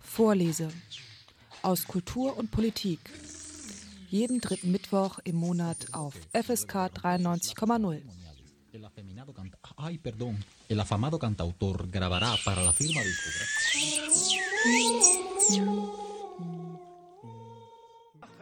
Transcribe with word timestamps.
Vorlese 0.00 0.68
aus 1.62 1.86
Kultur 1.86 2.36
und 2.36 2.50
Politik. 2.50 3.00
Jeden 4.08 4.40
dritten 4.40 4.70
Mittwoch 4.70 5.18
im 5.24 5.36
Monat 5.36 5.88
auf 5.92 6.14
FSK 6.32 6.90
93,0. 7.02 8.00
Ay, 9.76 9.98
perdón. 9.98 10.44
El 10.68 10.80
afamado 10.80 11.18
cantautor 11.18 11.88
grabará 11.90 12.36
para 12.44 12.62
la 12.62 12.72
firma. 12.72 13.00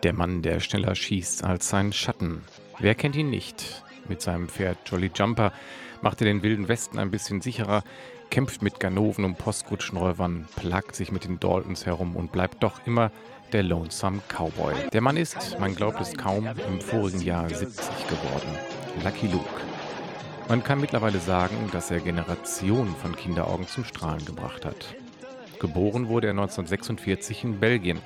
Der 0.02 0.12
Mann, 0.12 0.42
der 0.42 0.60
schneller 0.60 0.94
schießt 0.94 1.42
als 1.42 1.68
sein 1.68 1.92
Schatten. 1.92 2.42
Wer 2.78 2.94
kennt 2.94 3.16
ihn 3.16 3.30
nicht? 3.30 3.82
Mit 4.08 4.20
seinem 4.20 4.48
Pferd 4.48 4.78
Jolly 4.86 5.10
Jumper 5.14 5.52
macht 6.02 6.20
er 6.20 6.26
den 6.26 6.42
wilden 6.42 6.68
Westen 6.68 6.98
ein 6.98 7.10
bisschen 7.10 7.40
sicherer, 7.40 7.82
kämpft 8.30 8.62
mit 8.62 8.80
Ganoven 8.80 9.24
und 9.24 9.38
Postkutschenräubern, 9.38 10.48
plagt 10.56 10.96
sich 10.96 11.12
mit 11.12 11.24
den 11.24 11.40
Daltons 11.40 11.86
herum 11.86 12.16
und 12.16 12.32
bleibt 12.32 12.62
doch 12.62 12.86
immer 12.86 13.10
der 13.52 13.62
Lonesome 13.62 14.20
Cowboy. 14.28 14.74
Der 14.92 15.00
Mann 15.00 15.16
ist, 15.16 15.58
man 15.60 15.74
glaubt 15.74 16.00
es 16.00 16.14
kaum, 16.16 16.48
im 16.68 16.80
vorigen 16.80 17.20
Jahr 17.20 17.48
70 17.48 17.86
geworden. 18.08 18.48
Lucky 19.04 19.28
Luke. 19.28 19.44
Man 20.48 20.62
kann 20.62 20.80
mittlerweile 20.80 21.18
sagen, 21.18 21.70
dass 21.72 21.90
er 21.90 22.00
Generationen 22.00 22.94
von 22.96 23.16
Kinderaugen 23.16 23.66
zum 23.66 23.84
Strahlen 23.84 24.24
gebracht 24.24 24.64
hat. 24.64 24.94
Geboren 25.58 26.08
wurde 26.08 26.28
er 26.28 26.32
1946 26.32 27.44
in 27.44 27.60
Belgien. 27.60 28.00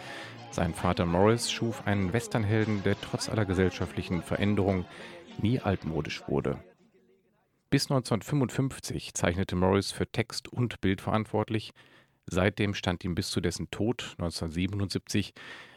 Sein 0.51 0.75
Vater 0.75 1.05
Morris 1.05 1.51
schuf 1.51 1.87
einen 1.87 2.13
Westernhelden, 2.13 2.83
der 2.83 3.01
trotz 3.01 3.29
aller 3.29 3.45
gesellschaftlichen 3.45 4.23
Veränderungen 4.23 4.87
nie 5.41 5.61
altmodisch 5.61 6.23
wurde. 6.29 6.59
Bis 7.71 7.85
1955 7.85 9.15
zeichnete 9.15 9.55
Morris 9.55 9.93
für 9.93 10.11
Text 10.11 10.49
und 10.49 10.81
Bild 10.81 11.01
verantwortlich. 11.01 11.71
Seitdem 12.27 12.75
stand 12.75 13.05
ihm 13.05 13.15
bis 13.15 13.31
zu 13.31 13.41
dessen 13.41 13.71
Tod 13.71 14.17
1977 14.19 15.33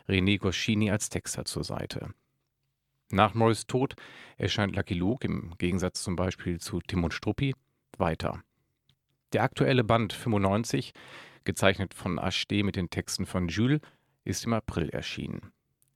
René 0.10 0.40
Goscinny 0.40 0.90
als 0.90 1.10
Texter 1.10 1.46
zur 1.46 1.64
Seite. 1.64 2.10
Nach 3.12 3.36
Morris 3.36 3.68
Tod 3.68 3.94
erscheint 4.38 4.76
Lucky 4.76 4.96
Luke 4.96 5.28
im 5.28 5.54
Gegensatz 5.60 6.02
zum 6.02 6.16
Beispiel 6.16 6.60
zu 6.60 6.80
Tim 6.82 7.04
und 7.04 7.14
Struppi 7.14 7.54
weiter. 8.00 8.42
Der 9.34 9.44
aktuelle 9.44 9.84
Band 9.84 10.14
95, 10.14 10.94
gezeichnet 11.44 11.94
von 11.94 12.18
HD 12.18 12.64
mit 12.64 12.76
den 12.76 12.90
Texten 12.90 13.28
von 13.28 13.50
Jules, 13.50 13.82
ist 14.24 14.46
im 14.46 14.54
April 14.54 14.90
erschienen. 14.90 15.52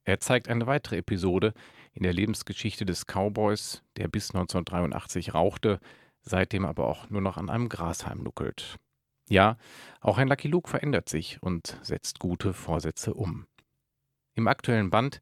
Er 0.07 0.21
zeigt 0.21 0.47
eine 0.47 0.67
weitere 0.67 0.99
Episode 0.99 1.53
in 1.91 2.03
der 2.03 2.13
Lebensgeschichte 2.13 2.85
des 2.85 3.07
Cowboys, 3.07 3.83
der 3.97 4.07
bis 4.07 4.29
1983 4.29 5.33
rauchte, 5.33 5.81
seitdem 6.21 6.63
aber 6.63 6.87
auch 6.87 7.09
nur 7.09 7.19
noch 7.19 7.35
an 7.35 7.49
einem 7.49 7.67
Grashalm 7.67 8.23
nuckelt. 8.23 8.77
Ja, 9.27 9.57
auch 9.99 10.17
ein 10.17 10.29
Lucky 10.29 10.47
Luke 10.47 10.69
verändert 10.69 11.09
sich 11.09 11.43
und 11.43 11.77
setzt 11.81 12.19
gute 12.19 12.53
Vorsätze 12.53 13.13
um. 13.13 13.47
Im 14.33 14.47
aktuellen 14.47 14.91
Band 14.91 15.21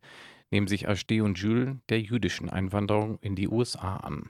nehmen 0.51 0.67
sich 0.67 0.83
HD 0.83 1.21
und 1.21 1.39
Jules 1.39 1.77
der 1.89 1.99
jüdischen 1.99 2.51
Einwanderung 2.51 3.17
in 3.21 3.35
die 3.35 3.47
USA 3.47 3.97
an. 3.97 4.29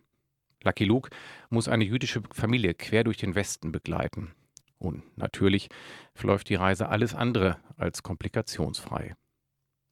Lucky 0.63 0.85
Luke 0.85 1.09
muss 1.49 1.67
eine 1.67 1.83
jüdische 1.83 2.23
Familie 2.31 2.75
quer 2.75 3.03
durch 3.03 3.17
den 3.17 3.35
Westen 3.35 3.73
begleiten. 3.73 4.33
Und 4.77 5.03
natürlich 5.17 5.67
verläuft 6.13 6.47
die 6.47 6.55
Reise 6.55 6.87
alles 6.87 7.13
andere 7.13 7.57
als 7.75 8.03
komplikationsfrei. 8.03 9.17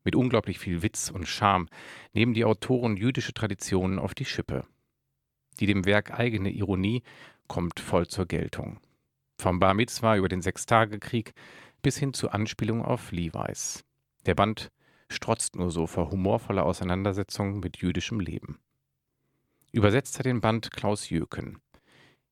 Mit 0.04 0.16
unglaublich 0.16 0.60
viel 0.60 0.82
Witz 0.82 1.10
und 1.10 1.28
Charme 1.28 1.68
nehmen 2.14 2.34
die 2.34 2.46
Autoren 2.46 2.98
jüdische 2.98 3.34
Traditionen 3.34 4.00
auf 4.00 4.14
die 4.14 4.26
Schippe. 4.26 4.66
Die 5.60 5.66
dem 5.66 5.86
Werk 5.86 6.18
eigene 6.18 6.50
Ironie 6.50 7.04
kommt 7.48 7.80
voll 7.80 8.08
zur 8.08 8.26
Geltung. 8.26 8.80
Vom 9.40 9.60
Bar 9.60 9.74
Mitzvah 9.74 10.18
über 10.18 10.30
den 10.30 10.42
Sechstagekrieg 10.42 11.34
bis 11.82 11.98
hin 11.98 12.14
zu 12.14 12.30
Anspielungen 12.30 12.84
auf 12.84 13.12
Levi's. 13.12 13.84
Der 14.26 14.36
Band 14.36 14.72
strotzt 15.10 15.56
nur 15.56 15.70
so 15.70 15.86
vor 15.86 16.12
humorvoller 16.12 16.66
Auseinandersetzung 16.66 17.60
mit 17.60 17.78
jüdischem 17.78 18.20
Leben. 18.20 18.60
Übersetzt 19.72 20.18
hat 20.20 20.26
den 20.26 20.42
Band 20.42 20.72
Klaus 20.72 21.10
Jöken. 21.10 21.60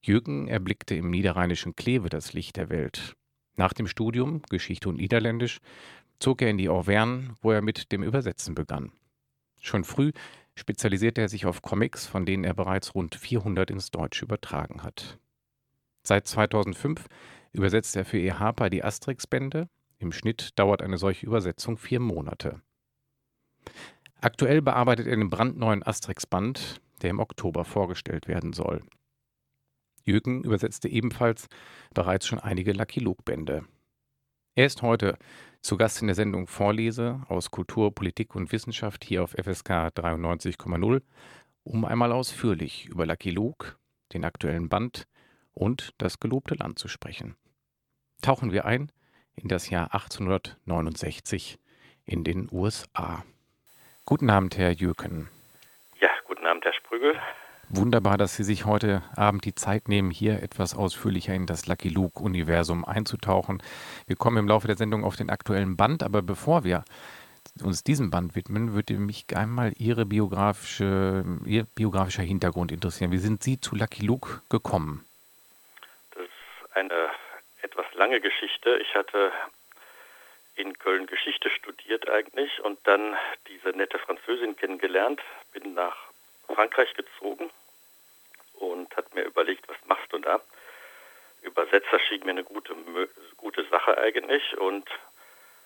Jöken 0.02 0.48
erblickte 0.48 0.96
im 0.96 1.10
niederrheinischen 1.10 1.76
Kleve 1.76 2.10
das 2.10 2.34
Licht 2.34 2.56
der 2.58 2.70
Welt. 2.70 3.16
Nach 3.56 3.74
dem 3.74 3.88
Studium 3.88 4.42
Geschichte 4.50 4.90
und 4.90 4.96
Niederländisch 4.96 5.60
zog 6.22 6.42
er 6.42 6.50
in 6.50 6.58
die 6.58 6.70
Auvergne, 6.70 7.36
wo 7.42 7.52
er 7.52 7.62
mit 7.62 7.92
dem 7.92 8.04
Übersetzen 8.04 8.56
begann. 8.56 8.92
Schon 9.60 9.84
früh 9.84 10.12
spezialisierte 10.56 11.22
er 11.22 11.30
sich 11.30 11.46
auf 11.46 11.62
Comics, 11.62 12.06
von 12.06 12.26
denen 12.26 12.44
er 12.44 12.54
bereits 12.54 12.94
rund 12.96 13.16
400 13.16 13.72
ins 13.72 13.92
Deutsche 13.92 14.26
übertragen 14.26 14.84
hat. 14.84 15.20
Seit 16.04 16.28
2005 16.28 17.08
übersetzt 17.52 17.96
er 17.96 18.06
für 18.06 18.20
E. 18.20 18.34
Harper 18.34 18.70
die 18.70 18.84
Asterix-Bände. 18.84 19.68
Im 20.00 20.12
Schnitt 20.12 20.58
dauert 20.58 20.82
eine 20.82 20.98
solche 20.98 21.26
Übersetzung 21.26 21.78
vier 21.78 22.00
Monate. 22.00 22.62
Aktuell 24.20 24.62
bearbeitet 24.62 25.08
er 25.08 25.16
den 25.16 25.30
brandneuen 25.30 25.84
Asterix-Band, 25.84 26.82
der 27.02 27.10
im 27.10 27.20
Oktober 27.20 27.66
vorgestellt 27.66 28.28
werden 28.28 28.54
soll. 28.54 28.84
Jürgen 30.04 30.44
übersetzte 30.44 30.90
ebenfalls 30.90 31.48
bereits 31.94 32.28
schon 32.28 32.40
einige 32.40 32.74
Lucky 32.74 33.00
Luke-Bände. 33.00 33.66
Er 34.54 34.66
ist 34.66 34.82
heute 34.82 35.18
zu 35.62 35.78
Gast 35.78 36.02
in 36.02 36.08
der 36.08 36.16
Sendung 36.16 36.46
Vorlese 36.46 37.22
aus 37.30 37.52
Kultur, 37.52 37.96
Politik 37.96 38.36
und 38.36 38.52
Wissenschaft 38.52 39.06
hier 39.06 39.24
auf 39.24 39.32
FSK 39.32 39.70
93,0, 39.96 41.02
um 41.64 41.86
einmal 41.86 42.12
ausführlich 42.12 42.88
über 42.88 43.06
Lucky 43.06 43.30
Luke, 43.30 43.78
den 44.12 44.26
aktuellen 44.26 44.68
Band 44.68 45.08
und 45.54 45.94
das 46.00 46.20
gelobte 46.20 46.56
Land 46.56 46.80
zu 46.80 46.90
sprechen. 46.90 47.38
Tauchen 48.22 48.52
wir 48.52 48.66
ein 48.66 48.92
in 49.36 49.48
das 49.48 49.70
Jahr 49.70 49.94
1869 49.94 51.58
in 52.04 52.26
den 52.26 52.50
USA. 52.52 53.24
Guten 54.04 54.30
Abend, 54.30 54.58
Herr 54.58 54.72
Jürgen. 54.72 55.30
Ja, 56.02 56.10
guten 56.26 56.46
Abend, 56.46 56.66
Herr 56.66 56.74
Sprügel. 56.74 57.18
Wunderbar, 57.74 58.18
dass 58.18 58.36
Sie 58.36 58.44
sich 58.44 58.66
heute 58.66 59.02
Abend 59.16 59.46
die 59.46 59.56
Zeit 59.56 59.88
nehmen, 59.88 60.12
hier 60.12 60.44
etwas 60.44 60.76
ausführlicher 60.76 61.34
in 61.34 61.46
das 61.46 61.68
Lucky 61.68 61.88
Luke-Universum 61.88 62.84
einzutauchen. 62.84 63.64
Wir 64.08 64.18
kommen 64.18 64.36
im 64.36 64.48
Laufe 64.50 64.68
der 64.68 64.76
Sendung 64.76 65.06
auf 65.06 65.16
den 65.16 65.30
aktuellen 65.30 65.78
Band, 65.78 66.04
aber 66.04 66.22
bevor 66.22 66.66
wir 66.66 66.84
uns 67.64 67.86
diesem 67.86 68.12
Band 68.12 68.36
widmen, 68.36 68.74
würde 68.74 68.96
mich 68.96 69.26
einmal 69.38 69.72
Ihre 69.78 70.06
biografische, 70.06 71.24
Ihr 71.46 71.64
biografischer 71.64 72.24
Hintergrund 72.24 72.74
interessieren. 72.74 73.14
Wie 73.14 73.20
sind 73.20 73.42
Sie 73.42 73.62
zu 73.62 73.74
Lucky 73.74 74.06
Luke 74.06 74.42
gekommen? 74.50 75.06
Das 76.14 76.26
ist 76.26 76.76
eine 76.76 77.10
etwas 77.62 77.86
lange 77.94 78.20
Geschichte. 78.20 78.80
Ich 78.82 78.94
hatte 78.96 79.32
in 80.56 80.78
Köln 80.78 81.08
Geschichte 81.08 81.50
studiert 81.50 82.10
eigentlich 82.10 82.52
und 82.66 82.80
dann 82.84 83.16
diese 83.48 83.70
nette 83.70 83.98
Französin 83.98 84.58
kennengelernt, 84.58 85.22
bin 85.54 85.74
nach 85.74 85.96
Frankreich 86.54 86.94
gezogen 86.96 87.50
und 88.62 88.96
hat 88.96 89.14
mir 89.16 89.24
überlegt, 89.24 89.68
was 89.68 89.78
machst 89.86 90.12
du 90.14 90.20
da? 90.20 90.40
Übersetzer 91.42 92.00
schien 92.08 92.24
mir 92.24 92.32
eine 92.32 92.44
gute, 92.44 92.76
gute 93.38 93.66
Sache 93.70 93.98
eigentlich 93.98 94.58
und 94.58 94.88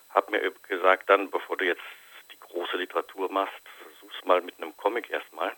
habe 0.09 0.31
mir 0.31 0.51
gesagt, 0.67 1.09
dann, 1.09 1.29
bevor 1.29 1.57
du 1.57 1.65
jetzt 1.65 1.83
die 2.31 2.39
große 2.39 2.77
Literatur 2.77 3.29
machst, 3.31 3.61
versuch's 3.83 4.25
mal 4.25 4.41
mit 4.41 4.55
einem 4.57 4.75
Comic 4.77 5.09
erstmal. 5.09 5.51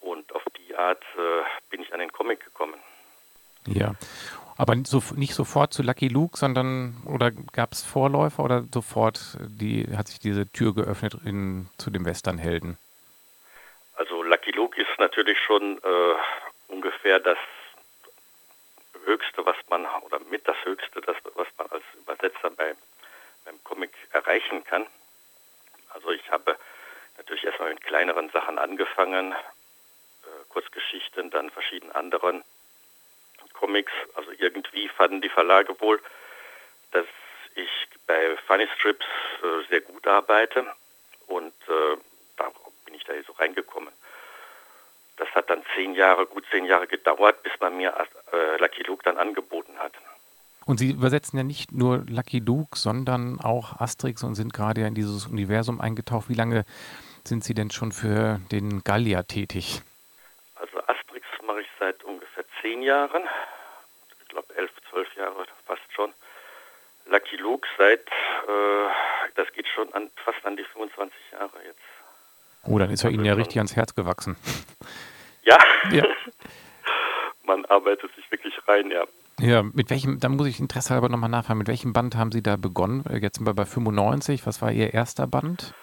Und 0.00 0.34
auf 0.34 0.42
die 0.58 0.74
Art 0.76 1.02
äh, 1.16 1.42
bin 1.70 1.82
ich 1.82 1.92
an 1.92 2.00
den 2.00 2.12
Comic 2.12 2.44
gekommen. 2.44 2.80
Ja, 3.66 3.94
aber 4.56 4.74
so, 4.84 5.02
nicht 5.14 5.34
sofort 5.34 5.72
zu 5.72 5.82
Lucky 5.82 6.08
Luke, 6.08 6.36
sondern 6.36 6.96
oder 7.04 7.30
gab 7.30 7.72
es 7.72 7.84
Vorläufer 7.84 8.42
oder 8.42 8.64
sofort 8.72 9.38
die, 9.40 9.86
hat 9.96 10.08
sich 10.08 10.18
diese 10.18 10.50
Tür 10.50 10.74
geöffnet 10.74 11.16
in, 11.24 11.68
zu 11.78 11.90
dem 11.90 12.04
Westernhelden? 12.04 12.76
Also 13.94 14.22
Lucky 14.22 14.50
Luke 14.52 14.80
ist 14.80 14.98
natürlich 14.98 15.38
schon 15.38 15.78
äh, 15.78 16.14
ungefähr 16.68 17.20
das 17.20 17.38
Höchste, 19.04 19.44
was 19.44 19.56
man, 19.68 19.86
oder 20.02 20.20
mit 20.20 20.46
das 20.46 20.56
Höchste, 20.64 21.00
das, 21.00 21.16
was 21.34 21.48
man 21.56 21.66
als 21.70 21.84
Übersetzer 21.94 22.50
bei, 22.50 22.74
beim 23.44 23.62
Comic 23.64 23.90
erreichen 24.12 24.64
kann. 24.64 24.86
Also 25.90 26.10
ich 26.10 26.30
habe 26.30 26.58
natürlich 27.16 27.44
erstmal 27.44 27.70
mit 27.70 27.82
kleineren 27.82 28.30
Sachen 28.30 28.58
angefangen, 28.58 29.32
äh, 29.32 29.36
Kurzgeschichten, 30.50 31.30
dann 31.30 31.50
verschiedenen 31.50 31.94
anderen 31.94 32.44
Comics. 33.54 33.92
Also 34.14 34.30
irgendwie 34.38 34.88
fanden 34.88 35.20
die 35.20 35.28
Verlage 35.28 35.80
wohl, 35.80 36.00
dass 36.92 37.06
ich 37.54 37.70
bei 38.06 38.36
Funny 38.46 38.68
Strips 38.76 39.06
äh, 39.42 39.68
sehr 39.68 39.80
gut 39.80 40.06
arbeite 40.06 40.66
und 41.26 41.54
äh, 41.68 41.96
da 42.36 42.52
bin 42.84 42.94
ich 42.94 43.04
da 43.04 43.14
so 43.26 43.32
reingekommen. 43.32 43.92
Das 45.18 45.28
hat 45.34 45.50
dann 45.50 45.62
zehn 45.74 45.94
Jahre, 45.94 46.26
gut 46.26 46.44
zehn 46.50 46.64
Jahre 46.64 46.86
gedauert, 46.86 47.42
bis 47.42 47.52
man 47.60 47.76
mir 47.76 47.92
äh, 48.32 48.56
Lucky 48.58 48.82
Luke 48.84 49.02
dann 49.04 49.18
angeboten 49.18 49.76
hat. 49.78 49.92
Und 50.68 50.78
Sie 50.78 50.90
übersetzen 50.90 51.38
ja 51.38 51.44
nicht 51.44 51.72
nur 51.72 52.04
Lucky 52.08 52.40
Luke, 52.40 52.76
sondern 52.76 53.40
auch 53.40 53.80
Asterix 53.80 54.22
und 54.22 54.34
sind 54.34 54.52
gerade 54.52 54.86
in 54.86 54.94
dieses 54.94 55.26
Universum 55.26 55.80
eingetaucht. 55.80 56.28
Wie 56.28 56.34
lange 56.34 56.64
sind 57.24 57.42
Sie 57.42 57.54
denn 57.54 57.70
schon 57.70 57.90
für 57.90 58.40
den 58.52 58.84
Gallier 58.84 59.26
tätig? 59.26 59.80
Also 60.56 60.78
Asterix 60.86 61.26
mache 61.46 61.62
ich 61.62 61.68
seit 61.80 62.04
ungefähr 62.04 62.44
zehn 62.60 62.82
Jahren, 62.82 63.22
ich 64.20 64.28
glaube 64.28 64.54
elf, 64.56 64.70
zwölf 64.90 65.08
Jahre 65.16 65.46
fast 65.66 65.90
schon. 65.94 66.12
Lucky 67.06 67.36
Luke 67.36 67.66
seit, 67.78 68.06
äh, 68.06 68.88
das 69.36 69.50
geht 69.54 69.68
schon 69.68 69.92
an, 69.94 70.10
fast 70.22 70.44
an 70.44 70.56
die 70.56 70.64
25 70.64 71.16
Jahre 71.32 71.64
jetzt. 71.64 71.80
Oh, 72.64 72.78
dann 72.78 72.90
ist 72.90 73.04
er 73.04 73.10
Ihnen 73.10 73.24
ja 73.24 73.34
richtig 73.34 73.58
ans 73.58 73.76
Herz 73.76 73.94
gewachsen. 73.94 74.36
Ja. 75.42 75.56
ja. 75.90 76.04
Man 77.44 77.64
arbeitet 77.66 78.14
sich 78.14 78.30
wirklich 78.30 78.54
rein, 78.68 78.90
ja. 78.90 79.04
Ja, 79.40 79.62
mit 79.62 79.88
welchem, 79.88 80.18
dann 80.18 80.36
muss 80.36 80.48
ich 80.48 80.58
Interesse 80.58 80.94
halber 80.94 81.08
nochmal 81.08 81.30
nachfragen, 81.30 81.58
mit 81.58 81.68
welchem 81.68 81.92
Band 81.92 82.16
haben 82.16 82.32
Sie 82.32 82.42
da 82.42 82.56
begonnen? 82.56 83.04
Jetzt 83.20 83.36
sind 83.36 83.46
wir 83.46 83.54
bei 83.54 83.64
95. 83.64 84.44
Was 84.46 84.60
war 84.60 84.72
Ihr 84.72 84.92
erster 84.92 85.28
Band? 85.28 85.74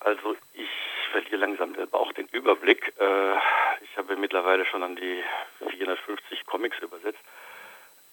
Also 0.00 0.36
ich 0.52 0.68
verliere 1.10 1.36
langsam 1.36 1.74
selber 1.74 1.98
auch 1.98 2.12
den 2.12 2.28
Überblick. 2.28 2.92
Äh, 3.00 3.36
ich 3.82 3.96
habe 3.96 4.16
mittlerweile 4.16 4.66
schon 4.66 4.82
an 4.82 4.96
die 4.96 5.22
450 5.70 6.44
Comics 6.44 6.78
übersetzt. 6.80 7.18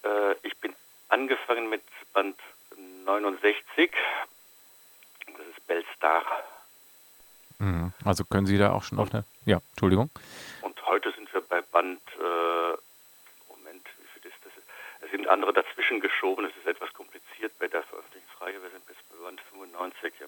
Äh, 0.02 0.34
ich 0.42 0.56
bin 0.56 0.74
angefangen 1.10 1.68
mit 1.68 1.82
Band 2.14 2.36
69. 3.04 3.92
Das 5.26 5.46
ist 5.46 5.66
Bellstar. 5.66 6.24
Mhm. 7.58 7.92
Also 8.04 8.24
können 8.24 8.46
Sie 8.46 8.58
da 8.58 8.72
auch 8.72 8.82
schon 8.82 8.98
auf 8.98 9.12
eine. 9.12 9.24
Ja, 9.44 9.60
Entschuldigung. 9.70 10.10
Und 10.62 10.86
heute 10.86 11.12
sind 11.12 11.32
wir 11.32 11.40
bei 11.42 11.60
Band. 11.62 12.00
Äh, 12.18 12.76
Moment, 13.48 13.86
wie 13.98 14.20
viel 14.20 14.30
ist 14.30 14.38
das? 14.44 14.52
Es 15.00 15.10
sind 15.10 15.28
andere 15.28 15.52
dazwischen 15.52 16.00
geschoben. 16.00 16.44
Es 16.44 16.56
ist 16.56 16.66
etwas 16.66 16.92
kompliziert 16.92 17.52
bei 17.58 17.68
der 17.68 17.82
Veröffentlichungsreihe. 17.84 18.62
Wir 18.62 18.70
sind 18.70 18.86
bis 18.86 18.96
bei 19.10 19.24
Band 19.24 19.40
95. 19.52 20.12
Ja. 20.20 20.26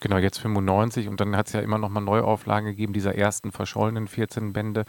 Genau, 0.00 0.18
jetzt 0.18 0.38
95 0.38 1.08
und 1.08 1.20
dann 1.20 1.36
hat 1.36 1.46
es 1.46 1.52
ja 1.52 1.60
immer 1.60 1.78
noch 1.78 1.88
mal 1.88 2.00
Neuauflagen 2.00 2.68
gegeben 2.68 2.92
dieser 2.92 3.14
ersten 3.14 3.52
verschollenen 3.52 4.08
14 4.08 4.52
Bände. 4.52 4.84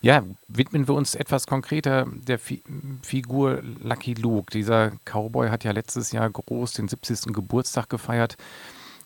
Ja, 0.00 0.24
widmen 0.46 0.86
wir 0.86 0.94
uns 0.94 1.14
etwas 1.14 1.46
konkreter 1.46 2.06
der 2.08 2.38
Fi 2.38 2.62
Figur 3.02 3.62
Lucky 3.82 4.14
Luke. 4.14 4.50
Dieser 4.52 4.92
Cowboy 5.04 5.48
hat 5.48 5.64
ja 5.64 5.72
letztes 5.72 6.12
Jahr 6.12 6.28
groß 6.30 6.74
den 6.74 6.88
70. 6.88 7.32
Geburtstag 7.32 7.88
gefeiert. 7.88 8.36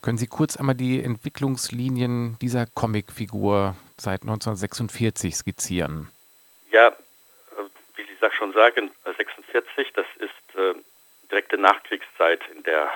Können 0.02 0.18
Sie 0.18 0.26
kurz 0.26 0.56
einmal 0.56 0.74
die 0.74 1.00
Entwicklungslinien 1.00 2.36
dieser 2.40 2.66
Comicfigur 2.66 3.76
seit 3.96 4.22
1946 4.22 5.36
skizzieren? 5.36 6.10
Ja, 6.72 6.88
äh, 6.88 6.92
wie 7.94 8.02
Sie 8.02 8.32
schon 8.32 8.52
sagen, 8.52 8.90
46, 9.04 9.92
das 9.92 10.06
ist 10.18 10.58
äh, 10.58 10.74
direkte 11.30 11.56
Nachkriegszeit, 11.56 12.40
in 12.52 12.64
der 12.64 12.90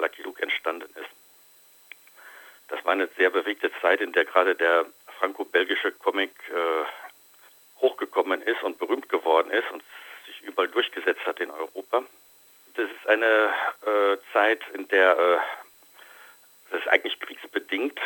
Lucky 0.00 0.22
Luke 0.22 0.42
entstanden 0.42 0.88
ist. 0.94 1.10
Das 2.68 2.82
war 2.86 2.92
eine 2.92 3.08
sehr 3.18 3.28
bewegte 3.28 3.70
Zeit, 3.82 4.00
in 4.00 4.12
der 4.12 4.24
gerade 4.24 4.54
der 4.54 4.86
franco-belgische 5.18 5.92
Comic 5.92 6.30
äh, 6.48 7.82
hochgekommen 7.82 8.40
ist 8.40 8.62
und 8.62 8.78
berühmt 8.78 9.10
geworden 9.10 9.50
ist 9.50 9.70
und 9.70 9.82
sich 10.26 10.40
überall 10.40 10.68
durchgesetzt 10.68 11.26
hat 11.26 11.38
in 11.40 11.50
Europa. 11.50 12.02
Das 12.76 12.88
ist 12.88 13.06
eine 13.06 13.52
äh, 13.84 14.16
Zeit, 14.32 14.62
in 14.72 14.88
der 14.88 15.18
äh, 15.18 15.38
das 16.70 16.80
ist 16.80 16.88
eigentlich 16.88 17.18
kriegsbedingt. 17.20 17.98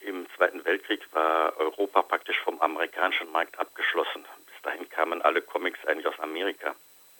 Im 0.00 0.26
Zweiten 0.36 0.64
Weltkrieg 0.64 1.06
war 1.12 1.56
Europa 1.58 2.02
praktisch 2.02 2.38
vom 2.40 2.60
amerikanischen 2.60 3.30
Markt 3.32 3.58
abgeschlossen. 3.58 4.24
Bis 4.46 4.62
dahin 4.62 4.88
kamen 4.88 5.22
alle 5.22 5.42
Comics 5.42 5.84
eigentlich 5.86 6.06
aus 6.06 6.18
Amerika. 6.20 6.74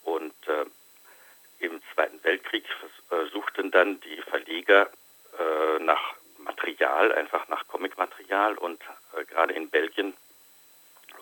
Und 0.05 0.35
äh, 0.49 0.65
im 1.59 1.83
Zweiten 1.93 2.23
Weltkrieg 2.25 2.65
äh, 3.11 3.27
suchten 3.27 3.71
dann 3.71 4.01
die 4.01 4.23
Verleger 4.23 4.91
äh, 5.39 5.79
nach 5.83 6.15
Material, 6.39 7.13
einfach 7.13 7.49
nach 7.49 7.67
Comicmaterial 7.69 8.57
und 8.57 8.81
äh, 9.15 9.25
gerade 9.25 9.53
in 9.53 9.69
Belgien 9.69 10.15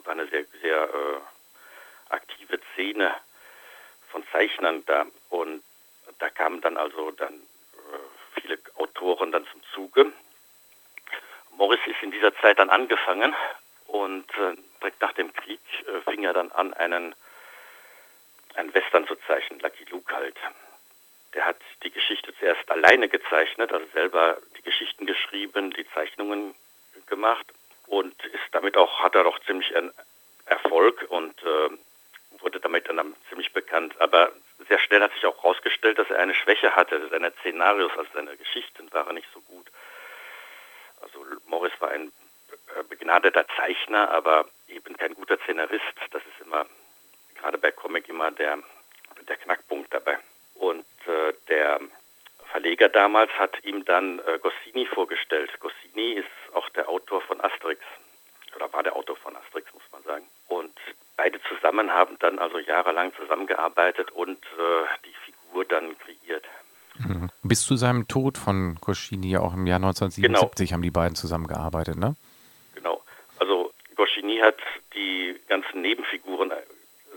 war 0.04 0.12
eine 0.12 0.28
sehr, 0.28 0.44
sehr 0.62 0.84
äh, 0.84 1.20
aktive 2.10 2.60
Szene 2.72 3.14
von 4.10 4.24
Zeichnern 4.30 4.84
da 4.86 5.06
und 5.30 5.62
da 6.18 6.30
kamen 6.30 6.60
dann 6.60 6.76
also 6.76 7.10
dann 7.10 7.42
viele 8.98 9.10
Autoren 9.10 9.32
dann 9.32 9.46
zum 9.46 9.62
Zuge. 9.74 10.12
Morris 11.56 11.80
ist 11.86 12.02
in 12.02 12.10
dieser 12.10 12.34
Zeit 12.36 12.58
dann 12.58 12.70
angefangen 12.70 13.34
und 13.86 14.28
äh, 14.36 14.56
direkt 14.80 15.00
nach 15.00 15.12
dem 15.12 15.32
Krieg 15.32 15.60
äh, 15.86 16.00
fing 16.10 16.24
er 16.24 16.32
dann 16.32 16.52
an, 16.52 16.74
einen, 16.74 17.14
einen 18.54 18.74
Western 18.74 19.06
zu 19.06 19.16
zeichnen, 19.26 19.60
Lucky 19.60 19.84
Luke 19.90 20.14
halt. 20.14 20.36
Der 21.34 21.44
hat 21.44 21.56
die 21.82 21.90
Geschichte 21.90 22.32
zuerst 22.38 22.70
alleine 22.70 23.08
gezeichnet, 23.08 23.72
also 23.72 23.86
selber 23.92 24.38
die 24.56 24.62
Geschichten 24.62 25.06
geschrieben, 25.06 25.72
die 25.72 25.86
Zeichnungen 25.94 26.54
gemacht 27.06 27.46
und 27.86 28.14
ist 28.24 28.42
damit 28.52 28.76
auch, 28.76 29.00
hat 29.00 29.14
er 29.14 29.24
doch 29.24 29.38
ziemlich 29.44 29.74
einen 29.74 29.92
Erfolg 30.46 31.06
und 31.08 31.34
äh, 31.42 32.40
wurde 32.40 32.60
damit 32.60 32.88
dann 32.88 33.14
ziemlich 33.28 33.52
bekannt. 33.52 34.00
Aber 34.00 34.32
sehr 34.66 34.78
schnell 34.78 35.02
hat 35.02 35.12
sich 35.12 35.24
auch 35.26 35.36
herausgestellt, 35.42 35.98
dass 35.98 36.10
er 36.10 36.18
eine 36.18 36.34
Schwäche 36.34 36.74
hatte. 36.74 37.08
Seine 37.08 37.32
Szenarios, 37.40 37.92
also 37.96 38.10
seine 38.12 38.36
Geschichten 38.36 38.92
waren 38.92 39.14
nicht 39.14 39.28
so 39.32 39.40
gut. 39.42 39.66
Also 41.00 41.24
Morris 41.46 41.72
war 41.78 41.90
ein 41.90 42.12
äh, 42.76 42.82
begnadeter 42.88 43.46
Zeichner, 43.56 44.10
aber 44.10 44.48
eben 44.68 44.96
kein 44.96 45.14
guter 45.14 45.38
Szenarist. 45.38 45.84
Das 46.10 46.22
ist 46.22 46.46
immer, 46.46 46.66
gerade 47.36 47.58
bei 47.58 47.70
Comic, 47.70 48.08
immer 48.08 48.30
der, 48.30 48.58
der 49.28 49.36
Knackpunkt 49.36 49.92
dabei. 49.94 50.18
Und 50.54 50.86
äh, 51.06 51.32
der 51.48 51.80
Verleger 52.50 52.88
damals 52.88 53.30
hat 53.32 53.62
ihm 53.64 53.84
dann 53.84 54.18
äh, 54.20 54.38
Goscinny 54.38 54.86
vorgestellt. 54.86 55.50
Goscinny 55.60 56.14
ist 56.14 56.54
auch 56.54 56.68
der 56.70 56.88
Autor 56.88 57.20
von 57.22 57.40
Asterix, 57.40 57.82
oder 58.56 58.72
war 58.72 58.82
der 58.82 58.96
Autor 58.96 59.16
von 59.16 59.36
Asterix, 59.36 59.72
muss 59.72 59.82
man 59.92 60.02
sagen. 60.02 60.26
Und 60.48 60.76
beide 61.18 61.40
zusammen 61.42 61.90
haben 61.90 62.16
dann 62.20 62.38
also 62.38 62.58
jahrelang 62.58 63.12
zusammengearbeitet 63.14 64.10
und 64.12 64.38
äh, 64.38 64.86
die 65.04 65.14
Figur 65.24 65.64
dann 65.66 65.96
kreiert. 65.98 66.44
Mhm. 66.98 67.30
Bis 67.42 67.62
zu 67.62 67.76
seinem 67.76 68.08
Tod 68.08 68.38
von 68.38 68.76
Goscinny, 68.80 69.36
auch 69.36 69.52
im 69.52 69.66
Jahr 69.66 69.76
1977, 69.76 70.68
genau. 70.68 70.74
haben 70.74 70.82
die 70.82 70.90
beiden 70.90 71.16
zusammengearbeitet, 71.16 71.96
ne? 71.96 72.14
Genau. 72.74 73.02
Also 73.38 73.72
Goscinny 73.96 74.38
hat 74.38 74.58
die 74.94 75.38
ganzen 75.48 75.82
Nebenfiguren, 75.82 76.52
äh, 76.52 76.56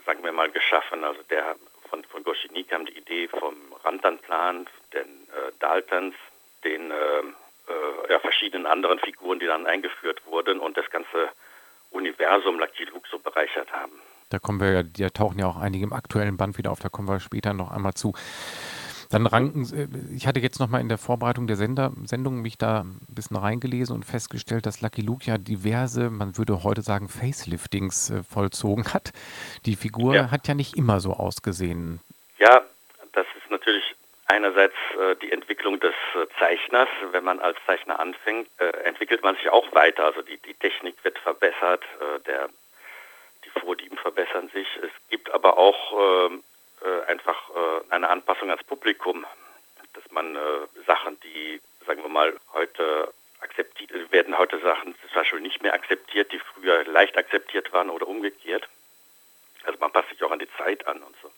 sagen 0.05 0.23
wir 0.23 0.31
mal, 0.31 0.49
geschaffen. 0.49 1.03
Also 1.03 1.21
der 1.29 1.55
von, 1.89 2.03
von 2.05 2.23
Goscinny 2.23 2.63
kam 2.63 2.85
die 2.85 2.97
Idee 2.97 3.27
vom 3.27 3.55
Rantanplan, 3.83 4.67
den 4.93 5.07
äh, 5.29 5.51
Daltons, 5.59 6.15
den 6.63 6.89
äh, 6.89 6.95
äh, 6.95 8.11
ja, 8.11 8.19
verschiedenen 8.19 8.65
anderen 8.65 8.97
Figuren, 8.99 9.39
die 9.39 9.45
dann 9.45 9.67
eingeführt 9.67 10.25
wurden 10.25 10.59
und 10.59 10.75
das 10.75 10.89
ganze 10.89 11.29
Universum 11.91 12.59
Lucky 12.59 12.85
Luke 12.85 13.07
so 13.09 13.19
bereichert 13.19 13.71
haben. 13.71 13.93
Da 14.29 14.39
kommen 14.39 14.59
wir 14.59 14.71
ja, 14.71 14.83
da 14.83 15.09
tauchen 15.09 15.39
ja 15.39 15.47
auch 15.47 15.57
einige 15.57 15.83
im 15.83 15.93
aktuellen 15.93 16.37
Band 16.37 16.57
wieder 16.57 16.71
auf, 16.71 16.79
da 16.79 16.89
kommen 16.89 17.07
wir 17.07 17.19
später 17.19 17.53
noch 17.53 17.71
einmal 17.71 17.93
zu. 17.93 18.13
Dann 19.09 19.27
ranken, 19.27 19.65
äh, 19.75 20.15
ich 20.15 20.25
hatte 20.25 20.39
jetzt 20.39 20.59
nochmal 20.59 20.79
in 20.79 20.87
der 20.87 20.97
Vorbereitung 20.97 21.45
der 21.45 21.57
Sender, 21.57 21.91
Sendung 22.05 22.41
mich 22.41 22.57
da 22.57 22.81
ein 22.81 22.99
bisschen 23.09 23.35
reingelesen 23.35 23.93
und 23.93 24.05
festgestellt, 24.05 24.65
dass 24.65 24.81
Lucky 24.81 25.01
Luke 25.01 25.25
ja 25.25 25.37
diverse, 25.37 26.09
man 26.09 26.37
würde 26.37 26.63
heute 26.63 26.81
sagen, 26.81 27.09
Faceliftings 27.09 28.09
äh, 28.09 28.23
vollzogen 28.23 28.93
hat. 28.93 29.11
Die 29.65 29.75
Figur 29.75 30.15
ja. 30.15 30.31
hat 30.31 30.47
ja 30.47 30.53
nicht 30.53 30.77
immer 30.77 31.01
so 31.01 31.13
ausgesehen. 31.13 31.99
Ja, 32.39 32.61
einerseits 34.31 34.75
äh, 34.97 35.15
die 35.17 35.31
Entwicklung 35.31 35.79
des 35.79 35.93
äh, 36.15 36.25
Zeichners. 36.39 36.87
Wenn 37.11 37.23
man 37.23 37.39
als 37.39 37.57
Zeichner 37.65 37.99
anfängt, 37.99 38.49
äh, 38.59 38.69
entwickelt 38.85 39.21
man 39.23 39.35
sich 39.35 39.49
auch 39.49 39.71
weiter. 39.73 40.05
Also 40.05 40.21
die, 40.21 40.37
die 40.37 40.53
Technik 40.53 40.95
wird 41.03 41.19
verbessert, 41.19 41.83
äh, 41.99 42.19
der, 42.21 42.49
die 43.45 43.59
Vorlieben 43.59 43.97
verbessern 43.97 44.49
sich. 44.53 44.67
Es 44.77 44.91
gibt 45.09 45.29
aber 45.31 45.57
auch 45.57 46.29
ähm, 46.29 46.43
äh, 46.81 47.11
einfach 47.11 47.49
äh, 47.49 47.93
eine 47.93 48.09
Anpassung 48.09 48.49
ans 48.49 48.63
Publikum, 48.63 49.25
dass 49.93 50.09
man 50.11 50.37
Sachen, 50.87 51.19
die, 51.19 51.59
sagen 51.85 52.01
wir 52.01 52.09
mal, 52.09 52.33
heute 52.53 53.13
akzeptiert 53.41 54.09
werden, 54.13 54.37
heute 54.37 54.57
Sachen 54.59 54.95
zum 55.01 55.09
Beispiel 55.13 55.41
nicht 55.41 55.61
mehr 55.61 55.73
akzeptiert, 55.73 56.31
die 56.31 56.39
früher 56.39 56.85
leicht 56.85 57.17
akzeptiert 57.17 57.73
waren 57.73 57.89
oder 57.89 58.07
umgekehrt. 58.07 58.69
Also 59.65 59.77
man 59.79 59.91
passt 59.91 60.07
sich 60.09 60.23
auch 60.23 60.31
an 60.31 60.39
die 60.39 60.49
Zeit 60.57 60.87
an 60.87 61.03
und 61.03 61.15
so. 61.21 61.29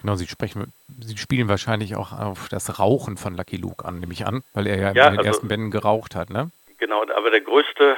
Genau, 0.00 0.14
Sie 0.16 0.26
sprechen, 0.26 0.72
Sie 1.00 1.18
spielen 1.18 1.48
wahrscheinlich 1.48 1.94
auch 1.96 2.12
auf 2.12 2.48
das 2.48 2.78
Rauchen 2.78 3.16
von 3.16 3.34
Lucky 3.36 3.56
Luke 3.56 3.84
an, 3.84 4.00
nehme 4.00 4.12
ich 4.12 4.26
an, 4.26 4.42
weil 4.54 4.66
er 4.66 4.76
ja, 4.76 4.92
ja 4.92 5.06
in 5.08 5.12
den 5.12 5.18
also, 5.18 5.28
ersten 5.28 5.48
Bänden 5.48 5.70
geraucht 5.70 6.14
hat, 6.14 6.30
ne? 6.30 6.50
Genau, 6.78 7.02
aber 7.02 7.30
der 7.30 7.42
größte, 7.42 7.96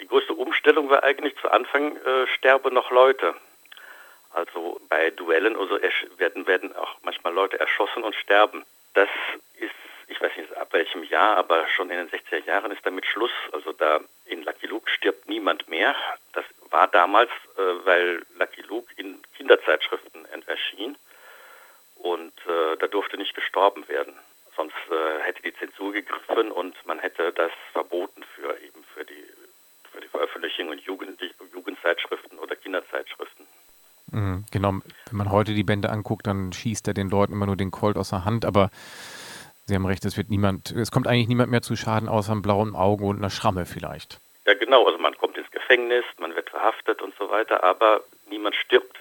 die 0.00 0.06
größte 0.06 0.34
Umstellung 0.34 0.88
war 0.88 1.02
eigentlich 1.02 1.36
zu 1.38 1.50
Anfang 1.50 1.96
äh, 1.96 2.26
sterbe 2.28 2.72
noch 2.72 2.90
Leute. 2.90 3.34
Also 4.34 4.80
bei 4.88 5.10
Duellen 5.10 5.56
oder 5.56 5.80
so 5.80 6.18
werden, 6.18 6.46
werden 6.46 6.74
auch 6.76 6.96
manchmal 7.02 7.34
Leute 7.34 7.58
erschossen 7.58 8.02
und 8.02 8.14
sterben. 8.14 8.64
Das 8.94 9.08
ist, 9.56 9.74
ich 10.06 10.20
weiß 10.20 10.30
nicht 10.36 10.56
ab 10.56 10.72
welchem 10.72 11.02
Jahr, 11.02 11.36
aber 11.36 11.66
schon 11.68 11.90
in 11.90 11.98
den 11.98 12.08
60er 12.08 12.46
Jahren 12.46 12.70
ist 12.70 12.86
damit 12.86 13.04
Schluss. 13.04 13.32
Also 13.52 13.72
da 13.72 14.00
in 14.26 14.42
Lucky 14.44 14.68
Luke 14.68 14.88
stirbt 14.88 15.28
niemand 15.28 15.68
mehr. 15.68 15.94
Das 16.32 16.44
war 16.70 16.86
damals, 16.86 17.30
äh, 17.58 17.84
weil 17.84 18.22
Lucky 18.38 18.62
Luke 18.62 18.90
in 18.96 19.20
Kinderzeitschriften 19.36 20.24
erschien 20.46 20.96
und 22.02 22.34
äh, 22.46 22.76
da 22.78 22.86
durfte 22.86 23.16
nicht 23.16 23.34
gestorben 23.34 23.88
werden. 23.88 24.14
Sonst 24.56 24.74
äh, 24.90 25.22
hätte 25.22 25.42
die 25.42 25.54
Zensur 25.54 25.92
gegriffen 25.92 26.52
und 26.52 26.74
man 26.86 26.98
hätte 26.98 27.32
das 27.32 27.52
verboten 27.72 28.22
für 28.34 28.58
eben 28.60 28.84
für 28.94 29.04
die 29.04 29.24
für 29.92 30.00
die 30.00 30.08
Veröffentlichung 30.08 30.72
in 30.72 30.78
Jugend, 30.78 31.20
Jugendzeitschriften 31.52 32.38
oder 32.38 32.56
Kinder 32.56 32.80
Kinderzeitschriften. 32.80 33.46
Mhm, 34.10 34.44
genau, 34.50 34.72
wenn 34.72 35.16
man 35.16 35.30
heute 35.30 35.54
die 35.54 35.64
Bände 35.64 35.90
anguckt, 35.90 36.26
dann 36.26 36.52
schießt 36.52 36.88
er 36.88 36.94
den 36.94 37.10
Leuten 37.10 37.32
immer 37.32 37.46
nur 37.46 37.56
den 37.56 37.70
Colt 37.70 37.96
aus 37.96 38.10
der 38.10 38.24
Hand, 38.24 38.44
aber 38.44 38.70
Sie 39.64 39.76
haben 39.76 39.86
recht, 39.86 40.04
es 40.04 40.16
wird 40.16 40.28
niemand, 40.28 40.72
es 40.72 40.90
kommt 40.90 41.06
eigentlich 41.06 41.28
niemand 41.28 41.50
mehr 41.50 41.62
zu 41.62 41.76
Schaden 41.76 42.08
außer 42.08 42.32
einem 42.32 42.42
blauen 42.42 42.74
Auge 42.74 43.04
und 43.04 43.18
einer 43.18 43.30
Schramme 43.30 43.64
vielleicht. 43.64 44.18
Ja 44.44 44.54
genau, 44.54 44.84
also 44.86 44.98
man 44.98 45.16
kommt 45.16 45.38
ins 45.38 45.50
Gefängnis, 45.52 46.04
man 46.18 46.34
wird 46.34 46.50
verhaftet 46.50 47.00
und 47.00 47.14
so 47.16 47.30
weiter, 47.30 47.62
aber 47.62 48.02
niemand 48.28 48.56
stirbt. 48.56 48.91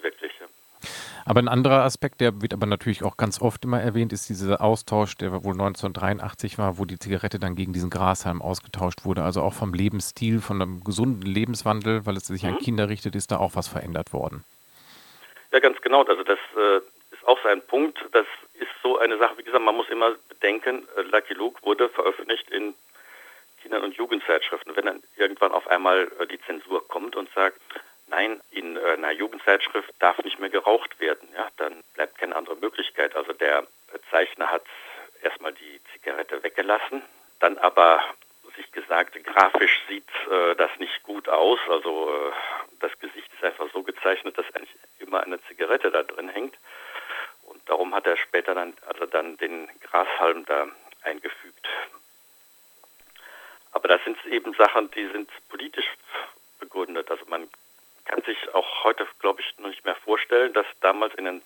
Aber 1.32 1.40
ein 1.40 1.48
anderer 1.48 1.86
Aspekt, 1.86 2.20
der 2.20 2.42
wird 2.42 2.52
aber 2.52 2.66
natürlich 2.66 3.04
auch 3.04 3.16
ganz 3.16 3.42
oft 3.42 3.64
immer 3.64 3.80
erwähnt, 3.80 4.12
ist 4.12 4.28
dieser 4.28 4.60
Austausch, 4.60 5.16
der 5.16 5.32
wohl 5.32 5.54
1983 5.54 6.58
war, 6.58 6.78
wo 6.78 6.84
die 6.84 7.00
Zigarette 7.00 7.40
dann 7.40 7.56
gegen 7.56 7.72
diesen 7.72 7.90
Grashalm 7.90 8.42
ausgetauscht 8.42 9.06
wurde. 9.06 9.24
Also 9.24 9.42
auch 9.42 9.54
vom 9.54 9.74
Lebensstil, 9.74 10.42
von 10.42 10.62
einem 10.62 10.84
gesunden 10.84 11.22
Lebenswandel, 11.22 12.06
weil 12.06 12.18
es 12.18 12.28
sich 12.28 12.44
mhm. 12.44 12.50
an 12.50 12.58
Kinder 12.58 12.90
richtet, 12.90 13.16
ist 13.16 13.32
da 13.32 13.38
auch 13.38 13.56
was 13.56 13.70
verändert 13.70 14.12
worden. 14.12 14.44
Ja, 15.54 15.62
ganz 15.62 15.80
genau. 15.80 16.04
Also 16.04 16.22
das 16.24 16.38
äh, 16.58 16.80
ist 17.14 17.26
auch 17.26 17.42
so 17.42 17.48
ein 17.48 17.62
Punkt. 17.62 17.98
Das 18.12 18.26
ist 18.56 18.68
so 18.84 19.00
eine 19.00 19.18
Sache, 19.18 19.38
wie 19.38 19.44
gesagt, 19.44 19.64
man 19.64 19.78
muss 19.78 19.88
immer 19.88 20.14
bedenken, 20.28 20.86
äh, 20.98 21.02
Lucky 21.04 21.34
Luke 21.34 21.64
wurde 21.64 21.88
veröffentlicht 21.88 22.52
in 22.52 22.74
Kinder- 23.62 23.82
und 23.82 23.96
Jugendzeitschriften. 23.96 24.76
Wenn 24.76 24.86
dann 24.86 25.04
irgendwann 25.16 25.54
auf 25.54 25.66
einmal 25.70 26.12
äh, 26.20 26.28
die 26.28 26.42
Zensur 26.42 26.86
kommt 26.90 27.16
und 27.16 27.30
sagt, 27.34 27.62
nein, 28.12 28.42
in 28.52 28.78
äh, 28.78 28.94
einer 28.94 29.12
Jugendzeitschrift 29.12 29.92
darf 30.00 30.18
nicht 30.20 30.40
mehr 30.40 30.50
geraucht 30.50 31.00
werden, 31.00 31.28
ja, 31.36 31.50
dann 31.58 31.84
bleibt 31.96 32.18
keine 32.18 32.36
andere 32.36 32.56
Möglichkeit. 32.58 33.16
Also 33.16 33.34
der 33.34 33.66
Zeichner 34.12 34.52
hat 34.52 34.64
erstmal 35.24 35.54
die 35.54 35.82
Zigarette 35.94 36.44
weggelassen, 36.44 37.02
dann 37.40 37.58
aber 37.58 38.04
sich 38.56 38.72
gesagt, 38.72 39.16
grafisch 39.24 39.82
sieht 39.88 40.10
äh, 40.30 40.56
das 40.56 40.72
nicht 40.78 41.04
gut 41.04 41.30
aus. 41.30 41.60
Also 41.70 42.10
äh, 42.10 42.32
das 42.80 42.92
Gesicht 43.00 43.32
ist 43.34 43.44
einfach 43.44 43.68
so 43.72 43.82
gezeichnet, 43.82 44.38
dass 44.38 44.46
eigentlich 44.54 44.76
immer 45.00 45.24
eine 45.24 45.42
Zigarette 45.44 45.90
da 45.90 46.04
drin 46.04 46.30
hängt. 46.30 46.56
Und 47.44 47.68
darum 47.70 47.96
hat 47.96 48.06
er 48.06 48.18
später 48.18 48.54
dann, 48.54 48.74
also 48.88 49.06
dann 49.06 49.38
den 49.38 49.70
Grashalm 49.82 50.46
da 50.46 50.68
eingefügt. 51.04 51.68
Aber 53.72 53.88
das 53.88 54.04
sind 54.04 54.18
eben 54.26 54.54
Sachen, 54.56 54.92
die 54.92 55.08
sind 55.08 55.30
politisch 55.50 55.90
begründet. 56.60 57.10
Also 57.10 57.26
man 57.28 57.50
kann 58.12 58.22
sich 58.24 58.54
auch 58.54 58.84
heute, 58.84 59.08
glaube 59.20 59.42
ich, 59.42 59.58
noch 59.58 59.70
nicht 59.70 59.86
mehr 59.86 59.96
vorstellen, 59.96 60.52
dass 60.54 60.66
damals 60.82 61.16
in 61.16 61.26
den 61.26 61.42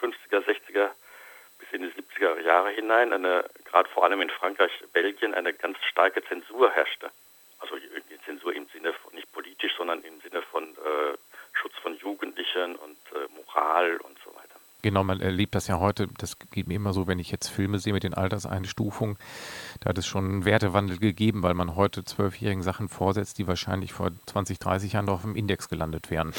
50er, 0.00 0.42
60er 0.44 0.90
bis 1.58 1.68
in 1.72 1.82
die 1.82 1.90
70er 1.90 2.40
Jahre 2.40 2.70
hinein, 2.70 3.12
eine, 3.12 3.44
gerade 3.64 3.88
vor 3.90 4.04
allem 4.04 4.22
in 4.22 4.30
Frankreich, 4.30 4.72
Belgien, 4.92 5.34
eine 5.34 5.52
ganz 5.52 5.78
starke 5.84 6.24
Zensur 6.24 6.70
herrschte. 6.70 7.10
Also 7.58 7.76
Zensur 8.24 8.54
im 8.54 8.66
Sinne 8.68 8.92
von, 8.94 9.14
nicht 9.14 9.30
politisch, 9.32 9.74
sondern 9.76 10.02
im 10.02 10.20
Sinne 10.20 10.42
von 10.42 10.64
äh, 10.64 11.16
Schutz 11.52 11.74
von 11.82 11.96
Jugendlichen 11.98 12.76
und 12.76 12.98
äh, 13.12 13.28
Moral 13.34 13.98
und. 13.98 14.15
Genau, 14.86 15.02
man 15.02 15.20
erlebt 15.20 15.56
das 15.56 15.66
ja 15.66 15.80
heute, 15.80 16.06
das 16.16 16.38
geht 16.38 16.68
mir 16.68 16.74
immer 16.74 16.92
so, 16.92 17.08
wenn 17.08 17.18
ich 17.18 17.32
jetzt 17.32 17.48
Filme 17.48 17.80
sehe 17.80 17.92
mit 17.92 18.04
den 18.04 18.14
Alterseinstufungen, 18.14 19.18
da 19.80 19.88
hat 19.88 19.98
es 19.98 20.06
schon 20.06 20.24
einen 20.24 20.44
Wertewandel 20.44 21.00
gegeben, 21.00 21.42
weil 21.42 21.54
man 21.54 21.74
heute 21.74 22.04
zwölfjährigen 22.04 22.62
Sachen 22.62 22.88
vorsetzt, 22.88 23.38
die 23.38 23.48
wahrscheinlich 23.48 23.92
vor 23.92 24.12
20, 24.26 24.60
30 24.60 24.92
Jahren 24.92 25.06
noch 25.06 25.14
auf 25.14 25.22
dem 25.22 25.34
Index 25.34 25.68
gelandet 25.68 26.08
wären. 26.08 26.32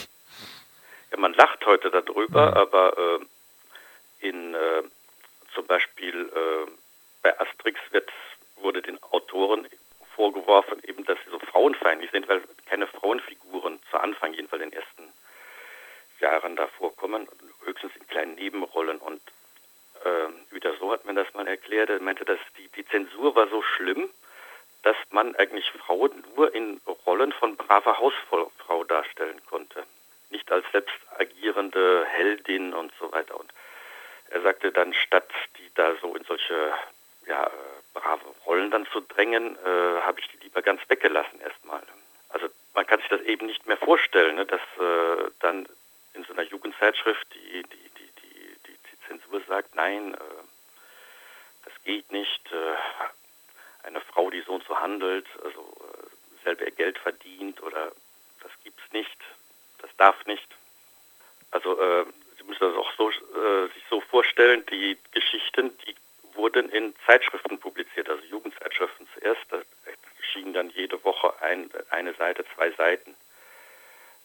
Ja, 1.12 1.18
man 1.18 1.34
lacht 1.34 1.66
heute 1.66 1.92
darüber, 1.92 2.52
mhm. 2.52 2.54
aber 2.54 2.98
äh, 2.98 4.28
in 4.30 4.54
äh, 4.54 4.84
zum 5.54 5.68
Beispiel 5.68 6.16
äh, 6.34 6.72
bei 7.24 7.38
Asterix 7.42 7.82
wird, 7.92 8.10
wurde 8.62 8.82
den 8.82 8.98
Autoren 9.12 9.68
vorgeworfen, 10.16 10.80
eben, 10.84 11.04
dass 11.04 11.18
sie 11.26 11.32
so 11.32 11.40
frauenfeindlich 11.40 12.12
sind, 12.12 12.30
weil 12.30 12.42
keine 12.66 12.88
Frauenfiguren 12.88 13.80
zu 13.92 13.98
Anfang, 14.00 14.34
jedenfalls 14.34 14.64
in 14.64 14.70
den 14.70 14.80
ersten 14.80 15.04
Jahren 16.20 16.56
da 16.56 16.68
vorkommen, 16.68 17.28
höchstens 17.64 17.96
in 17.96 18.08
kleinen 18.08 18.36
Nebenrollen. 18.36 18.98
Und 18.98 19.22
äh, 20.04 20.54
wieder 20.54 20.74
so 20.80 20.92
hat 20.92 21.06
man 21.06 21.16
das 21.16 21.32
mal 21.34 21.48
erklärt. 21.48 21.90
Er 21.90 22.02
meinte, 22.02 22.26
dass 22.26 22.40
die, 22.58 22.68
die 22.70 22.86
Zensur 22.88 23.36
war 23.36 23.48
so 23.48 23.62
schlimm, 23.62 24.10
dass 24.84 24.96
man 25.12 25.36
eigentlich 25.36 25.70
Frauen 25.72 26.24
nur 26.36 26.54
in 26.54 26.82
Rollen 27.06 27.34
von 27.34 27.56
braver 27.56 27.98
Hausfrau 27.98 28.84
darstellen 28.86 29.42
konnte. 29.50 29.84
Nicht 30.30 30.52
als 30.52 30.66
selbst 30.72 30.96
agierende 31.18 32.06
Heldin 32.06 32.74
und 32.74 32.92
so 33.00 33.12
weiter. 33.12 33.40
Und 33.40 33.52
er 34.30 34.42
sagte 34.42 34.72
dann, 34.72 34.94
statt 34.94 35.30
die 35.58 35.70
da 35.76 35.96
so 36.02 36.16
in 36.16 36.24
solche 36.24 36.74
ja, 37.28 37.50
brave 37.94 38.26
Rollen 38.46 38.72
dann 38.72 38.86
zu 38.88 39.02
drängen, 39.02 39.58
äh, 39.58 40.02
habe 40.02 40.20
ich 40.20 40.28
die 40.30 40.38
lieber 40.38 40.62
ganz 40.62 40.82
weggelassen 40.88 41.42
erstmal. 41.42 41.84
Also 42.30 42.48
man 42.74 42.86
kann 42.86 43.00
sich 43.00 43.10
das 43.10 43.22
eben 43.22 43.48
nicht 43.48 43.66
mehr 43.68 43.78
vorstellen, 43.78 44.36
ne, 44.36 44.46
dass 44.46 44.62
äh, 44.80 45.32
dann 45.40 45.68
in 46.18 46.24
so 46.26 46.34
einer 46.34 46.44
Jugendzeitschrift 46.44 47.28
die, 47.34 47.64
die, 47.64 47.90
die, 47.98 48.12
die, 48.22 48.56
die, 48.66 48.78
die 48.92 49.08
Zensur 49.08 49.42
sagt, 49.48 49.76
nein, 49.76 50.16
äh, 50.16 50.44
das 51.64 51.74
geht 51.84 52.12
nicht. 52.12 52.52
Äh, 52.52 52.76
eine 53.84 54.02
Frau, 54.02 54.30
die 54.30 54.42
so 54.42 54.54
und 54.54 54.64
so 54.66 54.78
handelt, 54.78 55.28
also 55.46 55.62
äh, 55.62 56.44
selber 56.44 56.66
ihr 56.66 56.72
Geld 56.72 56.98
verdient 56.98 57.62
oder 57.62 57.92
das 58.42 58.52
gibt's 58.64 58.84
nicht, 58.92 59.18
das 59.78 59.90
darf 59.96 60.26
nicht. 60.26 60.48
Also 61.52 61.80
äh, 61.80 62.06
Sie 62.38 62.44
müssen 62.44 62.60
das 62.60 62.76
auch 62.76 62.92
so, 62.98 63.10
äh, 63.10 63.68
sich 63.74 63.84
so 63.90 64.02
vorstellen, 64.02 64.64
die 64.70 64.98
Geschichten, 65.12 65.72
die 65.86 65.96
wurden 66.36 66.70
in 66.70 66.94
Zeitschriften 67.06 67.60
publiziert, 67.60 68.10
also 68.10 68.24
Jugendzeitschriften 68.26 69.08
zuerst. 69.14 69.42
Da 69.50 69.62
erschienen 70.20 70.54
dann 70.54 70.70
jede 70.70 71.04
Woche 71.04 71.34
ein, 71.42 71.70
eine 71.90 72.14
Seite, 72.14 72.46
zwei 72.56 72.72
Seiten. 72.72 73.16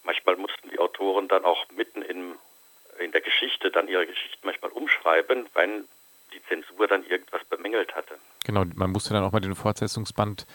Manchmal 0.05 0.37
mussten 0.37 0.69
die 0.71 0.79
Autoren 0.79 1.29
dann 1.29 1.45
auch 1.45 1.64
mitten 1.71 2.02
in, 2.02 2.35
in 2.99 3.12
der 3.12 3.21
Geschichte 3.21 3.71
dann 3.71 3.88
ihre 3.88 4.07
Geschichten 4.07 4.47
manchmal 4.47 4.73
umschreiben, 4.73 5.49
weil 5.55 5.85
die 6.33 6.43
Zensur 6.49 6.87
dann 6.88 7.05
irgendwas 7.05 7.45
bemängelt 7.45 7.95
hatte. 7.95 8.17
Genau, 8.45 8.64
man 8.75 8.91
musste 8.91 9.14
dann 9.14 9.23
auch 9.23 9.33
mal 9.33 9.41
den 9.41 9.55
Fortsetzungsband 9.55 10.47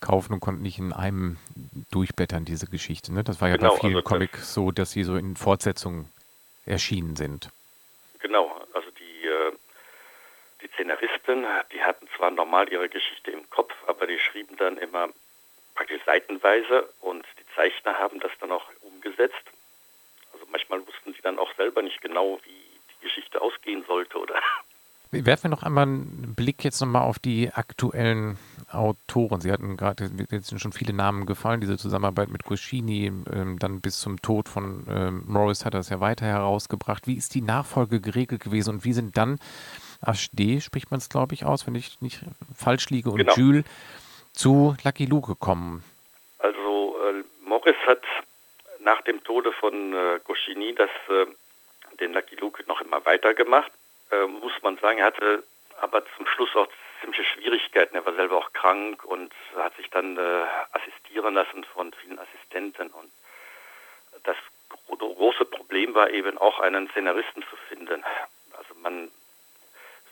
kaufen 0.00 0.32
und 0.32 0.40
konnte 0.40 0.62
nicht 0.62 0.78
in 0.78 0.92
einem 0.92 1.38
durchblättern, 1.90 2.44
diese 2.44 2.66
Geschichte. 2.66 3.12
Ne? 3.12 3.22
Das 3.22 3.40
war 3.40 3.48
ja 3.48 3.56
genau, 3.56 3.74
bei 3.74 3.80
vielen 3.80 3.96
also 3.96 4.08
Comics 4.08 4.54
so, 4.54 4.70
dass 4.70 4.90
sie 4.90 5.04
so 5.04 5.16
in 5.16 5.36
Fortsetzungen 5.36 6.10
erschienen 6.66 7.16
sind. 7.16 7.50
Genau, 8.18 8.60
also 8.72 8.90
die, 8.90 9.26
äh, 9.26 9.52
die 10.62 10.68
Szenaristen, 10.68 11.46
die 11.72 11.82
hatten 11.82 12.08
zwar 12.16 12.30
normal 12.30 12.70
ihre 12.70 12.88
Geschichte 12.88 13.30
im 13.30 13.48
Kopf, 13.50 13.72
aber 13.86 14.06
die 14.06 14.18
schrieben 14.18 14.56
dann 14.56 14.76
immer 14.78 15.08
praktisch 15.74 16.02
seitenweise 16.04 16.88
und 17.00 17.24
die 17.38 17.54
Zeichner 17.54 17.98
haben 17.98 18.18
das 18.20 18.32
dann 18.40 18.50
auch 18.50 18.66
umgesetzt. 18.80 19.44
Also 20.32 20.46
manchmal 20.50 20.86
wussten 20.86 21.12
sie 21.12 21.22
dann 21.22 21.38
auch 21.38 21.54
selber 21.56 21.82
nicht 21.82 22.00
genau, 22.00 22.40
wie 22.44 22.50
die 22.50 23.04
Geschichte 23.04 23.40
ausgehen 23.40 23.84
sollte 23.86 24.18
oder. 24.18 24.42
Werfen 25.12 25.44
wir 25.44 25.50
noch 25.50 25.62
einmal 25.62 25.84
einen 25.84 26.34
Blick 26.36 26.64
jetzt 26.64 26.80
nochmal 26.80 27.02
auf 27.02 27.18
die 27.18 27.50
aktuellen 27.52 28.38
Autoren. 28.70 29.40
Sie 29.40 29.52
hatten 29.52 29.76
gerade, 29.76 30.10
jetzt 30.30 30.48
sind 30.48 30.60
schon 30.60 30.72
viele 30.72 30.92
Namen 30.92 31.26
gefallen, 31.26 31.60
diese 31.60 31.78
Zusammenarbeit 31.78 32.28
mit 32.28 32.44
Goscini, 32.44 33.06
ähm, 33.32 33.58
dann 33.58 33.80
bis 33.80 34.00
zum 34.00 34.20
Tod 34.20 34.48
von 34.48 34.84
ähm, 34.90 35.22
Morris 35.26 35.64
hat 35.64 35.74
er 35.74 35.80
es 35.80 35.90
ja 35.90 36.00
weiter 36.00 36.26
herausgebracht. 36.26 37.06
Wie 37.06 37.14
ist 37.14 37.34
die 37.34 37.40
Nachfolge 37.40 38.00
geregelt 38.00 38.42
gewesen 38.42 38.74
und 38.74 38.84
wie 38.84 38.92
sind 38.92 39.16
dann 39.16 39.38
HD, 40.04 40.62
spricht 40.62 40.90
man 40.90 40.98
es 40.98 41.08
glaube 41.08 41.34
ich 41.34 41.44
aus, 41.44 41.66
wenn 41.66 41.76
ich 41.76 42.00
nicht 42.00 42.20
falsch 42.54 42.90
liege, 42.90 43.10
und 43.10 43.18
genau. 43.18 43.34
Jules 43.34 43.64
zu 44.32 44.76
Lucky 44.84 45.06
Luke 45.06 45.28
gekommen? 45.28 45.84
Also 46.38 46.96
äh, 47.08 47.22
Morris 47.48 47.76
hat 47.86 48.02
nach 48.80 49.02
dem 49.02 49.22
Tode 49.22 49.52
von 49.52 49.92
äh, 49.92 50.20
Goscinny 50.24 50.74
das, 50.74 50.90
äh, 51.08 51.26
den 52.00 52.12
Lucky 52.12 52.34
Luke 52.36 52.64
noch 52.66 52.80
immer 52.80 53.04
weitergemacht. 53.06 53.70
Äh, 54.10 54.26
muss 54.26 54.52
man 54.62 54.78
sagen, 54.78 54.98
er 54.98 55.06
hatte 55.06 55.44
aber 55.80 56.02
zum 56.16 56.26
Schluss 56.26 56.54
auch 56.56 56.68
ziemliche 57.00 57.24
Schwierigkeiten. 57.24 57.96
Er 57.96 58.06
war 58.06 58.14
selber 58.14 58.38
auch 58.38 58.52
krank 58.52 59.04
und 59.04 59.32
hat 59.56 59.76
sich 59.76 59.90
dann 59.90 60.16
äh, 60.16 60.46
assistieren 60.72 61.34
lassen 61.34 61.64
von 61.64 61.92
vielen 61.92 62.18
Assistenten. 62.18 62.88
Und 62.88 63.12
das 64.24 64.36
große 64.88 65.44
Problem 65.44 65.94
war 65.94 66.10
eben 66.10 66.38
auch 66.38 66.60
einen 66.60 66.88
Szenaristen 66.90 67.42
zu 67.42 67.56
finden. 67.68 68.04
Also 68.56 68.74
man 68.80 69.10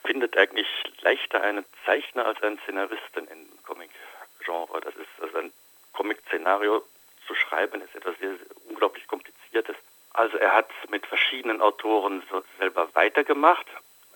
findet 0.05 0.37
eigentlich 0.37 0.69
leichter 1.01 1.41
einen 1.41 1.65
Zeichner 1.85 2.27
als 2.27 2.43
einen 2.43 2.59
Szenaristen 2.61 3.27
im 3.29 3.49
Comic-Genre. 3.65 4.81
Das 4.81 4.95
ist 4.97 5.09
also 5.21 5.39
ein 5.39 5.53
Comic-Szenario 5.93 6.83
zu 7.27 7.35
schreiben, 7.35 7.81
ist 7.81 7.95
etwas 7.95 8.19
sehr, 8.19 8.37
sehr 8.37 8.47
unglaublich 8.69 9.07
kompliziertes. 9.07 9.77
Also 10.13 10.37
er 10.37 10.53
hat 10.53 10.69
mit 10.91 11.07
verschiedenen 11.07 11.61
Autoren 11.61 12.23
so 12.31 12.43
selber 12.59 12.89
weitergemacht. 12.95 13.67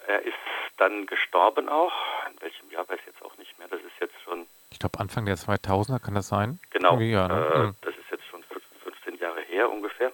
Er 0.09 0.23
ist 0.23 0.35
dann 0.79 1.05
gestorben 1.05 1.69
auch. 1.69 1.93
In 2.31 2.41
welchem 2.41 2.71
Jahr 2.71 2.89
weiß 2.89 2.99
ich 3.01 3.07
jetzt 3.07 3.23
auch 3.23 3.37
nicht 3.37 3.59
mehr. 3.59 3.69
Das 3.69 3.81
ist 3.81 4.01
jetzt 4.01 4.15
schon. 4.25 4.47
Ich 4.71 4.79
glaube 4.79 4.99
Anfang 4.99 5.27
der 5.27 5.37
2000er 5.37 6.03
kann 6.03 6.15
das 6.15 6.29
sein. 6.29 6.59
Genau. 6.71 6.99
Ja, 6.99 7.29
ne? 7.29 7.47
äh, 7.47 7.59
hm. 7.59 7.77
das 7.83 7.95
ist 7.95 8.11
jetzt 8.11 8.25
schon 8.25 8.43
15 8.85 9.17
Jahre 9.19 9.43
her 9.43 9.71
ungefähr. 9.71 10.11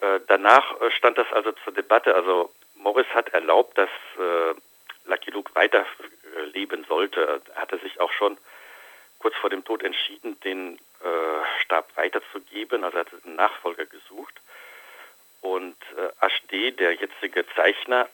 Äh, 0.00 0.20
danach 0.26 0.80
äh, 0.80 0.90
stand 0.90 1.18
das 1.18 1.30
also 1.34 1.52
zur 1.64 1.74
Debatte. 1.74 2.14
Also 2.14 2.50
Morris 2.76 3.06
hat 3.12 3.28
erlaubt, 3.34 3.76
dass 3.76 3.90
äh, 4.18 4.54
Lucky 5.04 5.32
Luke 5.32 5.54
weiterleben 5.54 6.86
sollte. 6.88 7.42
Er 7.54 7.60
hatte 7.60 7.78
sich 7.80 8.00
auch 8.00 8.12
schon 8.12 8.38
kurz 9.18 9.34
vor 9.36 9.50
dem 9.50 9.66
Tod 9.66 9.82
entschieden, 9.82 10.40
den 10.40 10.76
äh, 10.76 11.62
Stab 11.62 11.94
weiterzugeben. 11.94 12.84
Also 12.84 12.96
er 12.96 13.04
hat 13.04 13.12
einen 13.26 13.36
Nachfolger 13.36 13.84
gesucht. 13.84 14.40
Und 15.42 15.76
äh, 15.98 16.08
HD, 16.26 16.80
der 16.80 16.94
jetzige 16.94 17.44
Zeichner, 17.54 18.08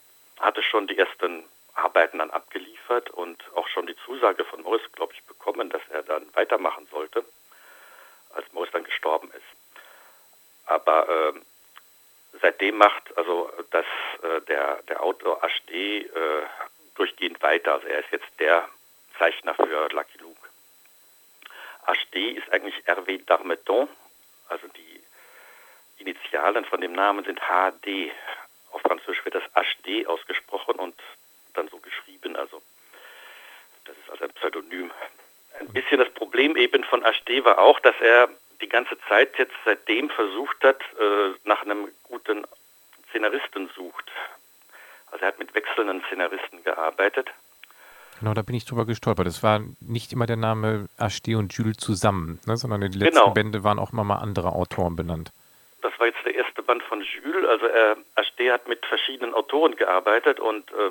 hatte 0.44 0.62
schon 0.62 0.86
die 0.86 0.98
ersten 0.98 1.44
Arbeiten 1.74 2.18
dann 2.18 2.30
abgeliefert 2.30 3.10
und 3.10 3.42
auch 3.56 3.66
schon 3.68 3.86
die 3.86 3.96
Zusage 4.04 4.44
von 4.44 4.62
Morris, 4.62 4.82
glaube 4.92 5.12
ich, 5.14 5.22
bekommen, 5.24 5.70
dass 5.70 5.82
er 5.90 6.02
dann 6.02 6.26
weitermachen 6.34 6.86
sollte, 6.90 7.24
als 8.34 8.52
Morris 8.52 8.70
dann 8.72 8.84
gestorben 8.84 9.30
ist. 9.32 10.66
Aber 10.66 11.08
äh, 11.08 11.40
seitdem 12.40 12.76
macht 12.76 13.16
also 13.16 13.50
das 13.70 13.86
äh, 14.22 14.40
der 14.42 14.82
der 14.84 15.02
Autor 15.02 15.40
HD 15.40 15.70
äh, 15.70 16.06
durchgehend 16.94 17.42
weiter. 17.42 17.74
Also 17.74 17.86
er 17.88 18.00
ist 18.00 18.12
jetzt 18.12 18.28
der 18.38 18.68
Zeichner 19.18 19.54
für 19.54 19.88
Lucky 19.90 20.18
Luke. 20.18 20.48
HD 21.86 22.38
ist 22.38 22.50
eigentlich 22.50 22.76
Hervé 22.86 23.24
Darmeton, 23.26 23.88
also 24.48 24.66
die 24.68 25.02
Initialen 25.98 26.64
von 26.64 26.80
dem 26.80 26.92
Namen 26.92 27.24
sind 27.24 27.40
HD. 27.40 28.12
HD 30.02 30.06
ausgesprochen 30.06 30.76
und 30.76 30.94
dann 31.54 31.68
so 31.68 31.78
geschrieben. 31.78 32.36
Also 32.36 32.62
das 33.84 33.96
ist 33.96 34.10
also 34.10 34.24
ein 34.24 34.32
Pseudonym. 34.32 34.90
Ein 35.60 35.68
bisschen 35.68 35.98
das 35.98 36.10
Problem 36.10 36.56
eben 36.56 36.84
von 36.84 37.02
HD 37.02 37.44
war 37.44 37.58
auch, 37.58 37.78
dass 37.80 37.94
er 38.00 38.28
die 38.60 38.68
ganze 38.68 38.98
Zeit 39.08 39.36
jetzt 39.38 39.54
seitdem 39.64 40.10
versucht 40.10 40.62
hat, 40.62 40.80
äh, 40.98 41.34
nach 41.44 41.62
einem 41.62 41.88
guten 42.02 42.46
Szenaristen 43.10 43.70
sucht. 43.74 44.10
Also 45.10 45.24
er 45.24 45.28
hat 45.28 45.38
mit 45.38 45.54
wechselnden 45.54 46.02
Szenaristen 46.06 46.64
gearbeitet. 46.64 47.30
Genau, 48.18 48.34
da 48.34 48.42
bin 48.42 48.54
ich 48.54 48.64
drüber 48.64 48.86
gestolpert. 48.86 49.26
Es 49.26 49.42
war 49.42 49.60
nicht 49.80 50.12
immer 50.12 50.26
der 50.26 50.36
Name 50.36 50.88
HD 50.98 51.34
und 51.34 51.52
Jules 51.52 51.76
zusammen, 51.76 52.40
ne, 52.46 52.56
sondern 52.56 52.82
in 52.82 52.92
den 52.92 53.00
letzten 53.00 53.18
genau. 53.18 53.30
Bände 53.32 53.64
waren 53.64 53.78
auch 53.78 53.92
immer 53.92 54.04
mal 54.04 54.16
andere 54.16 54.52
Autoren 54.52 54.96
benannt. 54.96 55.32
Das 55.84 56.00
war 56.00 56.06
jetzt 56.06 56.24
der 56.24 56.34
erste 56.34 56.62
Band 56.62 56.82
von 56.82 57.02
Jules. 57.02 57.46
Also 57.46 57.66
er, 57.66 57.96
HD 58.16 58.50
hat 58.50 58.66
mit 58.68 58.84
verschiedenen 58.86 59.34
Autoren 59.34 59.76
gearbeitet 59.76 60.40
und 60.40 60.70
äh, 60.72 60.90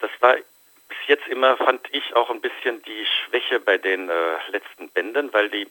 das 0.00 0.10
war 0.20 0.34
bis 0.34 0.98
jetzt 1.06 1.26
immer, 1.28 1.56
fand 1.56 1.88
ich, 1.92 2.14
auch 2.14 2.28
ein 2.28 2.42
bisschen 2.42 2.82
die 2.82 3.06
Schwäche 3.06 3.58
bei 3.58 3.78
den 3.78 4.10
äh, 4.10 4.36
letzten 4.50 4.90
Bänden, 4.90 5.32
weil 5.32 5.48
die 5.48 5.66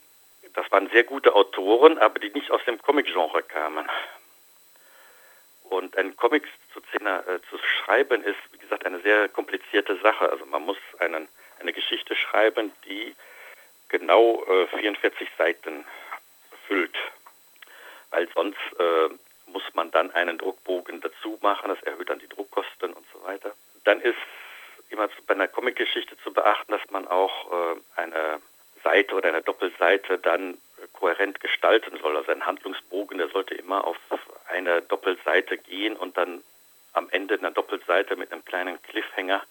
das 0.54 0.70
waren 0.72 0.90
sehr 0.90 1.04
gute 1.04 1.36
Autoren, 1.36 2.00
aber 2.00 2.20
die 2.20 2.32
nicht 2.32 2.50
aus 2.50 2.64
dem 2.66 2.82
Comic-Genre 2.82 3.44
kamen. 3.44 3.88
Und 5.64 5.96
ein 5.96 6.18
Comic 6.18 6.44
zu, 6.74 6.80
äh, 6.80 7.40
zu, 7.48 7.58
schreiben 7.60 8.24
ist, 8.24 8.40
wie 8.52 8.58
gesagt, 8.58 8.86
eine 8.86 9.00
sehr 9.02 9.30
komplizierte 9.30 9.98
Sache. 10.00 10.30
Also 10.30 10.46
man 10.48 10.64
muss 10.64 10.78
einen, 10.98 11.28
eine 11.60 11.74
Geschichte 11.74 12.16
schreiben, 12.16 12.74
die 12.86 13.16
genau 13.88 14.44
äh, 14.46 14.68
44 14.68 15.30
Seiten 15.38 15.86
füllt. 16.68 16.98
Weil 18.12 18.28
sonst 18.34 18.60
äh, 18.80 19.10
muss 19.48 19.64
man 19.74 19.92
dann 19.92 20.12
einen 20.12 20.38
Druckbogen 20.38 21.02
dazu 21.02 21.38
machen, 21.42 21.70
das 21.70 21.82
erhöht 21.84 22.10
dann 22.10 22.20
die 22.20 22.30
Druckkosten 22.30 22.94
und 22.94 23.06
so 23.14 23.24
weiter. 23.24 23.54
Dann 23.84 24.02
ist 24.02 24.18
immer 24.90 25.10
bei 25.28 25.34
einer 25.34 25.48
Comicgeschichte 25.48 26.18
zu 26.20 26.34
beachten, 26.34 26.72
dass 26.72 26.90
man 26.92 27.08
auch 27.08 27.52
äh, 27.52 27.76
eine 27.96 28.42
Seite 28.84 29.16
oder 29.16 29.30
eine 29.30 29.42
Doppelseite 29.42 30.18
dann 30.18 30.58
kohärent 30.94 31.40
gestalten 31.40 31.98
soll. 32.02 32.18
Also 32.18 32.32
ein 32.32 32.46
Handlungsbogen, 32.46 33.18
der 33.18 33.30
sollte 33.30 33.56
immer 33.56 33.86
auf 33.86 33.98
eine 34.48 34.82
Doppelseite 34.82 35.58
gehen 35.58 35.96
und 35.96 36.18
dann 36.18 36.44
am 36.94 37.10
Ende 37.10 37.36
einer 37.36 37.52
Doppelseite 37.52 38.16
mit 38.16 38.32
einem 38.32 38.44
kleinen 38.44 38.82
Cliffhanger, 38.82 39.44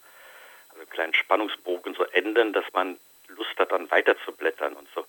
also 0.69 0.81
einem 0.81 0.91
kleinen 0.91 1.15
Spannungsbogen 1.15 1.95
so 1.95 2.05
enden, 2.05 2.53
dass 2.53 2.65
man 2.73 2.99
Lust 3.29 3.59
hat, 3.59 3.73
dann 3.73 3.91
weiterzublättern 3.91 4.75
und 4.75 4.89
so. 4.95 5.05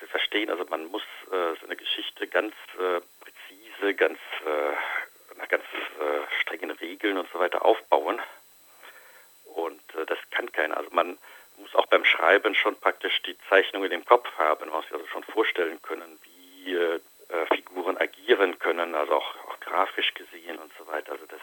Sie 0.00 0.06
verstehen, 0.06 0.50
also 0.50 0.64
man 0.68 0.86
muss 0.86 1.02
äh, 1.30 1.54
so 1.60 1.66
eine 1.66 1.76
Geschichte 1.76 2.26
ganz 2.26 2.54
äh, 2.78 3.00
präzise, 3.20 3.94
ganz 3.94 4.18
äh, 4.44 5.38
nach 5.38 5.48
ganz 5.48 5.64
äh, 5.64 6.40
strengen 6.40 6.70
Regeln 6.70 7.18
und 7.18 7.28
so 7.32 7.38
weiter 7.38 7.64
aufbauen. 7.64 8.20
Und 9.54 9.82
äh, 9.94 10.06
das 10.06 10.18
kann 10.30 10.50
keiner. 10.52 10.76
Also 10.76 10.90
man 10.92 11.18
muss 11.58 11.74
auch 11.74 11.86
beim 11.86 12.04
Schreiben 12.04 12.54
schon 12.54 12.78
praktisch 12.78 13.22
die 13.22 13.36
Zeichnungen 13.48 13.90
im 13.90 14.04
Kopf 14.04 14.30
haben. 14.38 14.68
Man 14.68 14.76
muss 14.76 14.84
sich 14.84 14.94
also 14.94 15.06
schon 15.06 15.24
vorstellen 15.24 15.80
können, 15.82 16.18
wie 16.22 16.76
Figuren 17.54 17.96
agieren 17.96 18.58
können, 18.58 18.94
also 18.94 19.14
auch, 19.14 19.34
auch, 19.48 19.60
grafisch 19.60 20.14
gesehen 20.14 20.58
und 20.58 20.72
so 20.78 20.86
weiter. 20.86 21.12
Also 21.12 21.24
das, 21.26 21.40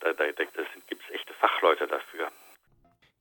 da, 0.00 0.12
da, 0.12 0.32
da 0.32 0.44
gibt 0.44 1.04
es 1.04 1.14
echte 1.14 1.34
Fachleute 1.34 1.86
dafür. 1.86 2.30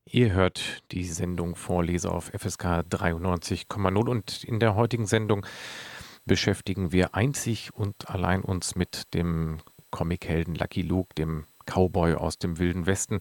Ihr 0.09 0.31
hört 0.31 0.83
die 0.91 1.03
Sendung 1.03 1.55
Vorleser 1.55 2.13
auf 2.13 2.27
FSK 2.27 2.85
93,0 2.89 4.09
und 4.09 4.43
in 4.45 4.59
der 4.59 4.75
heutigen 4.75 5.05
Sendung 5.05 5.45
beschäftigen 6.25 6.93
wir 6.93 7.13
einzig 7.13 7.73
und 7.73 8.09
allein 8.09 8.41
uns 8.41 8.75
mit 8.75 9.13
dem 9.13 9.57
Comichelden 9.91 10.55
Lucky 10.55 10.81
Luke, 10.81 11.13
dem 11.15 11.45
Cowboy 11.65 12.13
aus 12.13 12.37
dem 12.37 12.57
Wilden 12.57 12.85
Westen. 12.85 13.19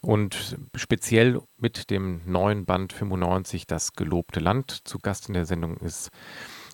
Und 0.00 0.56
speziell 0.76 1.40
mit 1.58 1.90
dem 1.90 2.20
neuen 2.24 2.66
Band 2.66 2.92
95, 2.92 3.66
Das 3.66 3.94
gelobte 3.94 4.38
Land. 4.38 4.86
Zu 4.86 4.98
Gast 4.98 5.26
in 5.26 5.34
der 5.34 5.46
Sendung 5.46 5.76
ist 5.78 6.10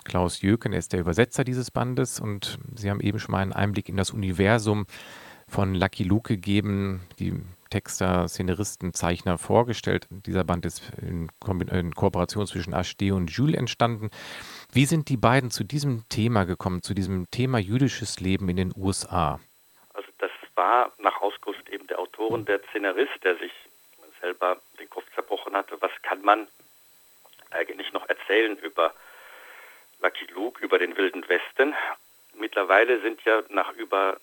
Klaus 0.03 0.41
Jöken, 0.41 0.73
er 0.73 0.79
ist 0.79 0.93
der 0.93 0.99
Übersetzer 0.99 1.43
dieses 1.43 1.71
Bandes 1.71 2.19
und 2.19 2.59
Sie 2.75 2.89
haben 2.89 2.99
eben 2.99 3.17
schon 3.17 3.31
mal 3.31 3.39
einen 3.39 3.53
Einblick 3.53 3.89
in 3.89 3.97
das 3.97 4.11
Universum 4.11 4.85
von 5.47 5.73
Lucky 5.73 6.03
Luke 6.03 6.33
gegeben, 6.33 7.01
die 7.19 7.41
Texter, 7.73 8.27
Szenaristen, 8.27 8.93
Zeichner 8.93 9.39
vorgestellt. 9.39 10.07
Dieser 10.11 10.43
Band 10.43 10.63
ist 10.65 10.91
in, 11.01 11.31
in 11.71 11.95
Kooperation 11.95 12.45
zwischen 12.45 12.73
HD 12.73 13.11
und 13.11 13.31
Jules 13.31 13.57
entstanden. 13.57 14.11
Wie 14.71 14.85
sind 14.85 15.09
die 15.09 15.17
beiden 15.17 15.49
zu 15.49 15.63
diesem 15.63 16.03
Thema 16.07 16.43
gekommen, 16.43 16.83
zu 16.83 16.93
diesem 16.93 17.31
Thema 17.31 17.57
jüdisches 17.57 18.19
Leben 18.19 18.47
in 18.49 18.57
den 18.57 18.73
USA? 18.75 19.39
war 20.55 20.91
nach 20.99 21.21
Auskunft 21.21 21.67
eben 21.69 21.87
der 21.87 21.99
Autoren 21.99 22.45
der 22.45 22.61
Szenarist, 22.69 23.23
der 23.23 23.37
sich 23.37 23.51
selber 24.21 24.57
den 24.79 24.89
Kopf 24.89 25.05
zerbrochen 25.15 25.55
hatte, 25.55 25.81
was 25.81 25.91
kann 26.01 26.21
man 26.21 26.47
eigentlich 27.51 27.91
noch 27.93 28.07
erzählen 28.07 28.57
über 28.57 28.93
Lucky 30.01 30.25
Luke, 30.33 30.63
über 30.63 30.79
den 30.79 30.95
Wilden 30.97 31.27
Westen. 31.27 31.75
Mittlerweile 32.35 33.01
sind 33.01 33.21
ja 33.25 33.43
nach 33.49 33.71
über, 33.73 34.17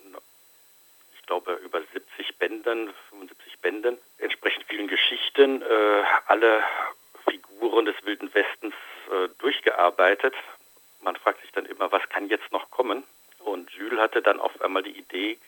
glaube, 1.31 1.53
über 1.65 1.81
70 1.81 2.39
Bänden, 2.39 2.93
75 3.11 3.61
Bänden, 3.61 3.99
entsprechend 4.19 4.65
vielen 4.65 4.89
Geschichten, 4.89 5.63
äh, 5.63 6.03
alle 6.27 6.63
Figuren 7.25 7.87
des 7.87 7.95
Wilden 8.05 8.35
Westens 8.35 8.75
äh, 9.13 9.29
durchgearbeitet. 9.39 10.35
Man 11.03 11.15
fragt 11.15 11.41
sich 11.43 11.53
dann 11.53 11.67
immer, 11.67 11.93
was 11.93 12.03
kann 12.09 12.29
jetzt 12.29 12.51
noch 12.51 12.69
kommen? 12.71 13.05
Und 13.39 13.71
Jules 13.71 14.01
hatte 14.01 14.23
dann 14.23 14.41
auf 14.41 14.61
einmal 14.61 14.83
die 14.83 14.99
Idee 14.99 15.39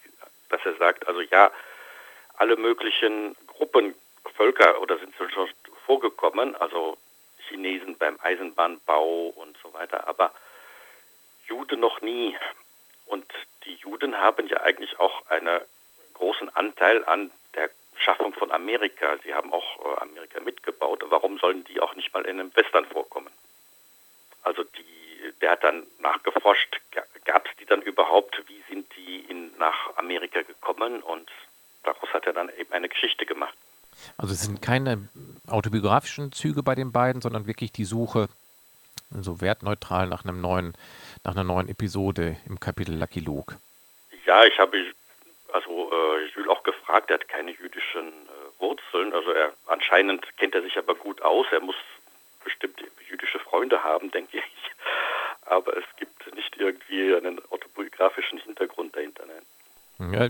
dass 0.52 0.60
er 0.66 0.74
sagt, 0.76 1.08
also 1.08 1.22
ja, 1.22 1.50
alle 2.34 2.56
möglichen 2.56 3.34
Gruppen, 3.46 3.94
Völker 4.36 4.80
oder 4.80 4.98
sind 4.98 5.14
schon 5.16 5.48
vorgekommen, 5.86 6.54
also 6.56 6.96
Chinesen 7.48 7.96
beim 7.96 8.18
Eisenbahnbau 8.22 9.28
und 9.28 9.56
so 9.62 9.72
weiter, 9.72 10.06
aber 10.06 10.32
Juden 11.46 11.80
noch 11.80 12.00
nie. 12.02 12.36
Und 13.06 13.26
die 13.64 13.74
Juden 13.74 14.16
haben 14.16 14.46
ja 14.46 14.60
eigentlich 14.60 14.98
auch 14.98 15.26
einen 15.28 15.60
großen 16.14 16.54
Anteil 16.54 17.04
an 17.04 17.30
der 17.54 17.70
Schaffung 17.96 18.32
von 18.34 18.50
Amerika. 18.50 19.16
Sie 19.24 19.34
haben 19.34 19.52
auch 19.52 19.78
äh, 19.80 20.00
Amerika 20.00 20.40
mitgebaut. 20.40 21.04
Warum 21.08 21.38
sollen 21.38 21.64
die 21.64 21.80
auch 21.80 21.94
nicht 21.94 22.12
mal 22.12 22.24
in 22.24 22.40
einem 22.40 22.54
Western 22.54 22.86
vorkommen? 22.86 23.30
Also 24.42 24.64
die, 24.64 25.32
der 25.40 25.52
hat 25.52 25.64
dann 25.64 25.86
nachgeforscht, 26.00 26.80
gab 27.24 27.46
es 27.46 27.56
die 27.58 27.66
dann 27.66 27.82
überhaupt? 27.82 28.42
Wie 28.48 28.62
sind 28.68 28.86
die 28.96 29.20
in, 29.28 29.56
nach 29.58 29.96
Amerika 29.96 30.42
gekommen? 30.42 31.02
Und 31.02 31.30
daraus 31.84 32.08
hat 32.12 32.26
er 32.26 32.32
dann 32.32 32.50
eben 32.58 32.72
eine 32.72 32.88
Geschichte 32.88 33.26
gemacht. 33.26 33.56
Also 34.16 34.34
es 34.34 34.42
sind 34.42 34.62
keine 34.62 35.08
autobiografischen 35.46 36.32
Züge 36.32 36.62
bei 36.62 36.74
den 36.74 36.92
beiden, 36.92 37.22
sondern 37.22 37.46
wirklich 37.46 37.72
die 37.72 37.84
Suche 37.84 38.28
so 39.10 39.40
wertneutral 39.40 40.06
nach 40.06 40.24
einem 40.24 40.40
neuen, 40.40 40.74
nach 41.24 41.32
einer 41.32 41.44
neuen 41.44 41.68
Episode 41.68 42.36
im 42.46 42.58
Kapitel 42.58 42.96
Lucky 42.96 43.20
Luke. 43.20 43.56
Ja, 44.26 44.44
ich 44.44 44.58
habe 44.58 44.76
also 45.52 45.90
äh, 45.92 46.26
Jules 46.34 46.48
auch 46.48 46.62
gefragt, 46.62 47.10
er 47.10 47.14
hat 47.14 47.28
keine 47.28 47.52
jüdischen 47.52 48.08
äh, 48.08 48.60
Wurzeln, 48.60 49.12
also 49.12 49.30
er 49.30 49.52
anscheinend 49.66 50.24
kennt 50.38 50.54
er 50.54 50.62
sich 50.62 50.78
aber 50.78 50.94
gut 50.94 51.20
aus, 51.22 51.46
er 51.52 51.60
muss 51.60 51.76
bestimmt 52.42 52.82
jüdische 53.08 53.38
Freunde 53.38 53.82
haben, 53.84 54.10
denke 54.10 54.38
ich. 54.38 54.44
Aber 55.42 55.76
es 55.76 55.84
gibt 55.96 56.34
nicht 56.34 56.56
irgendwie 56.56 57.14
einen 57.14 57.40
autobiografischen 57.50 58.38
Hintergrund 58.38 58.96
dahinter. 58.96 59.24
Nein. 59.26 59.42
Ja, 60.12 60.28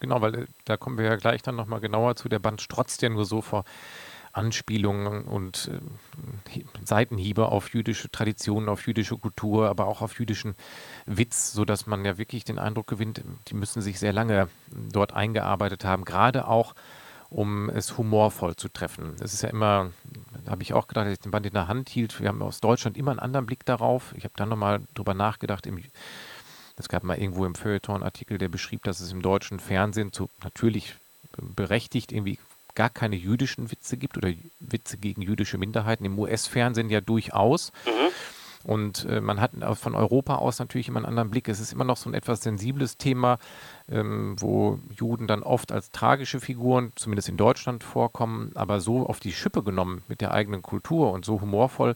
genau, 0.00 0.20
weil 0.20 0.34
äh, 0.34 0.46
da 0.64 0.76
kommen 0.76 0.98
wir 0.98 1.06
ja 1.06 1.16
gleich 1.16 1.42
dann 1.42 1.56
nochmal 1.56 1.80
genauer 1.80 2.16
zu. 2.16 2.28
Der 2.28 2.38
Band 2.38 2.60
strotzt 2.60 3.00
ja 3.02 3.08
nur 3.08 3.24
so 3.24 3.40
vor 3.40 3.64
Anspielungen 4.36 5.24
und 5.24 5.70
äh, 5.72 6.60
Seitenhiebe 6.84 7.46
auf 7.46 7.72
jüdische 7.72 8.10
Traditionen, 8.10 8.68
auf 8.68 8.86
jüdische 8.86 9.16
Kultur, 9.16 9.68
aber 9.68 9.86
auch 9.86 10.02
auf 10.02 10.18
jüdischen 10.18 10.54
Witz, 11.06 11.52
sodass 11.52 11.86
man 11.86 12.04
ja 12.04 12.18
wirklich 12.18 12.44
den 12.44 12.58
Eindruck 12.58 12.86
gewinnt, 12.86 13.22
die 13.48 13.54
müssen 13.54 13.80
sich 13.80 13.98
sehr 13.98 14.12
lange 14.12 14.48
dort 14.70 15.14
eingearbeitet 15.14 15.84
haben, 15.84 16.04
gerade 16.04 16.48
auch 16.48 16.74
um 17.28 17.70
es 17.70 17.98
humorvoll 17.98 18.56
zu 18.56 18.68
treffen. 18.68 19.16
Es 19.20 19.34
ist 19.34 19.42
ja 19.42 19.48
immer, 19.48 19.90
da 20.44 20.52
habe 20.52 20.62
ich 20.62 20.74
auch 20.74 20.86
gedacht, 20.86 21.06
als 21.06 21.14
ich 21.14 21.20
den 21.20 21.32
Band 21.32 21.46
in 21.46 21.54
der 21.54 21.66
Hand 21.66 21.88
hielt, 21.88 22.20
wir 22.20 22.28
haben 22.28 22.42
aus 22.42 22.60
Deutschland 22.60 22.96
immer 22.96 23.10
einen 23.10 23.20
anderen 23.20 23.46
Blick 23.46 23.64
darauf. 23.64 24.14
Ich 24.16 24.24
habe 24.24 24.34
dann 24.36 24.48
nochmal 24.48 24.80
drüber 24.94 25.14
nachgedacht, 25.14 25.66
im, 25.66 25.82
es 26.76 26.88
gab 26.88 27.02
mal 27.02 27.18
irgendwo 27.18 27.44
im 27.44 27.54
Feuilleton 27.54 28.02
Artikel, 28.02 28.38
der 28.38 28.48
beschrieb, 28.48 28.84
dass 28.84 29.00
es 29.00 29.10
im 29.10 29.22
deutschen 29.22 29.58
Fernsehen 29.58 30.12
zu, 30.12 30.30
natürlich 30.44 30.94
berechtigt 31.36 32.12
irgendwie 32.12 32.38
gar 32.76 32.90
keine 32.90 33.16
jüdischen 33.16 33.72
Witze 33.72 33.96
gibt 33.96 34.16
oder 34.16 34.30
Witze 34.60 34.98
gegen 34.98 35.22
jüdische 35.22 35.58
Minderheiten. 35.58 36.04
Im 36.04 36.16
US-Fernsehen 36.18 36.90
ja 36.90 37.00
durchaus. 37.00 37.72
Mhm. 37.84 38.12
Und 38.66 39.04
äh, 39.04 39.20
man 39.20 39.40
hat 39.40 39.52
von 39.78 39.94
Europa 39.94 40.36
aus 40.36 40.58
natürlich 40.58 40.88
immer 40.88 40.98
einen 40.98 41.06
anderen 41.06 41.30
Blick. 41.30 41.48
Es 41.48 41.60
ist 41.60 41.72
immer 41.72 41.84
noch 41.84 41.96
so 41.96 42.10
ein 42.10 42.14
etwas 42.14 42.42
sensibles 42.42 42.98
Thema, 42.98 43.38
ähm, 43.88 44.34
wo 44.40 44.80
Juden 44.90 45.28
dann 45.28 45.44
oft 45.44 45.70
als 45.70 45.92
tragische 45.92 46.40
Figuren, 46.40 46.92
zumindest 46.96 47.28
in 47.28 47.36
Deutschland, 47.36 47.84
vorkommen, 47.84 48.50
aber 48.56 48.80
so 48.80 49.06
auf 49.06 49.20
die 49.20 49.32
Schippe 49.32 49.62
genommen 49.62 50.02
mit 50.08 50.20
der 50.20 50.32
eigenen 50.32 50.62
Kultur 50.62 51.12
und 51.12 51.24
so 51.24 51.40
humorvoll. 51.40 51.94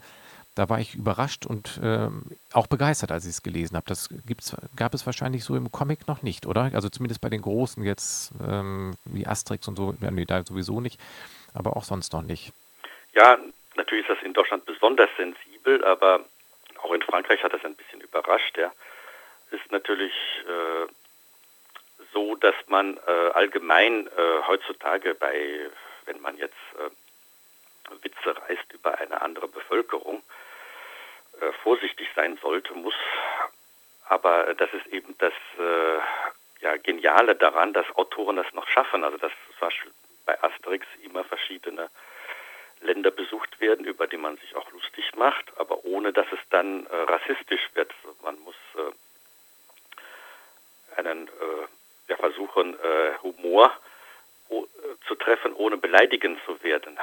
Da 0.56 0.68
war 0.68 0.80
ich 0.80 0.94
überrascht 0.94 1.46
und 1.46 1.78
äh, 1.82 2.08
auch 2.52 2.66
begeistert, 2.66 3.12
als 3.12 3.24
ich 3.24 3.30
es 3.30 3.42
gelesen 3.42 3.76
habe. 3.76 3.86
Das 3.86 4.08
gibt's, 4.26 4.56
gab 4.76 4.94
es 4.94 5.06
wahrscheinlich 5.06 5.44
so 5.44 5.54
im 5.54 5.70
Comic 5.70 6.08
noch 6.08 6.22
nicht, 6.22 6.46
oder? 6.46 6.70
Also 6.74 6.88
zumindest 6.88 7.20
bei 7.20 7.28
den 7.28 7.42
Großen 7.42 7.82
jetzt, 7.84 8.32
ähm, 8.44 8.94
wie 9.04 9.26
Asterix 9.26 9.68
und 9.68 9.76
so, 9.76 9.94
ja, 10.00 10.10
nee, 10.10 10.24
da 10.24 10.42
sowieso 10.44 10.80
nicht, 10.80 11.00
aber 11.54 11.76
auch 11.76 11.84
sonst 11.84 12.12
noch 12.12 12.22
nicht. 12.22 12.52
Ja, 13.12 13.38
natürlich 13.76 14.08
ist 14.08 14.16
das 14.16 14.24
in 14.24 14.32
Deutschland 14.32 14.66
besonders 14.66 15.08
sensibel, 15.16 15.84
aber 15.84 16.24
auch 16.82 16.92
in 16.92 17.02
Frankreich 17.02 17.42
hat 17.42 17.52
das 17.52 17.64
ein 17.64 17.74
bisschen 17.76 18.00
überrascht. 18.00 18.56
Ja. 18.58 18.72
Ist 19.50 19.70
natürlich 19.70 20.12
äh, 20.46 20.86
so, 22.12 22.34
dass 22.36 22.54
man 22.66 22.96
äh, 23.06 23.10
allgemein 23.34 24.06
äh, 24.06 24.42
heutzutage 24.46 25.14
bei, 25.14 25.70
wenn 26.06 26.20
man 26.20 26.36
jetzt 26.36 26.54
äh, 26.78 26.90
Witze 28.02 28.36
reißt 28.36 28.72
über 28.72 28.98
eine 28.98 29.22
andere 29.22 29.48
Bevölkerung, 29.48 30.22
äh, 31.40 31.52
vorsichtig 31.62 32.08
sein 32.14 32.38
sollte, 32.42 32.74
muss. 32.74 32.94
Aber 34.08 34.54
das 34.54 34.72
ist 34.74 34.86
eben 34.88 35.16
das 35.18 35.32
äh, 35.58 35.98
ja, 36.60 36.76
Geniale 36.76 37.36
daran, 37.36 37.72
dass 37.72 37.86
Autoren 37.96 38.36
das 38.36 38.52
noch 38.52 38.68
schaffen. 38.68 39.04
Also 39.04 39.16
dass 39.16 39.32
zum 39.58 39.60
Beispiel 39.60 39.92
bei 40.26 40.42
Asterix 40.42 40.86
immer 41.02 41.24
verschiedene 41.24 41.88
Länder 42.80 43.10
besucht 43.10 43.60
werden, 43.60 43.84
über 43.84 44.06
die 44.06 44.16
man 44.16 44.36
sich 44.38 44.56
auch 44.56 44.70
lustig 44.72 45.14
macht, 45.14 45.52
aber 45.58 45.84
ohne 45.84 46.12
dass 46.12 46.26
es 46.32 46.38
dann 46.50 46.86
äh, 46.86 46.96
rassistisch 46.96 47.68
wird. 47.74 47.92
Also 48.02 48.16
man 48.22 48.38
muss 48.40 48.56
äh, 48.76 48.90
einen 50.98 51.28
äh, 51.28 51.66
ja, 52.08 52.16
versuchen, 52.16 52.76
Humor 53.22 53.72
zu 55.06 55.14
treffen, 55.14 55.54
ohne 55.54 55.76
beleidigend 55.76 56.40
zu 56.44 56.60
werden. 56.64 56.98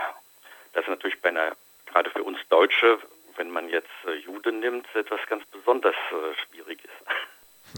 Das 0.73 0.83
ist 0.83 0.89
natürlich 0.89 1.21
bei 1.21 1.29
einer, 1.29 1.55
gerade 1.85 2.09
für 2.09 2.23
uns 2.23 2.37
Deutsche, 2.49 2.99
wenn 3.35 3.51
man 3.51 3.69
jetzt 3.69 3.89
äh, 4.05 4.15
Juden 4.15 4.59
nimmt, 4.59 4.87
etwas 4.95 5.19
ganz 5.27 5.45
besonders 5.47 5.95
Schwieriges. 6.45 6.91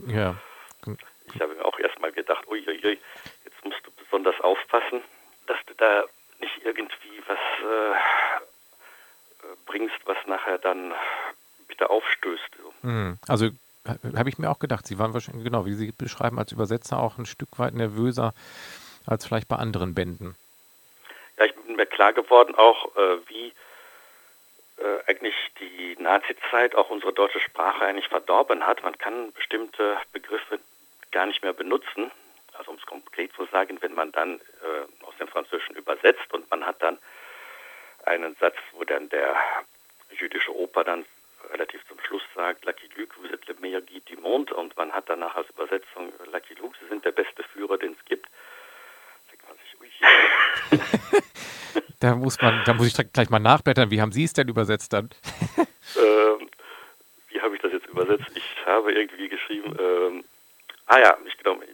Ja. 0.06 0.36
Ich 1.34 1.42
habe 1.42 1.56
mir 1.56 1.66
auch 1.66 1.80
erstmal 1.80 2.12
gedacht, 2.12 2.48
uiuiui, 2.48 3.00
jetzt 3.44 3.66
musst 3.66 3.80
du 3.84 3.92
besonders 3.92 4.40
aufpassen, 4.42 5.02
dass 5.48 5.58
du 5.66 5.74
da 5.76 6.06
nicht 6.40 6.64
irgendwie 6.64 7.22
was 7.28 7.38
äh, 7.38 7.92
äh, 7.92 9.56
bringst, 9.66 9.98
was 10.06 10.18
nachher 10.26 10.58
dann 10.58 10.94
wieder 11.68 11.90
aufstößt. 11.90 12.50
Mhm. 12.82 13.18
Also 13.28 13.50
habe 14.16 14.30
ich 14.30 14.38
mir 14.38 14.50
auch 14.50 14.60
gedacht, 14.60 14.88
Sie 14.88 15.00
waren 15.00 15.14
wahrscheinlich, 15.14 15.44
genau, 15.44 15.66
wie 15.66 15.74
Sie 15.74 15.92
beschreiben, 15.92 16.40
als 16.40 16.52
Übersetzer 16.52 17.00
auch 17.00 17.18
ein 17.18 17.26
Stück 17.26 17.60
weit 17.60 17.74
nervöser 17.74 18.34
als 19.06 19.26
vielleicht 19.26 19.48
bei 19.48 19.56
anderen 19.56 19.96
Bänden. 19.96 20.36
Mir 21.80 21.86
klar 21.86 22.12
geworden 22.12 22.56
auch, 22.56 22.94
äh, 22.98 23.30
wie 23.30 23.54
äh, 24.80 25.00
eigentlich 25.08 25.34
die 25.62 25.96
Nazi-Zeit 25.98 26.76
auch 26.76 26.90
unsere 26.90 27.14
deutsche 27.14 27.40
Sprache 27.40 27.86
eigentlich 27.86 28.10
verdorben 28.10 28.68
hat. 28.68 28.84
Man 28.84 28.98
kann 28.98 29.32
bestimmte 29.32 29.96
Begriffe 30.12 30.60
gar 31.12 31.26
nicht 31.26 31.42
mehr 31.42 31.54
benutzen. 31.54 32.12
Also 32.52 32.72
um 32.72 32.78
es 32.78 32.86
konkret 32.86 33.32
zu 33.32 33.46
sagen, 33.46 33.78
wenn 33.82 33.94
man 33.94 34.12
dann 34.12 34.42
äh, 34.42 35.06
aus 35.06 35.16
dem 35.22 35.30
Französischen 35.30 35.78
übersetzt 35.78 36.34
und 36.34 36.52
man 36.52 36.66
hat 36.66 36.84
dann 36.84 36.98
einen 38.04 38.36
Satz, 38.42 38.58
wo 38.74 38.84
dann 38.84 39.08
der 39.08 39.38
jüdische 40.10 40.54
Oper 40.54 40.84
dann 40.84 41.06
relativ 41.54 41.88
zum 41.88 41.98
Schluss 42.02 42.24
sagt, 42.36 42.66
Lucky 42.66 42.90
Luke, 42.98 43.16
vous 43.22 43.30
êtes 43.30 43.48
le 43.48 43.56
meilleur 43.62 43.80
guide 43.80 44.04
du 44.14 44.20
monde 44.20 44.54
und 44.54 44.76
man 44.76 44.92
hat 44.92 45.08
danach 45.08 45.38
als 45.38 45.50
Übersetzung, 45.52 46.12
Lucky 46.34 46.56
Luke, 46.56 46.78
Sie 46.82 46.90
sind 46.90 47.06
der 47.06 47.14
beste 47.14 47.42
Führer, 47.44 47.78
den 47.78 47.94
es 47.94 48.04
gibt. 48.04 48.28
denkt 49.32 49.48
man 49.48 49.58
sich, 49.60 49.80
ui. 49.80 49.89
da 52.00 52.16
muss 52.16 52.42
man, 52.42 52.64
da 52.66 52.74
muss 52.74 52.88
ich 52.88 53.12
gleich 53.14 53.30
mal 53.30 53.40
nachblättern, 53.40 53.92
wie 53.92 54.02
haben 54.02 54.12
Sie 54.12 54.24
es 54.24 54.34
denn 54.34 54.48
übersetzt 54.48 54.94
dann? 54.94 55.10
ähm, 55.58 56.50
wie 57.30 57.42
habe 57.42 57.56
ich 57.56 57.62
das 57.62 57.72
jetzt 57.72 57.88
übersetzt? 57.88 58.32
Ich 58.36 58.66
habe 58.66 58.94
irgendwie 58.94 59.30
geschrieben, 59.30 59.76
ähm, 59.80 60.24
ah 60.88 61.00
ja, 61.00 61.18
ich 61.26 61.38
glaube, 61.38 61.66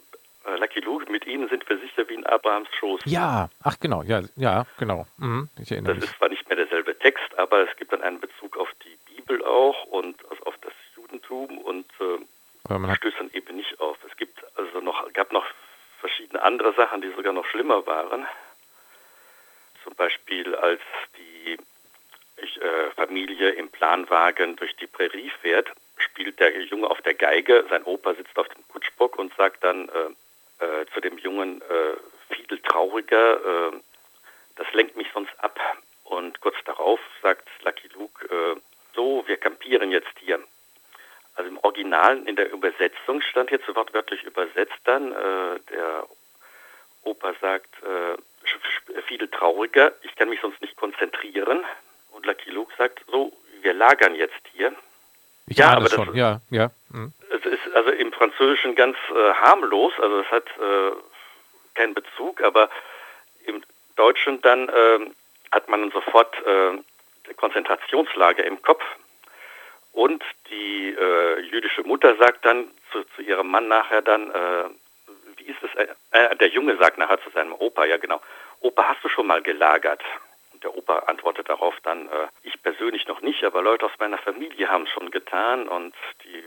äh, 0.45 0.57
Lucky 0.57 0.79
Luke, 0.81 1.11
mit 1.11 1.25
ihnen 1.25 1.49
sind 1.49 1.67
wir 1.67 1.77
sicher 1.79 2.07
wie 2.07 2.15
in 2.15 2.25
Abrahams 2.25 2.69
Schoß. 2.79 3.01
Ja, 3.05 3.49
ach 3.63 3.79
genau, 3.79 4.03
ja, 4.03 4.21
ja, 4.35 4.65
genau. 4.77 5.05
Mhm, 5.17 5.49
ich 5.59 5.71
erinnere 5.71 5.95
das 5.95 6.01
mich. 6.01 6.11
ist 6.11 6.17
zwar 6.17 6.29
nicht 6.29 6.47
mehr 6.47 6.57
derselbe 6.57 6.97
Text, 6.99 7.38
aber 7.38 7.69
es 7.69 7.75
gibt 7.77 7.91
dann 7.91 8.01
einen 8.01 8.19
Bezug 8.19 8.57
auf 8.57 8.69
die 8.83 9.15
Bibel 9.15 9.43
auch 9.43 9.85
und 9.85 10.23
also 10.29 10.43
auf 10.45 10.55
das 10.61 10.73
Judentum 10.95 11.57
und 11.59 11.85
äh, 11.99 12.95
stößt 12.95 13.19
dann 13.19 13.31
eben 13.33 13.55
nicht 13.55 13.79
auf. 13.79 13.97
Es 14.09 14.15
gibt 14.17 14.39
also 14.57 14.79
noch, 14.81 15.11
gab 15.13 15.31
noch 15.31 15.45
verschiedene 15.99 16.41
andere 16.41 16.73
Sachen, 16.73 17.01
die 17.01 17.12
sogar 17.12 17.34
noch 17.34 17.45
schlimmer 17.45 17.86
waren. 17.86 18.27
Zum 19.84 19.95
Beispiel 19.95 20.55
als 20.55 20.81
die 21.17 21.58
äh, 22.38 22.91
Familie 22.95 23.51
im 23.51 23.69
Planwagen 23.69 24.55
durch 24.55 24.75
die 24.77 24.88
Prärie 24.88 25.31
fährt, 25.41 25.71
spielt 25.97 26.39
der 26.39 26.60
Junge 26.63 26.89
auf 26.89 27.01
der 27.01 27.13
Geige, 27.13 27.65
sein 27.69 27.84
Opa 27.84 28.13
sitzt 28.13 28.38
auf 28.38 28.47
dem 28.49 28.67
Kutschbock 28.67 29.17
und 29.17 29.34
sagt 29.36 29.63
dann, 29.63 29.89
äh, 29.89 30.63
äh, 30.65 30.86
zu 30.93 31.01
dem 31.01 31.17
Jungen 31.17 31.62
äh, 31.62 32.34
viel 32.34 32.60
trauriger, 32.60 33.71
äh, 33.71 33.79
das 34.55 34.71
lenkt 34.73 34.95
mich 34.95 35.08
sonst 35.13 35.34
ab. 35.39 35.60
Und 36.03 36.39
kurz 36.41 36.55
darauf 36.65 36.99
sagt 37.21 37.47
Lucky 37.63 37.89
Luke, 37.93 38.25
äh, 38.25 38.60
so, 38.95 39.23
wir 39.27 39.38
kampieren 39.38 39.91
jetzt 39.91 40.17
hier. 40.19 40.39
Also 41.36 41.50
im 41.50 41.58
Original, 41.63 42.28
in 42.28 42.36
der 42.36 42.52
Übersetzung 42.52 43.21
stand 43.21 43.52
jetzt 43.52 43.67
wortwörtlich 43.76 44.24
übersetzt 44.24 44.80
dann, 44.86 45.12
äh, 45.12 45.60
der 45.69 46.06
Opa 47.04 47.34
sagt, 47.41 47.69
äh, 47.84 49.02
viel 49.08 49.28
trauriger, 49.28 49.93
ich 50.02 50.15
kann 50.15 50.30
mich 50.30 50.41
sonst 50.41 50.62
nicht 50.62 50.76
konzentrieren. 50.76 51.63
Und 52.12 52.26
Lucky 52.26 52.52
Luke 52.52 52.74
sagt, 52.78 53.04
so, 53.12 53.34
wir 53.62 53.74
lagern 53.74 54.15
jetzt 54.15 54.41
hier. 54.54 54.74
Ich 55.48 55.58
ja, 55.58 55.76
aber 55.76 55.89
schon, 55.89 56.15
ja, 56.15 56.39
ja. 56.50 56.71
Mhm. 56.89 57.13
Es 57.30 57.45
ist 57.45 57.76
also 57.76 57.91
im 57.91 58.12
Französischen 58.12 58.76
ganz 58.76 58.98
äh, 59.12 59.34
harmlos, 59.34 59.93
also 60.00 60.19
es 60.21 60.32
hat 60.32 60.48
äh, 60.58 60.91
keinen 61.76 61.93
Bezug, 61.93 62.41
aber 62.41 62.69
im 63.45 63.62
Deutschen 63.95 64.41
dann 64.41 64.69
äh, 64.69 65.12
hat 65.52 65.69
man 65.69 65.91
sofort 65.91 66.36
äh, 66.45 67.34
Konzentrationslager 67.36 68.43
im 68.43 68.62
Kopf. 68.62 68.84
Und 69.95 70.23
die 70.49 70.93
äh, 70.93 71.39
jüdische 71.39 71.84
Mutter 71.84 72.15
sagt 72.17 72.45
dann 72.45 72.67
zu, 72.91 73.03
zu, 73.15 73.21
ihrem 73.21 73.47
Mann 73.47 73.67
nachher 73.67 74.01
dann, 74.01 74.29
äh, 74.29 74.65
wie 75.38 75.45
ist 75.45 75.63
es, 75.63 75.73
äh, 76.12 76.36
der 76.36 76.49
Junge 76.49 76.77
sagt 76.77 76.97
nachher 76.97 77.21
zu 77.21 77.29
seinem 77.29 77.53
Opa, 77.53 77.86
ja 77.86 77.97
genau, 77.97 78.21
Opa, 78.60 78.89
hast 78.89 79.03
du 79.03 79.10
schon 79.10 79.27
mal 79.27 79.41
gelagert? 79.41 80.01
der 80.65 80.75
Opa 80.75 80.99
antwortet 80.99 81.47
darauf 81.47 81.75
dann, 81.84 82.08
äh, 82.08 82.27
ich 82.43 82.62
persönlich 82.62 83.08
noch 83.08 83.21
nicht, 83.21 83.43
aber 83.43 83.62
Leute 83.62 83.86
aus 83.86 83.91
meiner 83.99 84.17
Familie 84.17 84.67
haben 84.67 84.84
es 84.84 84.89
schon 84.89 85.12
getan 85.12 85.67
und 85.67 85.93
die 86.23 86.43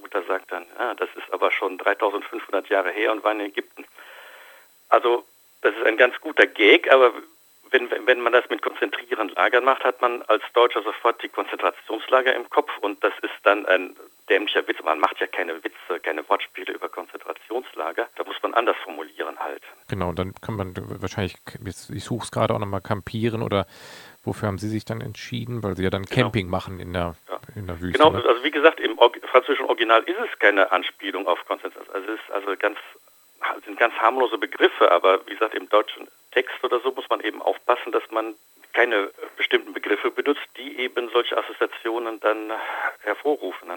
Mutter 0.00 0.22
sagt 0.24 0.50
dann, 0.52 0.66
ah, 0.76 0.94
das 0.94 1.08
ist 1.16 1.32
aber 1.32 1.50
schon 1.52 1.78
3500 1.78 2.68
Jahre 2.68 2.90
her 2.90 3.12
und 3.12 3.22
war 3.22 3.32
in 3.32 3.40
Ägypten. 3.40 3.86
Also 4.88 5.24
das 5.62 5.74
ist 5.76 5.86
ein 5.86 5.96
ganz 5.96 6.20
guter 6.20 6.46
Gag, 6.46 6.92
aber 6.92 7.12
wenn, 7.74 8.06
wenn 8.06 8.20
man 8.20 8.32
das 8.32 8.48
mit 8.50 8.62
konzentrieren 8.62 9.30
Lagern 9.30 9.64
macht, 9.64 9.82
hat 9.82 10.00
man 10.00 10.22
als 10.22 10.44
Deutscher 10.54 10.82
sofort 10.82 11.20
die 11.22 11.28
Konzentrationslager 11.28 12.32
im 12.34 12.48
Kopf 12.48 12.70
und 12.80 13.02
das 13.02 13.12
ist 13.20 13.34
dann 13.42 13.66
ein 13.66 13.96
dämlicher 14.30 14.66
Witz. 14.68 14.78
Man 14.84 15.00
macht 15.00 15.20
ja 15.20 15.26
keine 15.26 15.62
Witze, 15.64 15.98
keine 16.00 16.26
Wortspiele 16.28 16.72
über 16.72 16.88
Konzentrationslager. 16.88 18.08
Da 18.14 18.24
muss 18.24 18.36
man 18.42 18.54
anders 18.54 18.76
formulieren 18.84 19.36
halt. 19.40 19.62
Genau, 19.88 20.12
dann 20.12 20.34
kann 20.40 20.54
man 20.54 20.72
wahrscheinlich, 21.02 21.34
ich 21.66 22.04
suche 22.04 22.24
es 22.24 22.30
gerade 22.30 22.54
auch 22.54 22.60
nochmal, 22.60 22.80
campieren 22.80 23.42
oder 23.42 23.66
wofür 24.22 24.46
haben 24.46 24.58
Sie 24.58 24.68
sich 24.68 24.84
dann 24.84 25.00
entschieden? 25.00 25.64
Weil 25.64 25.76
Sie 25.76 25.82
ja 25.82 25.90
dann 25.90 26.04
genau. 26.04 26.22
Camping 26.22 26.48
machen 26.48 26.78
in 26.78 26.92
der, 26.92 27.16
ja. 27.28 27.40
in 27.56 27.66
der 27.66 27.80
Wüste. 27.80 27.98
Genau, 27.98 28.10
ne? 28.10 28.24
also 28.24 28.44
wie 28.44 28.52
gesagt, 28.52 28.78
im 28.78 28.96
französischen 29.32 29.66
Original 29.66 30.04
ist 30.04 30.16
es 30.18 30.38
keine 30.38 30.70
Anspielung 30.70 31.26
auf 31.26 31.44
Konzentration. 31.46 31.92
Also 31.92 32.12
es 32.12 32.20
ist 32.20 32.30
also 32.30 32.56
ganz 32.56 32.78
sind 33.66 33.78
ganz 33.78 33.94
harmlose 33.94 34.38
Begriffe, 34.38 34.90
aber 34.90 35.26
wie 35.26 35.32
gesagt, 35.34 35.54
im 35.54 35.68
deutschen 35.68 36.08
Text 36.34 36.62
oder 36.62 36.80
so 36.80 36.92
muss 36.92 37.08
man 37.08 37.20
eben 37.20 37.40
aufpassen, 37.40 37.92
dass 37.92 38.02
man 38.10 38.34
keine 38.72 39.10
bestimmten 39.36 39.72
Begriffe 39.72 40.10
benutzt, 40.10 40.42
die 40.58 40.78
eben 40.80 41.08
solche 41.12 41.38
Assoziationen 41.38 42.20
dann 42.20 42.52
hervorrufen. 43.02 43.70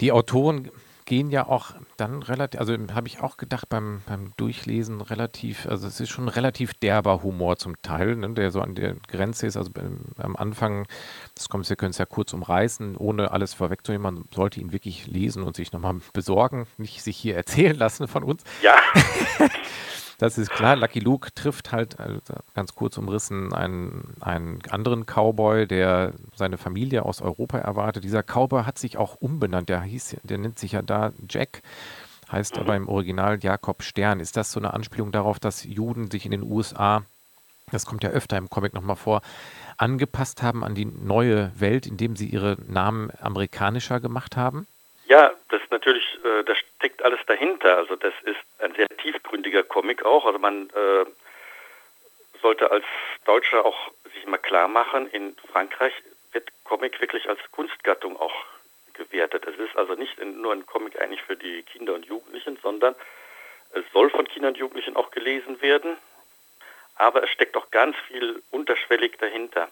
Die 0.00 0.12
Autoren 0.12 0.70
gehen 1.06 1.30
ja 1.30 1.46
auch 1.46 1.72
dann 1.96 2.22
relativ, 2.22 2.60
also 2.60 2.74
habe 2.94 3.08
ich 3.08 3.20
auch 3.20 3.36
gedacht 3.36 3.68
beim, 3.68 4.02
beim 4.06 4.32
Durchlesen 4.36 5.00
relativ, 5.00 5.66
also 5.66 5.86
es 5.86 6.00
ist 6.00 6.10
schon 6.10 6.28
relativ 6.28 6.72
derber 6.74 7.22
Humor 7.22 7.56
zum 7.56 7.80
Teil, 7.82 8.16
ne, 8.16 8.30
der 8.30 8.50
so 8.50 8.60
an 8.60 8.74
der 8.74 8.96
Grenze 9.08 9.46
ist. 9.46 9.56
Also 9.56 9.70
am 10.18 10.36
Anfang, 10.36 10.86
das 11.34 11.48
kommt, 11.48 11.68
wir 11.68 11.76
können 11.76 11.90
es 11.90 11.98
ja 11.98 12.06
kurz 12.06 12.32
umreißen, 12.32 12.96
ohne 12.96 13.32
alles 13.32 13.54
vorwegzunehmen, 13.54 14.02
man 14.02 14.24
sollte 14.34 14.60
ihn 14.60 14.72
wirklich 14.72 15.06
lesen 15.06 15.42
und 15.42 15.56
sich 15.56 15.72
nochmal 15.72 15.96
besorgen, 16.12 16.66
nicht 16.78 17.02
sich 17.02 17.16
hier 17.16 17.36
erzählen 17.36 17.76
lassen 17.76 18.08
von 18.08 18.24
uns. 18.24 18.42
Ja. 18.62 18.76
Das 20.18 20.38
ist 20.38 20.50
klar. 20.50 20.76
Lucky 20.76 21.00
Luke 21.00 21.34
trifft 21.34 21.72
halt, 21.72 21.98
also 21.98 22.20
ganz 22.54 22.74
kurz 22.74 22.96
umrissen, 22.98 23.52
einen, 23.52 24.14
einen 24.20 24.60
anderen 24.70 25.06
Cowboy, 25.06 25.66
der 25.66 26.12
seine 26.34 26.58
Familie 26.58 27.04
aus 27.04 27.20
Europa 27.20 27.58
erwartet. 27.58 28.04
Dieser 28.04 28.22
Cowboy 28.22 28.64
hat 28.64 28.78
sich 28.78 28.96
auch 28.96 29.16
umbenannt. 29.16 29.68
Der 29.68 29.82
hieß, 29.82 30.16
der 30.22 30.38
nennt 30.38 30.58
sich 30.58 30.72
ja 30.72 30.82
da 30.82 31.12
Jack, 31.28 31.62
heißt 32.30 32.58
aber 32.58 32.76
im 32.76 32.88
Original 32.88 33.38
Jakob 33.42 33.82
Stern. 33.82 34.20
Ist 34.20 34.36
das 34.36 34.52
so 34.52 34.60
eine 34.60 34.72
Anspielung 34.72 35.12
darauf, 35.12 35.38
dass 35.38 35.64
Juden 35.64 36.10
sich 36.10 36.24
in 36.24 36.30
den 36.30 36.42
USA, 36.42 37.02
das 37.72 37.86
kommt 37.86 38.04
ja 38.04 38.10
öfter 38.10 38.36
im 38.36 38.48
Comic 38.48 38.72
nochmal 38.74 38.96
vor, 38.96 39.22
angepasst 39.76 40.42
haben 40.42 40.62
an 40.62 40.74
die 40.74 40.84
neue 40.84 41.50
Welt, 41.58 41.86
indem 41.86 42.14
sie 42.14 42.28
ihre 42.28 42.56
Namen 42.68 43.10
amerikanischer 43.20 43.98
gemacht 43.98 44.36
haben? 44.36 44.66
Ja, 45.06 45.32
das 45.50 45.60
ist 45.62 45.70
natürlich, 45.70 46.04
äh, 46.24 46.44
das 46.44 46.56
steckt 46.84 47.02
alles 47.02 47.20
dahinter. 47.26 47.78
Also 47.78 47.96
das 47.96 48.12
ist 48.24 48.36
ein 48.58 48.74
sehr 48.74 48.88
tiefgründiger 48.98 49.62
Comic 49.62 50.04
auch. 50.04 50.26
Also 50.26 50.38
man 50.38 50.68
äh, 50.68 51.06
sollte 52.42 52.70
als 52.70 52.84
Deutscher 53.24 53.64
auch 53.64 53.90
sich 54.12 54.26
mal 54.26 54.36
klar 54.36 54.68
machen, 54.68 55.08
in 55.08 55.34
Frankreich 55.50 55.94
wird 56.32 56.50
Comic 56.64 57.00
wirklich 57.00 57.26
als 57.26 57.40
Kunstgattung 57.52 58.18
auch 58.18 58.34
gewertet. 58.92 59.46
Es 59.46 59.58
ist 59.58 59.74
also 59.78 59.94
nicht 59.94 60.22
nur 60.22 60.52
ein 60.52 60.66
Comic 60.66 61.00
eigentlich 61.00 61.22
für 61.22 61.36
die 61.36 61.62
Kinder 61.62 61.94
und 61.94 62.04
Jugendlichen, 62.04 62.58
sondern 62.62 62.94
es 63.72 63.84
soll 63.94 64.10
von 64.10 64.28
Kindern 64.28 64.52
und 64.52 64.58
Jugendlichen 64.58 64.94
auch 64.94 65.10
gelesen 65.10 65.62
werden. 65.62 65.96
Aber 66.96 67.22
es 67.22 67.30
steckt 67.30 67.56
auch 67.56 67.70
ganz 67.70 67.96
viel 68.08 68.42
unterschwellig 68.50 69.16
dahinter. 69.18 69.68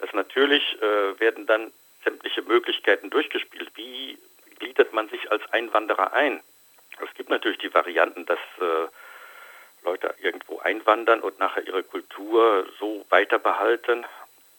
Das 0.00 0.12
natürlich 0.12 0.76
äh, 0.82 1.20
werden 1.20 1.46
dann 1.46 1.72
sämtliche 2.02 2.42
Möglichkeiten 2.42 3.10
durchgespielt. 3.10 3.70
Wie 3.76 4.18
gliedert 4.62 4.92
man 4.92 5.08
sich 5.08 5.30
als 5.30 5.42
Einwanderer 5.52 6.12
ein? 6.12 6.40
Es 7.04 7.12
gibt 7.14 7.30
natürlich 7.30 7.58
die 7.58 7.74
Varianten, 7.74 8.24
dass 8.26 8.38
äh, 8.60 8.86
Leute 9.84 10.14
irgendwo 10.22 10.60
einwandern 10.60 11.20
und 11.20 11.38
nachher 11.40 11.66
ihre 11.66 11.82
Kultur 11.82 12.66
so 12.78 13.04
weiter 13.08 13.40
behalten, 13.40 14.06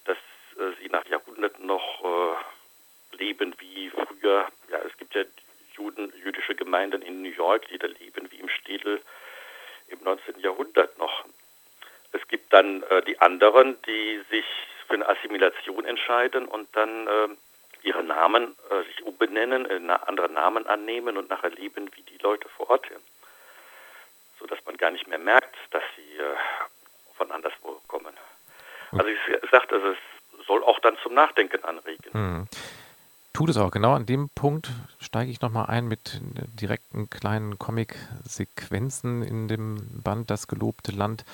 dass 0.05 0.17
äh, 0.57 0.73
sie 0.81 0.89
nach 0.89 1.05
Jahrhunderten 1.05 1.65
noch 1.65 2.03
äh, 2.03 3.15
leben 3.15 3.55
wie 3.59 3.89
früher. 3.91 4.47
Ja, 4.69 4.79
es 4.79 4.97
gibt 4.97 5.15
ja 5.15 5.23
Juden, 5.77 6.11
jüdische 6.21 6.55
Gemeinden 6.55 7.01
in 7.01 7.21
New 7.21 7.31
York, 7.31 7.67
die 7.69 7.77
da 7.77 7.87
leben 7.87 8.29
wie 8.29 8.39
im 8.39 8.49
Städel 8.49 9.01
im 9.87 10.03
19. 10.03 10.39
Jahrhundert 10.39 10.97
noch. 10.97 11.23
Es 12.11 12.27
gibt 12.27 12.51
dann 12.51 12.83
äh, 12.83 13.01
die 13.03 13.19
anderen, 13.21 13.81
die 13.83 14.21
sich 14.29 14.45
für 14.87 14.95
eine 14.95 15.07
Assimilation 15.07 15.85
entscheiden 15.85 16.45
und 16.45 16.67
dann 16.75 17.07
äh, 17.07 17.29
ihre 17.83 18.03
Namen 18.03 18.55
äh, 18.69 18.83
sich 18.85 19.03
umbenennen, 19.03 19.65
äh, 19.65 19.93
andere 20.05 20.29
Namen 20.29 20.67
annehmen 20.67 21.17
und 21.17 21.29
nachher 21.29 21.51
leben 21.51 21.89
wie 21.95 22.01
die 22.03 22.17
Leute 22.19 22.49
vor 22.49 22.69
Ort. 22.69 22.87
Sodass 24.39 24.59
man 24.65 24.77
gar 24.77 24.91
nicht 24.91 25.07
mehr 25.07 25.19
merkt, 25.19 25.55
dass 25.71 25.83
sie 25.95 26.17
äh, 26.17 26.35
von 27.17 27.31
anderswo 27.31 27.81
kommen. 27.87 28.13
Also 28.91 29.07
ich 29.07 29.49
sagte, 29.49 29.75
also 29.75 29.87
es 29.89 30.45
soll 30.45 30.63
auch 30.63 30.79
dann 30.79 30.97
zum 31.01 31.13
Nachdenken 31.13 31.63
anregen. 31.63 32.11
Hm. 32.11 32.47
Tut 33.33 33.49
es 33.49 33.57
auch. 33.57 33.71
Genau 33.71 33.93
an 33.93 34.05
dem 34.05 34.29
Punkt 34.29 34.69
steige 34.99 35.31
ich 35.31 35.41
nochmal 35.41 35.65
ein 35.65 35.87
mit 35.87 36.21
direkten 36.21 37.09
kleinen 37.09 37.57
Comic-Sequenzen 37.57 39.23
in 39.23 39.47
dem 39.47 40.03
Band 40.03 40.29
Das 40.29 40.47
gelobte 40.47 40.91
Land. 40.91 41.25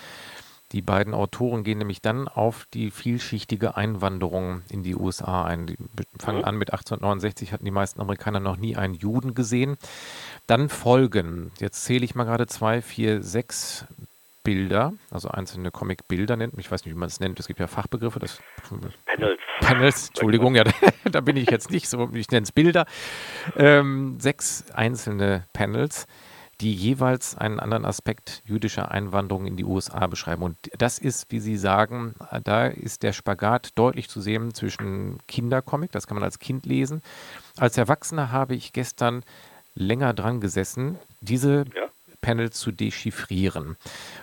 Die 0.71 0.81
beiden 0.81 1.13
Autoren 1.13 1.63
gehen 1.63 1.79
nämlich 1.79 2.01
dann 2.01 2.27
auf 2.27 2.67
die 2.73 2.91
vielschichtige 2.91 3.75
Einwanderung 3.75 4.61
in 4.69 4.83
die 4.83 4.95
USA 4.95 5.43
ein. 5.43 5.65
Die 5.65 5.77
fangen 6.19 6.43
an 6.43 6.57
mit 6.57 6.71
1869, 6.71 7.51
hatten 7.51 7.65
die 7.65 7.71
meisten 7.71 7.99
Amerikaner 7.99 8.39
noch 8.39 8.57
nie 8.57 8.75
einen 8.75 8.93
Juden 8.93 9.33
gesehen. 9.33 9.77
Dann 10.45 10.69
folgen, 10.69 11.51
jetzt 11.59 11.83
zähle 11.85 12.05
ich 12.05 12.13
mal 12.13 12.25
gerade 12.25 12.45
zwei, 12.45 12.81
vier, 12.83 13.23
sechs 13.23 13.85
Bilder, 14.43 14.93
also 15.11 15.29
einzelne 15.29 15.71
Comic-Bilder 15.71 16.35
nennt. 16.35 16.53
Ich 16.57 16.71
weiß 16.71 16.85
nicht, 16.85 16.93
wie 16.93 16.99
man 16.99 17.07
es 17.07 17.19
nennt. 17.19 17.39
Es 17.39 17.47
gibt 17.47 17.59
ja 17.59 17.67
Fachbegriffe. 17.67 18.19
Das, 18.19 18.39
Panels. 18.67 19.39
Panels, 19.59 20.07
Entschuldigung, 20.09 20.55
ja, 20.55 20.63
da 21.11 21.21
bin 21.21 21.35
ich 21.35 21.49
jetzt 21.49 21.71
nicht 21.71 21.89
so, 21.89 22.09
ich 22.13 22.29
nenne 22.29 22.43
es 22.43 22.51
Bilder. 22.51 22.85
Ähm, 23.57 24.17
sechs 24.19 24.65
einzelne 24.71 25.45
Panels 25.53 26.07
die 26.61 26.73
jeweils 26.73 27.37
einen 27.37 27.59
anderen 27.59 27.85
Aspekt 27.85 28.41
jüdischer 28.45 28.91
Einwanderung 28.91 29.45
in 29.45 29.55
die 29.55 29.63
USA 29.63 30.07
beschreiben. 30.07 30.43
Und 30.43 30.57
das 30.77 30.99
ist, 30.99 31.31
wie 31.31 31.39
Sie 31.39 31.57
sagen, 31.57 32.15
da 32.43 32.67
ist 32.67 33.03
der 33.03 33.13
Spagat 33.13 33.71
deutlich 33.75 34.09
zu 34.09 34.19
sehen 34.19 34.53
zwischen 34.53 35.19
Kindercomic, 35.27 35.91
das 35.91 36.07
kann 36.07 36.15
man 36.15 36.23
als 36.23 36.39
Kind 36.39 36.65
lesen. 36.65 37.01
Als 37.57 37.77
Erwachsener 37.77 38.31
habe 38.31 38.55
ich 38.55 38.73
gestern 38.73 39.23
länger 39.75 40.13
dran 40.13 40.41
gesessen, 40.41 40.99
diese 41.21 41.65
ja. 41.75 41.89
Panel 42.21 42.49
zu 42.49 42.71
dechiffrieren. 42.71 43.77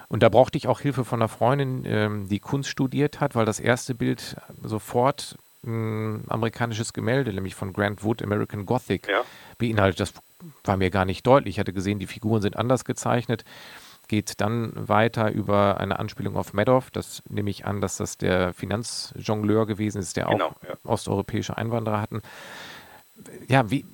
Und 0.09 0.23
da 0.23 0.29
brauchte 0.29 0.59
ich 0.59 0.69
auch 0.69 0.81
Hilfe 0.81 1.05
von 1.05 1.21
einer 1.21 1.29
Freundin, 1.29 1.85
ähm, 1.87 2.29
die 2.29 2.41
Kunst 2.41 2.69
studiert 2.69 3.21
hat, 3.21 3.35
weil 3.35 3.47
das 3.47 3.61
erste 3.61 3.95
Bild 3.95 4.37
sofort 4.63 5.37
ein 5.65 6.25
amerikanisches 6.29 6.93
Gemälde, 6.93 7.33
nämlich 7.33 7.55
von 7.55 7.73
Grant 7.73 8.05
Wood, 8.05 8.23
American 8.23 8.67
Gothic, 8.67 9.09
ja. 9.09 9.25
beinhaltet. 9.59 10.01
Das 10.01 10.13
war 10.65 10.77
mir 10.77 10.91
gar 10.91 11.05
nicht 11.05 11.27
deutlich. 11.27 11.55
Ich 11.55 11.61
hatte 11.61 11.73
gesehen, 11.73 11.99
die 11.99 12.07
Figuren 12.07 12.43
sind 12.43 12.57
anders 12.57 12.85
gezeichnet. 12.85 13.45
Geht 14.09 14.41
dann 14.41 14.73
weiter 14.75 15.33
über 15.33 15.81
eine 15.81 15.99
Anspielung 15.99 16.37
auf 16.37 16.53
Madoff. 16.53 16.91
Das 16.91 17.23
nehme 17.29 17.51
ich 17.51 17.67
an, 17.67 17.81
dass 17.81 17.97
das 17.97 18.19
der 18.19 18.53
Finanzjongleur 18.53 19.67
gewesen 19.67 19.99
ist, 19.99 20.17
der 20.17 20.27
genau, 20.27 20.47
auch 20.47 20.63
ja. 20.63 20.77
osteuropäische 20.85 21.57
Einwanderer 21.57 22.01
hatten. 22.01 22.23
Ja, 23.49 23.69
wie, 23.71 23.85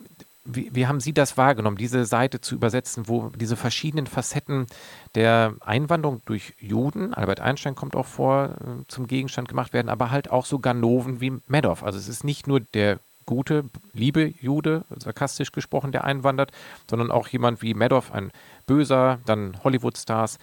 wie, 0.44 0.70
wie, 0.74 0.86
haben 0.86 1.00
Sie 1.00 1.12
das 1.12 1.36
wahrgenommen, 1.36 1.76
diese 1.76 2.04
Seite 2.04 2.40
zu 2.40 2.54
übersetzen, 2.56 3.08
wo 3.08 3.30
diese 3.30 3.56
verschiedenen 3.56 4.06
Facetten 4.06 4.66
der 5.14 5.54
Einwanderung 5.60 6.20
durch 6.26 6.54
Juden, 6.58 7.14
Albert 7.14 7.40
Einstein 7.40 7.74
kommt 7.74 7.94
auch 7.94 8.06
vor, 8.06 8.56
äh, 8.60 8.84
zum 8.88 9.06
Gegenstand 9.06 9.48
gemacht 9.48 9.72
werden, 9.72 9.88
aber 9.88 10.10
halt 10.10 10.30
auch 10.30 10.44
so 10.44 10.58
Ganoven 10.58 11.20
wie 11.20 11.40
Madoff. 11.46 11.84
Also 11.84 11.98
es 11.98 12.08
ist 12.08 12.24
nicht 12.24 12.48
nur 12.48 12.60
der 12.60 12.98
gute, 13.26 13.64
liebe 13.92 14.32
Jude, 14.40 14.84
sarkastisch 14.98 15.52
gesprochen, 15.52 15.92
der 15.92 16.04
einwandert, 16.04 16.50
sondern 16.88 17.10
auch 17.10 17.28
jemand 17.28 17.62
wie 17.62 17.74
Madoff, 17.74 18.12
ein 18.12 18.32
Böser, 18.66 19.20
dann 19.26 19.62
Hollywood-Stars. 19.64 20.38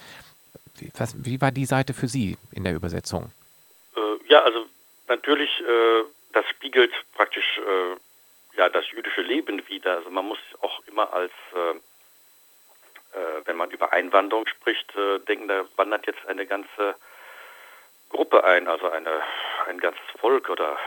Wie, 0.80 0.92
wie, 1.24 1.42
war 1.42 1.52
die 1.52 1.66
Seite 1.66 1.94
für 1.94 2.08
Sie 2.08 2.38
in 2.52 2.64
der 2.64 2.76
Übersetzung? 2.76 3.32
Äh, 3.96 4.00
ja, 4.28 4.44
also 4.44 4.66
natürlich, 5.08 5.50
äh, 5.62 6.04
das 6.34 6.46
spiegelt 6.48 6.92
praktisch 7.14 7.58
äh, 7.58 7.98
ja, 8.58 8.70
das 8.70 8.90
jüdische 8.92 9.22
Leben 9.22 9.68
wider. 9.68 9.98
Also 9.98 10.10
man 10.10 10.26
muss 10.26 10.40
auch 10.62 10.82
immer 10.88 11.14
als, 11.14 11.32
äh, 11.56 13.18
äh, 13.18 13.42
wenn 13.46 13.58
man 13.58 13.72
über 13.72 13.94
Einwanderung 13.94 14.48
spricht, 14.48 14.94
äh, 14.96 15.20
denken, 15.20 15.48
da 15.48 15.66
wandert 15.76 16.08
jetzt 16.08 16.26
eine 16.28 16.46
ganze 16.46 16.96
Gruppe 18.10 18.44
ein, 18.44 18.68
also 18.68 18.90
eine, 18.90 19.22
ein 19.68 19.80
ganzes 19.80 20.04
Volk 20.20 20.50
oder 20.50 20.78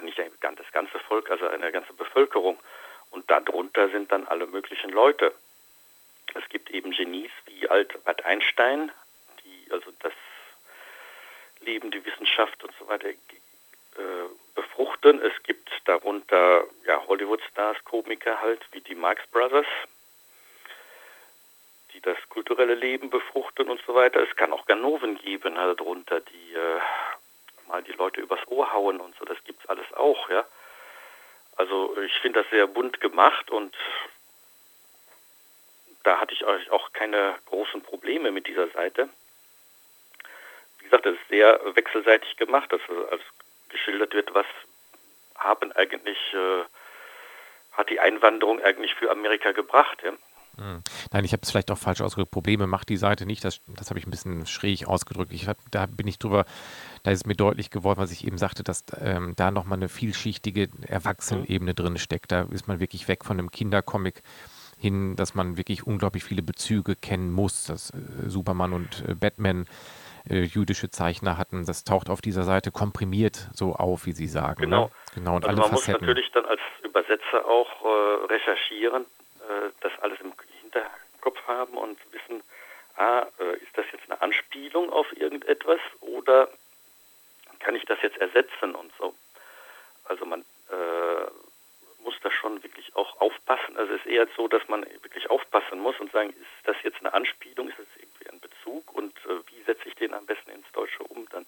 nicht 0.00 0.18
das 0.18 0.72
ganze 0.72 0.98
Volk, 1.00 1.30
also 1.30 1.48
eine 1.48 1.72
ganze 1.72 1.92
Bevölkerung. 1.92 2.58
Und 3.10 3.28
darunter 3.30 3.88
sind 3.90 4.12
dann 4.12 4.26
alle 4.26 4.46
möglichen 4.46 4.90
Leute. 4.90 5.34
Es 6.34 6.48
gibt 6.48 6.70
eben 6.70 6.92
Genies 6.92 7.30
wie 7.46 7.68
Albert 7.68 8.24
Einstein, 8.24 8.92
die 9.44 9.72
also 9.72 9.90
das 10.00 10.12
Leben, 11.60 11.90
die 11.90 12.04
Wissenschaft 12.04 12.62
und 12.62 12.72
so 12.78 12.88
weiter 12.88 13.08
äh, 13.08 13.16
befruchten. 14.54 15.20
Es 15.20 15.42
gibt 15.42 15.70
darunter 15.84 16.64
ja, 16.86 17.04
Hollywood-Stars, 17.06 17.84
Komiker 17.84 18.40
halt, 18.40 18.60
wie 18.72 18.80
die 18.80 18.94
Marx 18.94 19.26
Brothers, 19.32 19.66
die 21.92 22.00
das 22.00 22.16
kulturelle 22.28 22.74
Leben 22.74 23.10
befruchten 23.10 23.68
und 23.68 23.80
so 23.86 23.94
weiter. 23.94 24.22
Es 24.22 24.34
kann 24.36 24.52
auch 24.52 24.66
Ganoven 24.66 25.18
geben 25.18 25.58
halt 25.58 25.80
darunter, 25.80 26.20
die 26.20 26.54
äh, 26.54 26.80
mal 27.70 27.82
die 27.82 27.92
Leute 27.92 28.20
übers 28.20 28.40
Ohr 28.48 28.72
hauen 28.72 29.00
und 29.00 29.16
so, 29.16 29.24
das 29.24 29.42
gibt's 29.44 29.66
alles 29.68 29.90
auch, 29.94 30.28
ja. 30.28 30.44
Also 31.56 31.96
ich 32.00 32.14
finde 32.20 32.42
das 32.42 32.50
sehr 32.50 32.66
bunt 32.66 33.00
gemacht 33.00 33.50
und 33.50 33.76
da 36.02 36.18
hatte 36.18 36.32
ich 36.32 36.44
auch 36.70 36.92
keine 36.92 37.36
großen 37.46 37.82
Probleme 37.82 38.30
mit 38.30 38.46
dieser 38.46 38.68
Seite. 38.68 39.08
Wie 40.78 40.84
gesagt, 40.84 41.06
das 41.06 41.14
ist 41.14 41.28
sehr 41.28 41.60
wechselseitig 41.76 42.36
gemacht, 42.36 42.72
dass 42.72 42.80
als 43.10 43.22
geschildert 43.68 44.14
wird, 44.14 44.34
was 44.34 44.46
haben 45.36 45.72
eigentlich, 45.72 46.18
äh, 46.32 46.64
hat 47.72 47.90
die 47.90 48.00
Einwanderung 48.00 48.60
eigentlich 48.62 48.94
für 48.94 49.10
Amerika 49.10 49.52
gebracht. 49.52 50.02
Ja? 50.02 50.12
Hm. 50.60 50.82
Nein, 51.12 51.24
ich 51.24 51.32
habe 51.32 51.40
es 51.42 51.50
vielleicht 51.50 51.70
auch 51.70 51.78
falsch 51.78 52.00
ausgedrückt. 52.00 52.30
Probleme 52.30 52.66
macht 52.66 52.88
die 52.88 52.96
Seite 52.96 53.26
nicht. 53.26 53.44
Das, 53.44 53.60
das 53.66 53.90
habe 53.90 53.98
ich 53.98 54.06
ein 54.06 54.10
bisschen 54.10 54.46
schräg 54.46 54.86
ausgedrückt. 54.86 55.32
Ich 55.32 55.48
hab, 55.48 55.56
da 55.70 55.86
bin 55.86 56.06
ich 56.06 56.18
drüber, 56.18 56.44
da 57.02 57.10
ist 57.10 57.26
mir 57.26 57.34
deutlich 57.34 57.70
geworden, 57.70 57.98
was 57.98 58.12
ich 58.12 58.26
eben 58.26 58.38
sagte, 58.38 58.62
dass 58.62 58.84
ähm, 59.00 59.34
da 59.36 59.50
nochmal 59.50 59.78
eine 59.78 59.88
vielschichtige 59.88 60.68
Erwachsenenebene 60.86 61.74
drin 61.74 61.98
steckt. 61.98 62.30
Da 62.30 62.42
ist 62.42 62.68
man 62.68 62.78
wirklich 62.78 63.08
weg 63.08 63.24
von 63.24 63.38
einem 63.38 63.50
Kindercomic 63.50 64.22
hin, 64.78 65.16
dass 65.16 65.34
man 65.34 65.56
wirklich 65.56 65.86
unglaublich 65.86 66.24
viele 66.24 66.42
Bezüge 66.42 66.94
kennen 66.96 67.32
muss, 67.32 67.64
dass 67.64 67.90
äh, 67.90 68.28
Superman 68.28 68.72
und 68.72 69.04
äh, 69.08 69.14
Batman 69.14 69.66
äh, 70.28 70.42
jüdische 70.42 70.90
Zeichner 70.90 71.38
hatten. 71.38 71.64
Das 71.66 71.84
taucht 71.84 72.10
auf 72.10 72.20
dieser 72.20 72.44
Seite 72.44 72.70
komprimiert 72.70 73.48
so 73.54 73.74
auf, 73.74 74.06
wie 74.06 74.12
Sie 74.12 74.26
sagen. 74.26 74.62
Genau. 74.62 74.84
Ne? 74.84 74.90
genau 75.14 75.36
und 75.36 75.44
also 75.44 75.62
alle 75.62 75.70
man 75.70 75.78
Facetten. 75.78 76.06
muss 76.06 76.08
natürlich 76.08 76.32
dann 76.32 76.46
als 76.46 76.60
Übersetzer 76.82 77.44
auch 77.46 77.68
äh, 77.84 78.32
recherchieren, 78.32 79.02
äh, 79.02 79.70
das 79.80 79.92
alles 80.00 80.20
im 80.20 80.36
Hinterkopf 80.70 81.46
haben 81.46 81.76
und 81.76 81.98
wissen, 82.12 82.42
ah, 82.96 83.26
äh, 83.38 83.56
ist 83.56 83.76
das 83.76 83.86
jetzt 83.92 84.10
eine 84.10 84.20
Anspielung 84.20 84.90
auf 84.90 85.06
irgendetwas 85.16 85.80
oder 86.00 86.48
kann 87.60 87.74
ich 87.76 87.84
das 87.84 88.00
jetzt 88.02 88.18
ersetzen 88.18 88.74
und 88.74 88.92
so. 88.98 89.14
Also 90.04 90.24
man 90.24 90.40
äh, 90.70 92.02
muss 92.02 92.14
da 92.22 92.30
schon 92.30 92.62
wirklich 92.62 92.94
auch 92.96 93.20
aufpassen. 93.20 93.76
Also 93.76 93.94
es 93.94 94.00
ist 94.00 94.06
eher 94.06 94.26
so, 94.36 94.48
dass 94.48 94.66
man 94.68 94.84
wirklich 95.02 95.28
aufpassen 95.30 95.78
muss 95.80 95.98
und 96.00 96.10
sagen, 96.12 96.30
ist 96.30 96.64
das 96.64 96.76
jetzt 96.82 97.00
eine 97.00 97.12
Anspielung, 97.12 97.68
ist 97.68 97.78
das 97.78 97.86
irgendwie 97.96 98.30
ein 98.30 98.40
Bezug 98.40 98.92
und 98.94 99.14
äh, 99.26 99.40
wie 99.48 99.62
setze 99.64 99.88
ich 99.88 99.94
den 99.96 100.14
am 100.14 100.26
besten 100.26 100.50
ins 100.50 100.70
Deutsche 100.72 101.02
um 101.04 101.28
dann? 101.30 101.46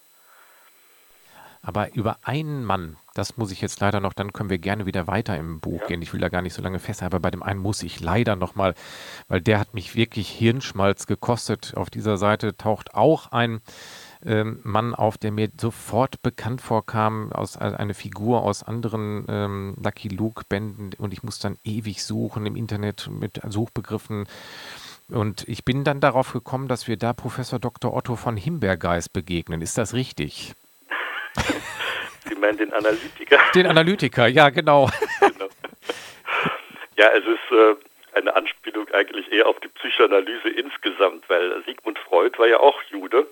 Aber 1.65 1.95
über 1.95 2.17
einen 2.23 2.65
Mann, 2.65 2.97
das 3.13 3.37
muss 3.37 3.49
ich 3.51 3.61
jetzt 3.61 3.79
leider 3.79 4.01
noch, 4.01 4.11
dann 4.11 4.33
können 4.33 4.49
wir 4.49 4.57
gerne 4.57 4.85
wieder 4.85 5.07
weiter 5.07 5.37
im 5.37 5.61
Buch 5.61 5.79
Ja. 5.81 5.87
gehen. 5.87 6.01
Ich 6.01 6.11
will 6.11 6.19
da 6.19 6.27
gar 6.27 6.41
nicht 6.41 6.53
so 6.53 6.61
lange 6.61 6.77
festhalten, 6.77 7.15
aber 7.15 7.21
bei 7.21 7.31
dem 7.31 7.41
einen 7.41 7.61
muss 7.61 7.81
ich 7.83 8.01
leider 8.01 8.35
nochmal, 8.35 8.75
weil 9.29 9.39
der 9.39 9.59
hat 9.59 9.73
mich 9.73 9.95
wirklich 9.95 10.29
Hirnschmalz 10.29 11.07
gekostet. 11.07 11.73
Auf 11.77 11.89
dieser 11.89 12.17
Seite 12.17 12.57
taucht 12.57 12.93
auch 12.93 13.31
ein 13.31 13.61
ähm, 14.25 14.59
Mann 14.63 14.93
auf, 14.93 15.17
der 15.17 15.31
mir 15.31 15.49
sofort 15.59 16.21
bekannt 16.21 16.61
vorkam, 16.61 17.31
aus, 17.31 17.55
äh, 17.55 17.59
eine 17.59 17.93
Figur 17.93 18.43
aus 18.43 18.63
anderen 18.63 19.25
ähm, 19.29 19.75
Lucky 19.81 20.09
Luke-Bänden 20.09 20.91
und 20.97 21.13
ich 21.13 21.23
muss 21.23 21.39
dann 21.39 21.57
ewig 21.63 22.03
suchen 22.03 22.45
im 22.45 22.57
Internet 22.57 23.09
mit 23.09 23.39
Suchbegriffen. 23.47 24.25
Und 25.09 25.47
ich 25.47 25.63
bin 25.63 25.85
dann 25.85 26.01
darauf 26.01 26.33
gekommen, 26.33 26.67
dass 26.67 26.87
wir 26.87 26.97
da 26.97 27.13
Professor 27.13 27.59
Dr. 27.59 27.93
Otto 27.93 28.15
von 28.17 28.35
Himbergeist 28.35 29.13
begegnen. 29.13 29.61
Ist 29.61 29.77
das 29.77 29.93
richtig? 29.93 30.55
Sie 32.33 32.39
meinen 32.39 32.57
den 32.57 32.73
Analytiker? 32.73 33.39
Den 33.53 33.67
Analytiker, 33.67 34.27
ja, 34.27 34.49
genau. 34.49 34.89
Genau. 35.19 35.49
Ja, 36.95 37.09
es 37.09 37.25
ist 37.25 37.51
äh, 37.51 37.75
eine 38.17 38.35
Anspielung 38.35 38.87
eigentlich 38.91 39.31
eher 39.31 39.47
auf 39.47 39.59
die 39.59 39.67
Psychoanalyse 39.67 40.49
insgesamt, 40.49 41.27
weil 41.29 41.63
Sigmund 41.65 41.97
Freud 41.99 42.37
war 42.37 42.47
ja 42.47 42.59
auch 42.59 42.81
Jude. 42.83 43.27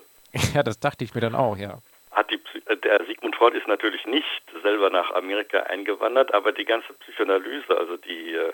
Ja, 0.54 0.62
das 0.62 0.80
dachte 0.80 1.04
ich 1.04 1.14
mir 1.14 1.20
dann 1.20 1.34
auch, 1.34 1.56
ja. 1.56 1.78
Hat 2.10 2.30
die, 2.30 2.40
äh, 2.66 2.76
der 2.76 3.04
Sigmund 3.06 3.36
Freud 3.36 3.56
ist 3.56 3.68
natürlich 3.68 4.04
nicht 4.06 4.42
selber 4.62 4.90
nach 4.90 5.12
Amerika 5.12 5.60
eingewandert, 5.60 6.34
aber 6.34 6.52
die 6.52 6.64
ganze 6.64 6.92
Psychoanalyse, 6.94 7.76
also 7.76 7.96
die, 7.96 8.34
äh, 8.34 8.52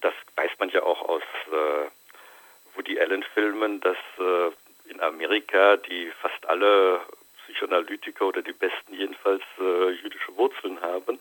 das 0.00 0.14
weiß 0.36 0.50
man 0.58 0.70
ja 0.70 0.82
auch 0.82 1.02
aus 1.08 1.22
äh, 1.52 2.76
Woody 2.76 2.98
Allen-Filmen, 3.00 3.80
dass 3.80 3.96
äh, 4.18 4.90
in 4.90 5.00
Amerika 5.00 5.76
die 5.76 6.10
fast 6.20 6.48
alle 6.48 7.00
Psychoanalytiker 7.60 8.26
oder 8.26 8.42
die 8.42 8.52
besten 8.52 8.94
jedenfalls 8.94 9.42
äh, 9.58 9.90
jüdische 9.90 10.36
Wurzeln 10.36 10.80
haben. 10.80 11.18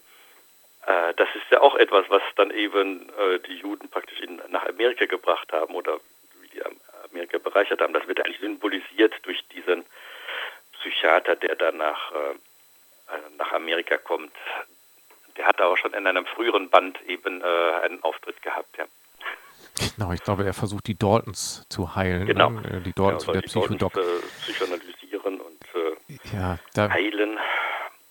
Äh, 0.86 1.14
das 1.16 1.28
ist 1.36 1.46
ja 1.52 1.62
auch 1.62 1.76
etwas, 1.76 2.06
was 2.10 2.22
dann 2.36 2.52
eben 2.52 3.10
äh, 3.10 3.40
die 3.48 3.56
Juden 3.56 3.90
praktisch 3.90 4.20
in, 4.22 4.42
nach 4.50 4.66
Amerika 4.68 5.06
gebracht 5.06 5.52
haben 5.52 5.76
oder 5.76 6.00
wie 6.42 6.48
die 6.50 6.64
Am- 6.66 6.80
Amerika 7.10 7.38
bereichert 7.38 7.82
haben. 7.82 7.94
Das 7.94 8.08
wird 8.08 8.24
eigentlich 8.24 8.40
symbolisiert 8.40 9.14
durch 9.24 9.46
diesen 9.50 9.86
Psychiater, 10.80 11.36
der 11.36 11.56
dann 11.56 11.78
nach, 11.78 12.12
äh, 12.14 12.32
äh, 13.16 13.20
nach 13.38 13.52
Amerika 13.52 13.98
kommt. 13.98 14.32
Der 15.38 15.46
hatte 15.46 15.66
auch 15.66 15.78
schon 15.78 15.94
in 15.94 16.08
einem 16.08 16.26
früheren 16.26 16.70
Band 16.70 17.02
eben 17.08 17.42
äh, 17.42 17.46
einen 17.84 18.02
Auftritt 18.04 18.42
gehabt, 18.42 18.78
ja. 18.78 18.86
Genau, 19.96 20.12
ich 20.12 20.22
glaube, 20.24 20.46
er 20.46 20.54
versucht 20.54 20.88
die 20.88 20.98
Daltons 20.98 21.66
zu 21.70 21.96
heilen. 21.96 22.26
Genau. 22.26 22.50
Ne? 22.50 22.82
Die 22.86 22.92
Daltons 22.94 23.24
Ja, 23.24 23.30
und 23.30 23.36
der 23.36 23.42
Psychodoc. 23.42 23.96
Äh, 23.96 24.02
Ja, 26.34 26.58
da, 26.74 26.90
heilen. 26.90 27.38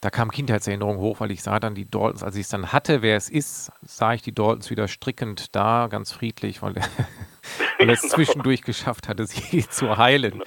da 0.00 0.10
kam 0.10 0.30
Kindheitserinnerung 0.30 0.98
hoch, 0.98 1.20
weil 1.20 1.30
ich 1.30 1.42
sah 1.42 1.58
dann 1.60 1.74
die 1.74 1.88
Daltons, 1.90 2.22
als 2.22 2.34
ich 2.36 2.42
es 2.42 2.48
dann 2.48 2.72
hatte, 2.72 3.02
wer 3.02 3.16
es 3.16 3.28
ist, 3.30 3.70
sah 3.82 4.12
ich 4.14 4.22
die 4.22 4.34
Daltons 4.34 4.70
wieder 4.70 4.88
strickend 4.88 5.54
da, 5.54 5.88
ganz 5.90 6.12
friedlich, 6.12 6.62
weil 6.62 6.76
er, 6.76 6.82
weil 7.78 7.88
er 7.88 7.94
es 7.94 8.02
Genau. 8.02 8.14
zwischendurch 8.14 8.62
geschafft 8.62 9.08
hatte, 9.08 9.26
sie 9.26 9.66
zu 9.70 9.96
heilen. 9.96 10.42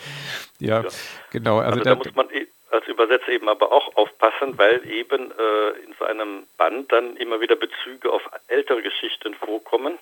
Ja, 0.60 0.84
genau. 1.32 1.60
Also, 1.60 1.72
Also 1.72 1.84
da, 1.84 1.90
da 1.92 1.96
muss 1.96 2.16
man 2.16 2.30
e- 2.32 2.48
als 2.72 2.88
Übersetzer 2.88 3.30
eben 3.30 3.50
aber 3.50 3.72
auch 3.72 3.96
aufpassen, 3.98 4.58
weil 4.58 4.86
eben 4.90 5.32
äh, 5.32 5.70
in 5.86 5.94
so 6.00 6.06
einem 6.06 6.48
Band 6.58 6.92
dann 6.92 7.18
immer 7.18 7.42
wieder 7.42 7.56
Bezüge 7.58 8.10
auf 8.12 8.22
ältere 8.48 8.82
Geschichten 8.82 9.34
vorkommen, 9.34 9.98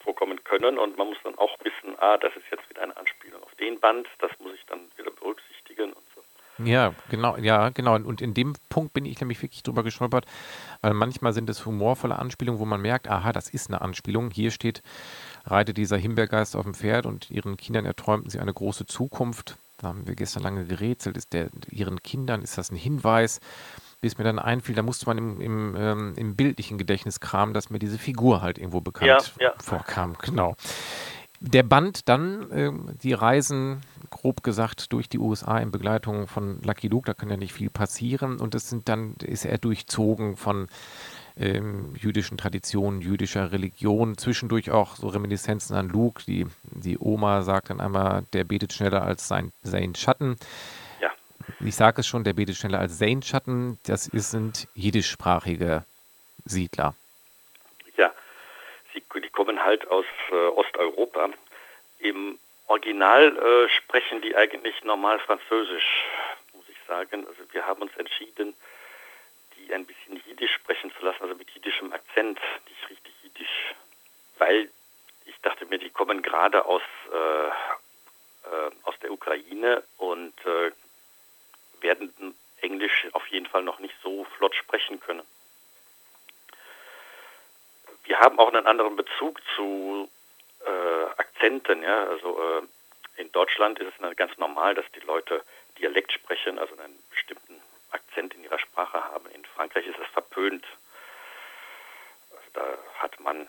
vorkommen 0.00 0.42
können 0.42 0.78
und 0.78 0.96
man 0.98 1.08
muss 1.08 1.18
dann 1.22 1.38
auch 1.38 1.56
wissen, 1.62 1.94
ah, 1.98 2.16
das 2.16 2.34
ist 2.34 2.46
jetzt 2.50 2.68
wieder 2.70 2.82
eine 2.82 2.96
Anspielung 2.96 3.40
auf 3.42 3.54
den 3.56 3.78
Band, 3.78 4.08
das 4.18 4.30
muss 4.40 4.52
ich 4.54 4.64
dann 4.66 4.80
wieder 4.96 5.10
berücksichtigen. 5.12 5.47
Ja, 6.64 6.94
genau, 7.08 7.36
ja, 7.36 7.68
genau. 7.70 7.94
Und 7.96 8.20
in 8.20 8.34
dem 8.34 8.54
Punkt 8.68 8.92
bin 8.92 9.04
ich 9.04 9.20
nämlich 9.20 9.40
wirklich 9.42 9.62
drüber 9.62 9.82
gestolpert, 9.82 10.26
weil 10.80 10.94
manchmal 10.94 11.32
sind 11.32 11.48
es 11.50 11.64
humorvolle 11.64 12.18
Anspielungen, 12.18 12.60
wo 12.60 12.64
man 12.64 12.80
merkt, 12.80 13.08
aha, 13.08 13.32
das 13.32 13.48
ist 13.48 13.68
eine 13.68 13.80
Anspielung. 13.80 14.30
Hier 14.30 14.50
steht, 14.50 14.82
reitet 15.44 15.76
dieser 15.76 15.96
Himbeergeist 15.96 16.56
auf 16.56 16.64
dem 16.64 16.74
Pferd 16.74 17.06
und 17.06 17.30
ihren 17.30 17.56
Kindern 17.56 17.86
erträumten 17.86 18.30
sie 18.30 18.40
eine 18.40 18.52
große 18.52 18.86
Zukunft. 18.86 19.56
Da 19.78 19.88
haben 19.88 20.08
wir 20.08 20.16
gestern 20.16 20.42
lange 20.42 20.64
gerätselt. 20.64 21.16
Ist 21.16 21.32
der 21.32 21.50
ihren 21.70 22.02
Kindern, 22.02 22.42
ist 22.42 22.58
das 22.58 22.70
ein 22.72 22.76
Hinweis? 22.76 23.40
Bis 24.00 24.16
mir 24.16 24.24
dann 24.24 24.38
einfiel, 24.38 24.76
da 24.76 24.82
musste 24.82 25.06
man 25.06 25.18
im, 25.18 25.40
im, 25.40 25.76
ähm, 25.76 26.14
im 26.16 26.36
bildlichen 26.36 26.78
Gedächtnis 26.78 27.18
kramen, 27.18 27.52
dass 27.52 27.68
mir 27.68 27.80
diese 27.80 27.98
Figur 27.98 28.42
halt 28.42 28.56
irgendwo 28.58 28.80
bekannt 28.80 29.34
Ja, 29.40 29.46
ja. 29.46 29.52
vorkam. 29.58 30.16
Genau. 30.22 30.54
Der 31.40 31.62
Band 31.62 32.08
dann, 32.08 32.46
ähm, 32.52 32.90
die 33.02 33.12
Reisen, 33.12 33.80
grob 34.10 34.42
gesagt, 34.42 34.92
durch 34.92 35.08
die 35.08 35.18
USA 35.18 35.58
in 35.58 35.70
Begleitung 35.70 36.26
von 36.26 36.60
Lucky 36.62 36.88
Luke, 36.88 37.06
da 37.06 37.14
kann 37.14 37.30
ja 37.30 37.36
nicht 37.36 37.52
viel 37.52 37.70
passieren. 37.70 38.40
Und 38.40 38.54
das 38.54 38.68
sind 38.68 38.88
dann, 38.88 39.14
ist 39.22 39.44
er 39.44 39.58
durchzogen 39.58 40.36
von 40.36 40.66
ähm, 41.36 41.94
jüdischen 41.96 42.38
Traditionen, 42.38 43.00
jüdischer 43.00 43.52
Religion, 43.52 44.18
zwischendurch 44.18 44.72
auch 44.72 44.96
so 44.96 45.06
Reminiszenzen 45.06 45.76
an 45.76 45.88
Luke. 45.88 46.24
Die, 46.26 46.46
die 46.64 46.98
Oma 46.98 47.42
sagt 47.42 47.70
dann 47.70 47.80
einmal, 47.80 48.24
der 48.32 48.42
betet 48.42 48.72
schneller 48.72 49.02
als 49.02 49.28
sein, 49.28 49.52
sein 49.62 49.94
Schatten. 49.94 50.36
Ja. 51.00 51.10
Ich 51.60 51.76
sage 51.76 52.00
es 52.00 52.06
schon, 52.08 52.24
der 52.24 52.32
betet 52.32 52.56
schneller 52.56 52.80
als 52.80 52.98
sein 52.98 53.22
Schatten. 53.22 53.78
Das 53.84 54.08
ist, 54.08 54.32
sind 54.32 54.66
jiddischsprachige 54.74 55.84
Siedler. 56.44 56.94
Sie, 58.98 59.20
die 59.20 59.30
kommen 59.30 59.62
halt 59.62 59.86
aus 59.88 60.06
äh, 60.30 60.34
Osteuropa. 60.34 61.30
Im 61.98 62.38
Original 62.66 63.36
äh, 63.36 63.68
sprechen 63.68 64.20
die 64.22 64.36
eigentlich 64.36 64.82
normal 64.84 65.18
Französisch, 65.20 66.04
muss 66.52 66.68
ich 66.68 66.76
sagen. 66.86 67.26
Also 67.26 67.42
wir 67.52 67.66
haben 67.66 67.82
uns 67.82 67.96
entschieden, 67.96 68.54
die 69.56 69.72
ein 69.74 69.86
bisschen 69.86 70.22
Jiddisch 70.26 70.52
sprechen 70.52 70.92
zu 70.98 71.04
lassen, 71.04 71.22
also 71.22 71.34
mit 71.34 71.50
jiddischem 71.50 71.92
Akzent, 71.92 72.38
nicht 72.68 72.90
richtig 72.90 73.12
Jiddisch, 73.22 73.74
weil 74.38 74.70
ich 75.24 75.40
dachte 75.42 75.66
mir, 75.66 75.78
die 75.78 75.90
kommen 75.90 76.22
gerade 76.22 76.64
aus, 76.64 76.82
äh, 77.12 77.48
äh, 77.48 78.70
aus 78.82 78.94
der 79.02 79.12
Ukraine 79.12 79.82
und 79.98 80.34
äh, 80.46 80.72
werden 81.80 82.34
Englisch 82.60 83.06
auf 83.12 83.26
jeden 83.28 83.46
Fall 83.46 83.62
noch 83.62 83.78
nicht 83.78 83.94
so 84.02 84.24
flott 84.36 84.54
sprechen 84.54 85.00
können. 85.00 85.22
Wir 88.08 88.18
haben 88.20 88.38
auch 88.38 88.48
einen 88.48 88.66
anderen 88.66 88.96
Bezug 88.96 89.38
zu 89.54 90.10
äh, 90.64 91.04
Akzenten. 91.18 91.82
Ja? 91.82 92.04
Also 92.06 92.40
äh, 92.40 93.20
in 93.20 93.30
Deutschland 93.32 93.78
ist 93.80 93.92
es 94.00 94.16
ganz 94.16 94.36
normal, 94.38 94.74
dass 94.74 94.86
die 94.92 95.00
Leute 95.00 95.44
Dialekt 95.78 96.10
sprechen, 96.12 96.58
also 96.58 96.74
einen 96.78 96.98
bestimmten 97.10 97.60
Akzent 97.90 98.32
in 98.32 98.44
ihrer 98.44 98.58
Sprache 98.58 99.04
haben. 99.04 99.26
In 99.32 99.44
Frankreich 99.44 99.86
ist 99.86 99.98
es 99.98 100.08
verpönt. 100.08 100.64
Also 102.30 102.50
da 102.54 102.78
hat 102.98 103.20
man 103.20 103.46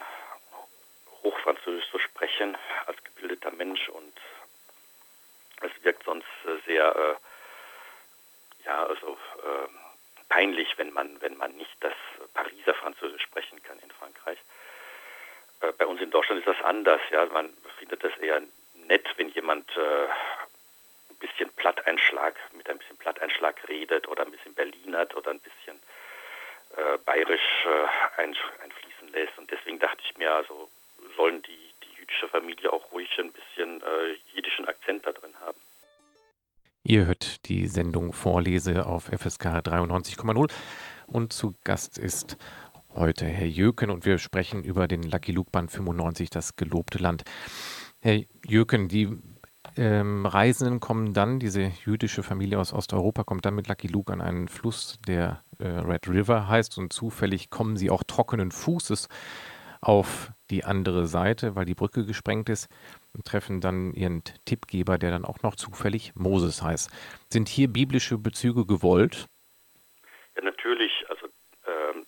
Hochfranzösisch 1.23 1.89
zu 1.89 1.99
sprechen 1.99 2.57
als 2.85 3.01
gebildeter 3.05 3.51
Mensch 3.51 3.87
und 3.87 4.13
es 5.61 5.71
wirkt 5.85 6.03
sonst 6.03 6.27
sehr, 6.65 6.93
äh, 6.95 8.65
ja, 8.65 8.85
also 8.85 9.17
äh, 9.37 9.88
peinlich, 10.29 10.77
wenn 10.77 10.93
man, 10.93 11.19
wenn 11.21 11.35
man 11.35 11.51
nicht 11.57 11.75
das 11.81 11.93
Pariser 12.33 12.73
Französisch 12.75 13.23
sprechen 13.23 13.61
kann 13.63 13.79
in 13.79 13.91
Frankreich. 13.91 14.37
Äh, 15.61 15.73
bei 15.73 15.85
uns 15.85 15.99
in 16.01 16.11
Deutschland 16.11 16.39
ist 16.39 16.47
das 16.47 16.63
anders, 16.63 17.01
ja. 17.11 17.25
Man 17.25 17.51
findet 17.77 18.03
das 18.03 18.15
eher 18.17 18.41
nett, 18.87 19.07
wenn 19.17 19.29
jemand 19.29 19.69
äh, 19.75 20.05
ein 21.09 21.17
bisschen 21.19 21.49
Platteinschlag, 21.53 22.35
mit 22.53 22.69
ein 22.69 22.77
bisschen 22.77 22.97
Platteinschlag 22.97 23.67
redet 23.67 24.07
oder 24.07 24.23
ein 24.23 24.31
bisschen 24.31 24.53
Berlinert 24.53 25.15
oder 25.15 25.31
ein 25.31 25.39
bisschen 25.39 25.79
äh, 26.77 26.97
bayerisch 26.99 27.65
äh, 27.65 28.21
ein, 28.21 28.35
einfließen 28.63 29.11
lässt. 29.11 29.37
Und 29.37 29.51
deswegen 29.51 29.79
dachte 29.79 30.01
ich 30.03 30.17
mir, 30.17 30.31
also 30.31 30.69
sollen 31.15 31.41
die, 31.43 31.73
die 31.83 31.99
jüdische 31.99 32.27
Familie 32.29 32.71
auch 32.71 32.91
ruhig 32.91 33.09
ein 33.19 33.31
bisschen 33.31 33.81
äh, 33.81 34.17
jiddischen 34.33 34.67
Akzent 34.67 35.05
da 35.05 35.11
drin 35.11 35.33
haben. 35.41 35.59
Ihr 36.89 37.05
hört 37.05 37.47
die 37.47 37.67
Sendung 37.67 38.13
Vorlese 38.13 38.87
auf 38.87 39.11
FSK 39.15 39.59
93,0 39.59 40.49
und 41.05 41.31
zu 41.31 41.53
Gast 41.63 41.99
ist 41.99 42.35
heute 42.95 43.27
Herr 43.27 43.45
Jöken 43.45 43.91
und 43.91 44.07
wir 44.07 44.17
sprechen 44.17 44.63
über 44.63 44.87
den 44.87 45.03
Lucky 45.03 45.31
Luke 45.31 45.51
Band 45.51 45.69
95, 45.69 46.31
das 46.31 46.55
gelobte 46.55 46.97
Land. 46.97 47.25
Herr 47.99 48.23
Jöken, 48.43 48.87
die 48.87 49.07
ähm, 49.77 50.25
Reisenden 50.25 50.79
kommen 50.79 51.13
dann, 51.13 51.37
diese 51.37 51.71
jüdische 51.85 52.23
Familie 52.23 52.57
aus 52.57 52.73
Osteuropa 52.73 53.23
kommt 53.23 53.45
dann 53.45 53.53
mit 53.53 53.67
Lucky 53.67 53.87
Luke 53.87 54.11
an 54.11 54.19
einen 54.19 54.47
Fluss, 54.47 54.97
der 55.07 55.43
äh, 55.59 55.67
Red 55.67 56.07
River 56.07 56.47
heißt. 56.47 56.79
Und 56.79 56.91
zufällig 56.91 57.51
kommen 57.51 57.77
sie 57.77 57.91
auch 57.91 58.01
trockenen 58.01 58.49
Fußes 58.49 59.09
auf 59.79 60.31
die 60.49 60.65
andere 60.65 61.05
Seite, 61.05 61.55
weil 61.55 61.65
die 61.65 61.75
Brücke 61.75 62.07
gesprengt 62.07 62.49
ist 62.49 62.67
treffen 63.23 63.61
dann 63.61 63.93
ihren 63.93 64.23
Tippgeber, 64.45 64.97
der 64.97 65.11
dann 65.11 65.25
auch 65.25 65.41
noch 65.41 65.55
zufällig 65.55 66.13
Moses 66.15 66.61
heißt. 66.61 66.89
Sind 67.29 67.49
hier 67.49 67.67
biblische 67.67 68.17
Bezüge 68.17 68.65
gewollt? 68.65 69.25
Ja, 70.35 70.43
natürlich. 70.43 70.91
Also 71.09 71.27
ähm, 71.67 72.05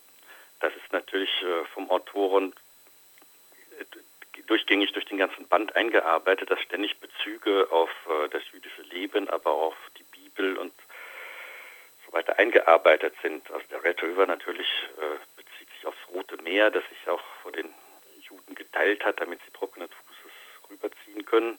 das 0.60 0.74
ist 0.76 0.92
natürlich 0.92 1.30
äh, 1.42 1.66
vom 1.74 1.90
Autoren 1.90 2.54
durchgängig 4.48 4.92
durch 4.92 5.06
den 5.06 5.18
ganzen 5.18 5.48
Band 5.48 5.76
eingearbeitet, 5.78 6.52
dass 6.52 6.60
ständig 6.62 7.00
Bezüge 7.00 7.68
auf 7.72 7.90
äh, 8.08 8.28
das 8.30 8.44
jüdische 8.52 8.82
Leben, 8.82 9.30
aber 9.30 9.52
auch 9.52 9.68
auf 9.68 9.92
die 9.98 10.04
Bibel 10.04 10.58
und 10.58 10.74
so 12.06 12.12
weiter 12.12 12.38
eingearbeitet 12.38 13.14
sind. 13.22 13.50
Also 13.52 13.66
der 13.72 13.84
Red 13.84 14.04
River 14.04 14.26
natürlich 14.28 14.68
äh, 14.98 15.18
bezieht 15.38 15.70
sich 15.74 15.86
aufs 15.86 15.98
Rote 16.14 16.36
Meer, 16.44 16.70
das 16.70 16.84
sich 16.90 17.10
auch 17.10 17.22
vor 17.42 17.54
den 17.54 17.70
Juden 18.22 18.56
geteilt 18.56 19.06
hat, 19.06 19.22
damit 19.22 19.40
sie 19.46 19.52
rüberziehen 19.52 19.88
können. 21.32 21.58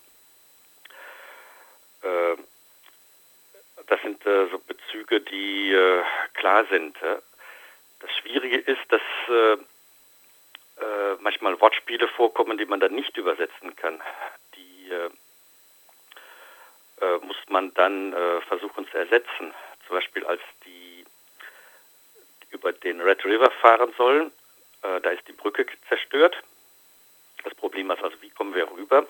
Äh, 2.03 2.37
das 3.87 4.01
sind 4.03 4.25
äh, 4.27 4.47
so 4.51 4.59
Bezüge, 4.59 5.21
die 5.21 5.73
äh, 5.73 6.03
klar 6.35 6.65
sind. 6.67 6.97
Das 7.01 8.11
Schwierige 8.21 8.59
ist, 8.59 8.81
dass 8.89 9.01
manchmal 11.21 11.61
Wortspiele 11.61 12.09
vorkommen, 12.09 12.59
die 12.59 12.67
man 12.67 12.81
dann 12.81 12.95
nicht 12.95 13.17
übersetzen 13.17 13.77
kann. 13.77 14.03
Die 14.57 14.91
muss 17.21 17.37
man 17.49 17.73
dann 17.75 18.13
versuchen 18.49 18.89
zu 18.89 18.99
ersetzen. 18.99 19.55
Zum 19.87 19.97
Beispiel 19.97 20.27
als 20.27 20.41
die 20.65 21.05
über 22.51 22.73
den 22.73 23.01
Red 23.01 23.25
River 23.25 23.53
fahren 23.61 23.95
sollen, 23.97 24.33
da 24.81 25.11
ist 25.11 25.29
die 25.29 25.33
Brücke 25.33 25.65
zerstört. 25.89 26.37
Das 27.45 27.55
Problem 27.55 27.93
ist 27.93 28.03
also, 28.03 28.21
wie 28.21 28.31
kommen 28.31 28.55
wir 28.55 28.69
rüber? 28.69 29.07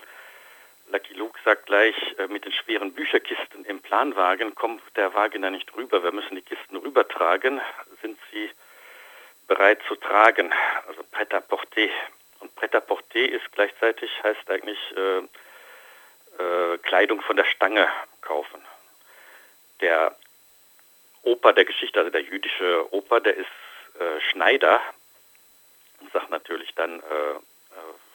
Lucky 0.93 1.15
Luke 1.15 1.39
sagt 1.43 1.67
gleich, 1.67 1.97
äh, 2.19 2.27
mit 2.27 2.45
den 2.45 2.53
schweren 2.53 2.93
Bücherkisten 2.93 3.65
im 3.65 3.81
Planwagen 3.81 4.55
kommt 4.55 4.83
der 4.95 5.15
Wagen 5.15 5.41
da 5.41 5.49
nicht 5.49 5.75
rüber. 5.75 6.05
Wir 6.05 6.13
müssen 6.13 6.35
die 6.35 6.43
Kisten 6.43 6.77
rübertragen. 6.77 7.63
Sind 8.03 8.19
sie 8.31 8.51
bereit 9.47 9.81
zu 9.89 9.97
tragen, 9.97 10.53
also 10.87 11.03
prêt-à-porter. 11.05 11.89
Und 12.41 12.55
prêt-à-porter 12.57 13.27
ist 13.27 13.51
gleichzeitig, 13.53 14.11
heißt 14.23 14.51
eigentlich 14.51 14.79
äh, 14.95 15.19
äh, 16.43 16.79
Kleidung 16.83 17.23
von 17.23 17.37
der 17.37 17.47
Stange 17.47 17.89
kaufen. 18.21 18.63
Der 19.81 20.15
Opa 21.23 21.53
der 21.53 21.65
Geschichte, 21.65 22.01
also 22.01 22.11
der 22.11 22.23
jüdische 22.23 22.93
Opa, 22.93 23.21
der 23.21 23.37
ist 23.37 23.49
äh, 23.99 24.21
Schneider 24.31 24.83
und 26.01 26.13
sagt 26.13 26.29
natürlich 26.29 26.75
dann 26.75 27.01
äh, 27.01 27.33
äh, 27.33 27.39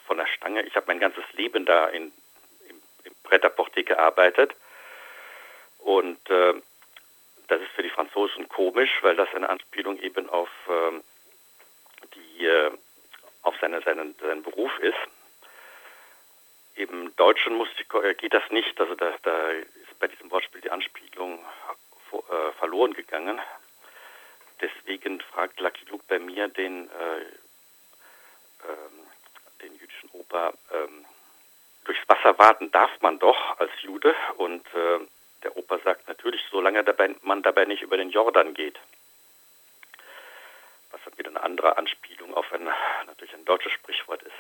von 0.05 0.17
der 0.17 0.28
Stange, 0.28 0.61
ich 0.61 0.75
habe 0.75 0.86
mein 0.88 0.99
ganzes 0.99 1.23
Leben 1.34 1.65
da 1.65 1.88
in, 1.88 2.11
Pret-à-Porter 3.28 3.84
gearbeitet 3.84 4.55
und 5.80 6.30
äh, 6.30 6.53
das 7.47 7.61
ist 7.61 7.71
für 7.71 7.84
die 7.84 7.89
Franzosen 7.89 8.49
komisch, 8.49 8.91
weil 9.01 9.15
das 9.15 9.34
eine 9.34 9.49
Anspielung 9.49 9.97
eben 9.99 10.30
auf 10.30 10.49
ähm, 10.69 11.03
die 12.13 12.45
äh, 12.45 12.71
auf 13.43 13.55
seine, 13.61 13.82
seinen, 13.82 14.13
seinen 14.19 14.43
Beruf 14.43 14.78
ist. 14.80 14.97
Im 16.75 17.15
Deutschen 17.15 17.55
muss, 17.55 17.69
äh, 18.03 18.13
geht 18.13 18.34
das 18.34 18.43
nicht, 18.51 18.80
also 18.80 18.93
da, 18.95 19.13
da 19.23 19.49
ist 19.51 19.99
bei 19.99 20.07
diesem 20.07 20.30
Wortspiel 20.30 20.61
die 20.61 20.69
Anspielung 20.69 21.39
äh, 22.11 22.51
verloren 22.59 22.93
gegangen. 22.93 23.39
Deswegen 24.61 25.21
fragt 25.21 25.59
Lucky 25.59 25.86
Luke 25.86 26.03
bei 26.07 26.19
mir 26.19 26.47
den, 26.49 26.89
äh, 26.89 27.19
ähm, 28.67 29.07
den 29.61 29.75
jüdischen 29.75 30.09
Opa, 30.11 30.53
ähm, 30.71 31.05
durchs 31.88 32.07
Wasser 32.07 32.38
warten 32.38 32.71
darf 32.71 32.91
man 33.01 33.19
doch 33.19 33.59
als 33.59 33.71
Jude 33.81 34.13
und 34.38 34.65
äh, 34.73 34.99
der 35.43 35.57
Opa 35.57 35.79
sagt 35.83 36.07
natürlich, 36.07 36.41
solange 36.51 36.83
dabei, 36.83 37.15
man 37.21 37.41
dabei 37.41 37.65
nicht 37.65 37.81
über 37.81 37.97
den 37.97 38.09
Jordan 38.09 38.53
geht 38.53 38.79
was 40.91 41.01
dann 41.05 41.17
wieder 41.17 41.29
eine 41.29 41.43
andere 41.43 41.77
Anspielung 41.77 42.33
auf 42.33 42.51
ein 42.53 42.67
natürlich 43.05 43.33
ein 43.33 43.45
deutsches 43.45 43.71
Sprichwort 43.73 44.21
ist. 44.23 44.33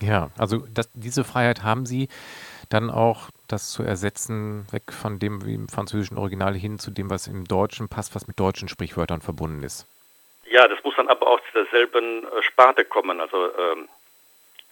Ja, 0.00 0.30
also 0.38 0.64
das, 0.72 0.90
diese 0.92 1.24
Freiheit 1.24 1.62
haben 1.62 1.86
Sie 1.86 2.08
dann 2.68 2.90
auch, 2.90 3.30
das 3.46 3.70
zu 3.70 3.82
ersetzen, 3.82 4.66
weg 4.72 4.92
von 4.92 5.18
dem 5.18 5.44
wie 5.46 5.54
im 5.54 5.68
französischen 5.68 6.18
Original 6.18 6.54
hin 6.54 6.78
zu 6.78 6.90
dem, 6.90 7.10
was 7.10 7.26
im 7.26 7.44
Deutschen 7.44 7.88
passt, 7.88 8.14
was 8.14 8.26
mit 8.26 8.40
deutschen 8.40 8.68
Sprichwörtern 8.68 9.20
verbunden 9.20 9.62
ist. 9.62 9.86
Ja, 10.46 10.66
das 10.66 10.82
muss 10.82 10.96
dann 10.96 11.08
aber 11.08 11.26
auch 11.26 11.40
zu 11.40 11.62
derselben 11.62 12.24
äh, 12.24 12.42
Sparte 12.42 12.84
kommen, 12.84 13.20
also 13.20 13.56
ähm, 13.56 13.88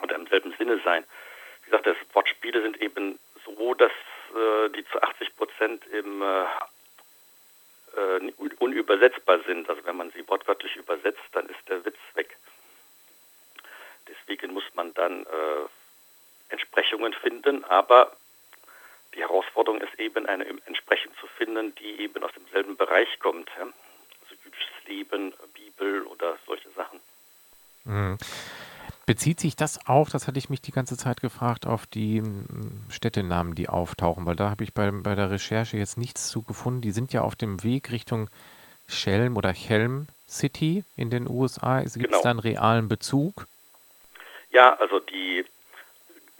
oder 0.02 0.16
im 0.16 0.26
selben 0.26 0.52
Sinne 0.58 0.80
sein. 0.84 1.04
Gesagt, 1.72 1.86
das 1.86 2.14
Wortspiele 2.14 2.60
sind 2.60 2.82
eben 2.82 3.18
so, 3.46 3.72
dass 3.72 3.90
äh, 3.90 4.68
die 4.76 4.84
zu 4.88 5.00
80 5.00 5.34
Prozent 5.36 5.82
im 5.86 6.20
äh, 6.20 6.44
äh, 7.96 8.32
unübersetzbar 8.58 9.40
sind. 9.46 9.70
Also 9.70 9.82
wenn 9.86 9.96
man 9.96 10.10
sie 10.10 10.28
wortwörtlich 10.28 10.76
übersetzt, 10.76 11.22
dann 11.32 11.46
ist 11.46 11.66
der 11.70 11.82
Witz 11.86 11.96
weg. 12.12 12.36
Deswegen 14.06 14.52
muss 14.52 14.64
man 14.74 14.92
dann 14.92 15.22
äh, 15.22 16.50
Entsprechungen 16.50 17.14
finden, 17.14 17.64
aber 17.64 18.14
die 19.14 19.20
Herausforderung 19.20 19.80
ist 19.80 19.98
eben, 19.98 20.26
eine 20.26 20.44
Entsprechung 20.66 21.14
zu 21.20 21.26
finden, 21.26 21.74
die 21.76 22.02
eben 22.02 22.22
aus 22.22 22.32
demselben 22.34 22.76
Bereich 22.76 23.18
kommt. 23.18 23.48
Ja? 23.56 23.62
Also 23.62 24.34
jüdisches 24.44 24.86
Leben, 24.86 25.32
Bibel 25.54 26.02
oder 26.02 26.36
solche 26.44 26.68
Sachen. 26.72 27.00
Mhm. 27.84 28.18
Bezieht 29.04 29.40
sich 29.40 29.56
das 29.56 29.88
auch, 29.88 30.10
das 30.10 30.28
hatte 30.28 30.38
ich 30.38 30.48
mich 30.48 30.60
die 30.60 30.70
ganze 30.70 30.96
Zeit 30.96 31.20
gefragt, 31.20 31.66
auf 31.66 31.86
die 31.86 32.20
hm, 32.20 32.84
Städtenamen, 32.88 33.54
die 33.54 33.68
auftauchen? 33.68 34.26
Weil 34.26 34.36
da 34.36 34.50
habe 34.50 34.62
ich 34.62 34.72
bei, 34.72 34.90
bei 34.90 35.14
der 35.14 35.30
Recherche 35.30 35.76
jetzt 35.76 35.98
nichts 35.98 36.28
zu 36.28 36.42
gefunden. 36.42 36.82
Die 36.82 36.92
sind 36.92 37.12
ja 37.12 37.22
auf 37.22 37.34
dem 37.34 37.62
Weg 37.64 37.90
Richtung 37.90 38.30
Schelm 38.88 39.36
oder 39.36 39.52
Helm 39.52 40.06
City 40.28 40.84
in 40.96 41.10
den 41.10 41.28
USA. 41.28 41.80
Gibt 41.80 41.88
es 41.88 41.94
genau. 41.94 42.22
da 42.22 42.30
einen 42.30 42.38
realen 42.38 42.88
Bezug? 42.88 43.46
Ja, 44.50 44.74
also 44.74 45.00
die 45.00 45.44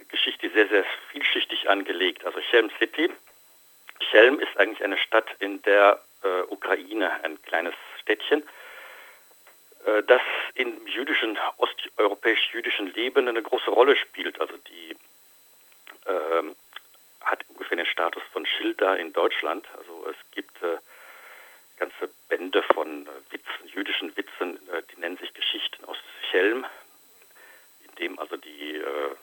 Geschichte 0.09 0.47
ist 0.47 0.55
sehr, 0.55 0.69
sehr 0.69 0.85
vielschichtig 1.11 1.69
angelegt. 1.69 2.25
Also 2.25 2.39
Helm 2.39 2.71
City. 2.79 3.11
Helm 4.11 4.39
ist 4.41 4.57
eigentlich 4.59 4.85
eine 4.85 4.99
Stadt 4.99 5.27
in 5.39 5.63
der 5.63 6.01
äh, 6.23 6.43
Ukraine, 6.51 7.11
ein 7.25 7.41
kleines 7.43 7.75
Städtchen 8.03 8.43
das 10.07 10.23
im 10.55 10.87
jüdischen, 10.87 11.37
osteuropäisch-jüdischen 11.57 12.95
Leben 12.95 13.27
eine 13.27 13.43
große 13.43 13.71
Rolle 13.71 13.97
spielt. 13.97 14.41
Also 14.41 14.57
die 14.57 14.97
äh, 16.07 16.43
hat 17.21 17.45
ungefähr 17.49 17.77
den 17.77 17.87
Status 17.87 18.23
von 18.33 18.47
Schilder 18.47 18.99
in 18.99 19.13
Deutschland. 19.13 19.67
Also 19.77 20.07
es 20.09 20.17
gibt 20.33 20.63
äh, 20.63 20.79
ganze 21.77 22.09
Bände 22.29 22.63
von 22.63 23.07
äh, 23.07 23.11
Witzen, 23.33 23.69
jüdischen 23.75 24.17
Witzen, 24.17 24.57
äh, 24.69 24.83
die 24.91 25.01
nennen 25.01 25.17
sich 25.17 25.33
Geschichten 25.35 25.85
aus 25.85 25.97
Chelm, 26.31 26.67
in 27.85 27.95
dem 27.97 28.19
also 28.19 28.37
die 28.37 28.77
äh, 28.77 29.17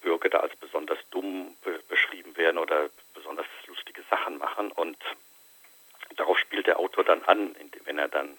Bürger 0.00 0.28
da 0.28 0.38
als 0.40 0.56
besonders 0.56 0.98
dumm 1.10 1.56
be 1.62 1.78
beschrieben 1.88 2.36
werden 2.36 2.58
oder 2.58 2.90
besonders 3.14 3.46
lustige 3.66 4.02
Sachen 4.10 4.38
machen. 4.38 4.72
Und 4.72 4.98
darauf 6.16 6.36
spielt 6.38 6.66
der 6.66 6.80
Autor 6.80 7.04
dann 7.04 7.22
an, 7.24 7.54
wenn 7.84 7.98
er 7.98 8.08
dann 8.08 8.36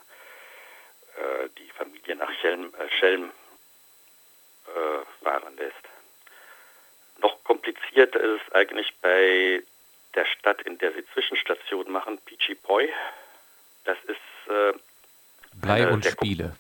äh, 1.18 1.50
die 1.58 1.70
Familie 1.70 2.16
nach 2.16 2.32
Schelm, 2.42 2.74
äh, 2.78 2.90
Schelm 3.00 3.32
äh, 4.68 5.24
fahren 5.24 5.56
lässt. 5.58 5.76
Noch 7.20 7.44
komplizierter 7.44 8.20
ist 8.20 8.42
es 8.48 8.54
eigentlich 8.54 8.94
bei 9.02 9.62
der 10.16 10.26
Stadt, 10.26 10.62
in 10.64 10.78
der 10.78 10.94
sie 10.94 11.06
Zwischenstationen 11.14 11.92
machen, 11.92 12.18
Pichi 12.20 12.56
Poi. 12.56 12.90
Das 13.86 13.98
ist 14.06 14.52
äh, 14.52 14.74
Blei 15.56 15.88
und 15.90 16.06
Spiele. 16.06 16.56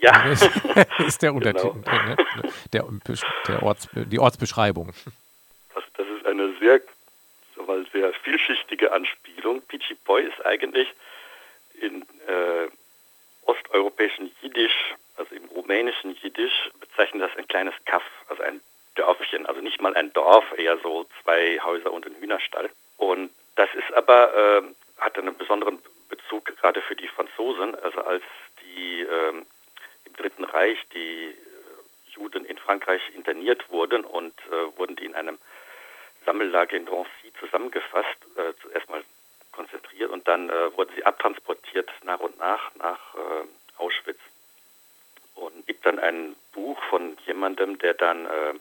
Ja. 0.00 0.24
ist 1.06 1.22
der 1.22 1.34
Untertitel, 1.34 1.82
genau. 1.82 2.06
ne? 2.06 2.16
der, 2.72 2.84
der 3.48 3.62
Orts, 3.62 3.88
die 3.92 4.18
Ortsbeschreibung. 4.18 4.92
Das, 5.74 5.84
das 5.96 6.06
ist 6.08 6.26
eine 6.26 6.54
sehr, 6.58 6.80
sehr 7.92 8.12
vielschichtige 8.24 8.92
Anspielung. 8.92 9.62
Pichi 9.62 9.94
Poi 9.94 10.22
ist 10.22 10.44
eigentlich 10.44 10.88
in 11.80 12.02
äh, 12.02 12.68
osteuropäischen 13.46 14.30
Jiddisch, 14.40 14.94
also 15.16 15.34
im 15.34 15.44
rumänischen 15.46 16.16
Jiddisch, 16.16 16.70
bezeichnet 16.80 17.22
das 17.22 17.36
ein 17.36 17.48
kleines 17.48 17.74
Kaff, 17.84 18.04
also 18.28 18.42
ein 18.42 18.60
Dörfchen, 18.94 19.46
also 19.46 19.60
nicht 19.60 19.80
mal 19.80 19.94
ein 19.94 20.12
Dorf, 20.12 20.44
eher 20.56 20.78
so 20.78 21.06
zwei 21.22 21.58
Häuser 21.62 21.92
und 21.92 22.06
ein 22.06 22.16
Hühnerstall. 22.20 22.70
Und 22.96 23.30
das 23.56 23.68
ist 23.74 23.92
aber, 23.94 24.34
äh, 24.34 24.62
hat 25.00 25.18
einen 25.18 25.36
besonderen 25.36 25.78
Bezug 26.08 26.44
gerade 26.44 26.82
für 26.82 26.96
die 26.96 27.08
Franzosen, 27.08 27.74
also 27.76 28.00
als 28.02 28.22
Reich 30.60 30.78
die 30.94 31.34
Juden 32.14 32.44
in 32.44 32.58
Frankreich 32.58 33.02
interniert 33.14 33.70
wurden 33.70 34.04
und 34.04 34.34
äh, 34.50 34.78
wurden 34.78 34.96
die 34.96 35.06
in 35.06 35.14
einem 35.14 35.38
Sammellager 36.26 36.76
in 36.76 36.86
Drancy 36.86 37.32
zusammengefasst, 37.38 38.18
äh, 38.36 38.52
zuerst 38.60 38.90
mal 38.90 39.02
konzentriert 39.52 40.10
und 40.10 40.26
dann 40.28 40.50
äh, 40.50 40.76
wurden 40.76 40.90
sie 40.94 41.04
abtransportiert 41.04 41.39
nach 42.02 42.20
und 42.20 42.38
nach 42.38 42.74
nach 42.76 43.14
äh, 43.14 43.78
Auschwitz. 43.78 44.18
Und 45.34 45.66
gibt 45.66 45.86
dann 45.86 45.98
ein 45.98 46.36
Buch 46.52 46.78
von 46.90 47.16
jemandem, 47.26 47.78
der 47.78 47.94
dann 47.94 48.26
äh, 48.26 48.54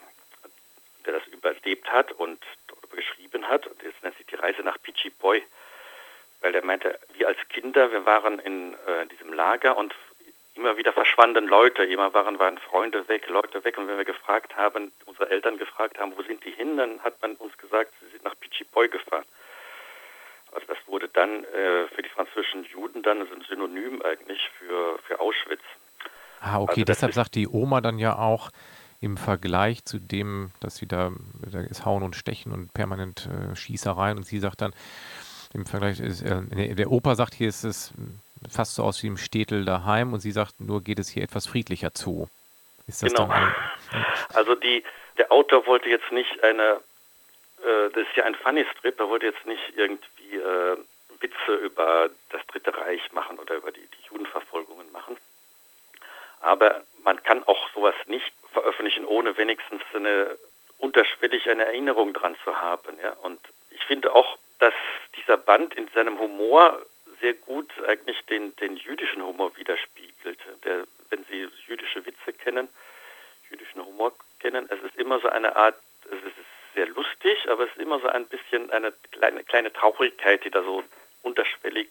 der 1.06 1.20
das 1.20 1.28
überlebt 1.28 1.92
hat 1.92 2.12
und 2.14 2.40
geschrieben 2.92 3.48
hat. 3.48 3.66
Das 3.66 3.94
nennt 4.02 4.18
sich 4.18 4.26
die 4.28 4.36
Reise 4.36 4.62
nach 4.62 4.82
Pichipoy, 4.82 5.44
weil 6.42 6.56
er 6.56 6.64
meinte, 6.64 7.00
wir 7.14 7.28
als 7.28 7.38
Kinder, 7.50 7.92
wir 7.92 8.06
waren 8.06 8.40
in 8.40 8.74
äh, 8.74 9.08
diesem 9.08 9.34
Lager 9.34 9.78
und 9.78 9.96
immer 10.56 10.78
wieder 10.78 10.92
verschwanden 10.92 11.48
Leute, 11.48 11.84
immer 11.86 12.14
waren, 12.14 12.38
waren 12.38 12.58
Freunde 12.58 13.08
weg, 13.08 13.28
Leute 13.30 13.64
weg. 13.64 13.78
Und 13.78 13.88
wenn 13.88 13.98
wir 13.98 14.06
gefragt 14.06 14.56
haben, 14.58 14.92
unsere 15.06 15.30
Eltern 15.30 15.58
gefragt 15.58 15.98
haben, 16.00 16.16
wo 16.18 16.22
sind 16.24 16.44
die 16.44 16.52
hin, 16.52 16.78
dann 16.78 17.02
hat 17.04 17.22
man 17.22 17.36
uns 17.36 17.58
gesagt, 17.58 17.94
sie 18.02 18.10
sind 18.12 18.24
nach 18.24 18.38
Pichipoy 18.40 18.90
gefahren. 18.90 19.26
Also 20.52 20.68
das 20.68 20.78
wurde 20.88 21.08
dann 21.08 21.44
äh, 21.46 21.79
dann 23.10 23.22
ein 23.22 23.44
Synonym 23.48 24.02
eigentlich 24.02 24.40
für, 24.58 25.00
für 25.00 25.20
Auschwitz. 25.20 25.62
Ah, 26.42 26.60
okay, 26.60 26.82
also 26.82 26.86
deshalb 26.86 27.14
sagt 27.14 27.36
die 27.36 27.48
Oma 27.48 27.82
dann 27.82 28.00
ja 28.00 28.18
auch 28.18 28.50
im 29.02 29.18
Vergleich 29.18 29.86
zu 29.86 29.98
dem, 30.00 30.52
dass 30.60 30.76
sie 30.76 30.88
da, 30.88 31.12
da 31.52 31.62
ist 31.62 31.86
Hauen 31.86 32.04
und 32.04 32.16
Stechen 32.16 32.52
und 32.52 32.74
permanent 32.74 33.28
äh, 33.28 33.56
Schießereien 33.56 34.18
und 34.18 34.24
sie 34.24 34.40
sagt 34.40 34.62
dann, 34.62 34.74
im 35.54 35.66
Vergleich 35.66 36.00
ist, 36.00 36.22
äh, 36.22 36.76
der 36.76 36.92
Opa 36.92 37.16
sagt, 37.16 37.34
hier 37.34 37.50
ist 37.50 37.64
es 37.64 37.94
fast 38.50 38.76
so 38.76 38.84
aus 38.84 39.02
wie 39.02 39.08
im 39.08 39.18
Städtel 39.18 39.66
daheim 39.66 40.14
und 40.14 40.20
sie 40.20 40.32
sagt, 40.32 40.62
nur 40.62 40.84
geht 40.84 41.00
es 41.00 41.10
hier 41.10 41.24
etwas 41.24 41.48
friedlicher 41.48 41.94
zu. 41.94 42.30
Ist 42.88 43.04
das 43.04 43.14
genau. 43.14 43.30
Ein, 43.30 43.54
also 44.34 44.56
die, 44.56 44.84
der 45.18 45.32
Autor 45.32 45.66
wollte 45.66 45.90
jetzt 45.90 46.12
nicht 46.12 46.44
eine, 46.44 46.80
äh, 47.64 47.90
das 47.94 48.08
ist 48.08 48.16
ja 48.16 48.26
ein 48.26 48.36
Funny 48.36 48.66
Strip, 48.78 49.00
er 49.00 49.10
wollte 49.10 49.26
jetzt 49.26 49.46
nicht 49.46 49.74
irgendwie 49.76 50.36
äh, 50.36 50.78
Witze 51.20 51.56
über 51.56 52.10
das 52.30 52.46
Dritte 52.48 52.76
Reich 52.76 53.12
machen 53.12 53.40
oder 53.40 53.56
über 53.56 53.72
die, 53.72 53.86
die 53.86 54.08
Judenverfolgungen 54.10 54.92
machen. 54.92 55.18
Aber 56.42 56.84
man 57.04 57.22
kann 57.24 57.44
auch 57.44 57.70
sowas 57.74 57.96
nicht 58.06 58.32
veröffentlichen, 58.54 59.06
ohne 59.06 59.38
wenigstens 59.38 59.82
eine 59.94 60.38
unterschwellig 60.78 61.50
eine 61.50 61.66
Erinnerung 61.66 62.14
dran 62.14 62.36
zu 62.44 62.56
haben. 62.56 62.98
Ja? 63.02 63.12
Und 63.22 63.40
ich 63.72 63.84
finde 63.86 64.16
auch, 64.16 64.38
dass 64.60 64.74
dieser 65.18 65.38
Band 65.38 65.76
in 65.76 65.88
seinem 65.90 66.20
Humor 66.20 66.82
sehr 67.22 67.34
gut 67.34 67.70
eigentlich 67.86 68.20
den, 68.28 68.56
den 68.58 68.78
jüdischen 68.78 69.24
Humor 69.24 69.56
widerspiegelt. 69.58 70.40
Der, 70.64 70.86
wenn 71.10 71.26
Sie 71.26 71.50
jüdische 71.68 72.06
Witze 72.06 72.34
kennen, 72.34 72.70
jüdischen 73.50 73.86
Humor 73.86 74.14
kennen, 74.40 74.68
es 74.70 74.82
ist 74.82 74.96
immer 74.96 75.20
so 75.20 75.28
eine 75.28 75.56
Art, 75.56 75.76
es 76.06 76.24
ist 76.24 76.36
sehr 76.76 76.88
lustig, 76.88 77.50
aber 77.50 77.66
es 77.66 77.72
ist 77.72 77.82
immer 77.82 78.00
so 78.00 78.08
ein 78.08 78.26
bisschen 78.28 78.70
eine 78.72 78.94
kleine, 79.12 79.44
kleine 79.44 79.74
Traurigkeit, 79.74 80.46
die 80.46 80.52
da 80.52 80.64
so 80.64 80.84
unterschwellig 81.40 81.90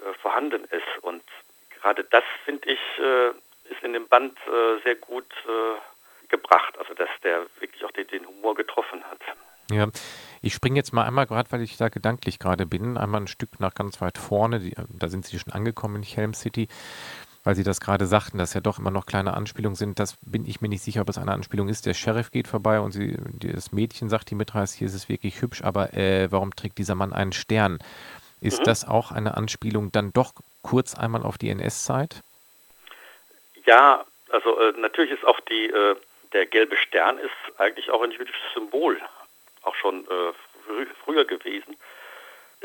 äh, 0.00 0.14
vorhanden 0.20 0.64
ist. 0.64 1.02
Und 1.02 1.22
gerade 1.80 2.04
das, 2.04 2.24
finde 2.44 2.68
ich, 2.68 2.80
äh, 2.98 3.30
ist 3.70 3.82
in 3.82 3.92
dem 3.92 4.08
Band 4.08 4.36
äh, 4.46 4.82
sehr 4.84 4.96
gut 4.96 5.30
äh, 5.46 6.28
gebracht, 6.28 6.78
also 6.78 6.94
dass 6.94 7.08
der 7.22 7.46
wirklich 7.60 7.84
auch 7.84 7.92
den, 7.92 8.06
den 8.08 8.26
Humor 8.26 8.54
getroffen 8.54 9.02
hat. 9.04 9.20
Ja, 9.70 9.88
ich 10.42 10.54
springe 10.54 10.76
jetzt 10.76 10.92
mal 10.92 11.04
einmal, 11.04 11.26
gerade 11.26 11.50
weil 11.50 11.62
ich 11.62 11.76
da 11.76 11.88
gedanklich 11.88 12.38
gerade 12.38 12.66
bin, 12.66 12.96
einmal 12.96 13.22
ein 13.22 13.26
Stück 13.26 13.58
nach 13.58 13.74
ganz 13.74 14.00
weit 14.00 14.16
vorne. 14.16 14.60
Die, 14.60 14.76
da 14.88 15.08
sind 15.08 15.26
Sie 15.26 15.38
schon 15.38 15.52
angekommen 15.52 15.96
in 15.96 16.02
Helm 16.04 16.34
City, 16.34 16.68
weil 17.46 17.54
Sie 17.54 17.62
das 17.62 17.78
gerade 17.78 18.06
sagten, 18.06 18.38
dass 18.38 18.54
ja 18.54 18.60
doch 18.60 18.80
immer 18.80 18.90
noch 18.90 19.06
kleine 19.06 19.34
Anspielungen 19.34 19.76
sind. 19.76 20.00
Das 20.00 20.16
bin 20.20 20.46
ich 20.46 20.60
mir 20.60 20.68
nicht 20.68 20.82
sicher, 20.82 21.02
ob 21.02 21.08
es 21.08 21.16
eine 21.16 21.30
Anspielung 21.30 21.68
ist. 21.68 21.86
Der 21.86 21.94
Sheriff 21.94 22.32
geht 22.32 22.48
vorbei 22.48 22.80
und 22.80 22.90
sie, 22.90 23.16
das 23.38 23.70
Mädchen 23.70 24.08
sagt, 24.08 24.30
die 24.30 24.34
mitreißt, 24.34 24.74
hier 24.74 24.88
ist 24.88 24.94
es 24.94 25.08
wirklich 25.08 25.40
hübsch, 25.40 25.62
aber 25.62 25.94
äh, 25.94 26.26
warum 26.32 26.56
trägt 26.56 26.76
dieser 26.78 26.96
Mann 26.96 27.12
einen 27.12 27.32
Stern? 27.32 27.78
Ist 28.40 28.58
mhm. 28.58 28.64
das 28.64 28.84
auch 28.84 29.12
eine 29.12 29.36
Anspielung 29.36 29.92
dann 29.92 30.12
doch 30.12 30.32
kurz 30.62 30.96
einmal 30.96 31.22
auf 31.22 31.38
die 31.38 31.48
NS-Zeit? 31.50 32.20
Ja, 33.64 34.04
also 34.30 34.58
äh, 34.58 34.72
natürlich 34.80 35.12
ist 35.12 35.24
auch 35.24 35.38
die, 35.42 35.66
äh, 35.66 35.94
der 36.32 36.46
gelbe 36.46 36.76
Stern 36.76 37.16
ist 37.18 37.60
eigentlich 37.60 37.90
auch 37.90 38.02
ein 38.02 38.10
jüdisches 38.10 38.42
Symbol 38.54 39.00
auch 39.62 39.76
schon 39.76 40.04
äh, 40.04 40.32
frü 40.64 40.86
früher 41.04 41.24
gewesen. 41.24 41.76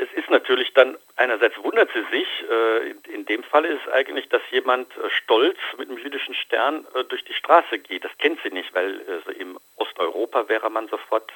Es 0.02 0.12
ist 0.14 0.30
natürlich 0.30 0.74
dann, 0.74 0.98
einerseits 1.14 1.56
wundert 1.62 1.88
sie 1.92 2.04
sich, 2.10 2.26
äh, 2.50 2.90
in, 3.14 3.24
dem 3.24 3.44
Fall 3.44 3.64
ist 3.64 3.82
es 3.86 3.92
eigentlich, 3.92 4.28
dass 4.28 4.42
jemand 4.50 4.90
äh, 4.96 5.10
stolz 5.10 5.56
mit 5.78 5.88
einem 5.88 5.98
jüdischen 5.98 6.34
Stern 6.34 6.84
äh, 6.94 7.04
durch 7.04 7.24
die 7.24 7.34
Straße 7.34 7.78
geht. 7.78 8.04
Das 8.04 8.10
kennt 8.18 8.40
sie 8.42 8.50
nicht, 8.50 8.74
weil 8.74 9.00
im 9.38 9.60
Osteuropa 9.76 10.48
wäre 10.48 10.70
man 10.70 10.88
sofort 10.88 11.30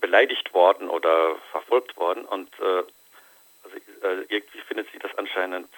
beleidigt 0.00 0.54
worden 0.54 0.88
oder 0.88 1.34
verfolgt 1.50 1.96
worden. 1.96 2.24
Und 2.24 2.48
also, 2.60 4.22
irgendwie 4.28 4.60
findet 4.60 4.90
sie 4.92 4.98
das 4.98 5.16
anscheinend 5.18 5.68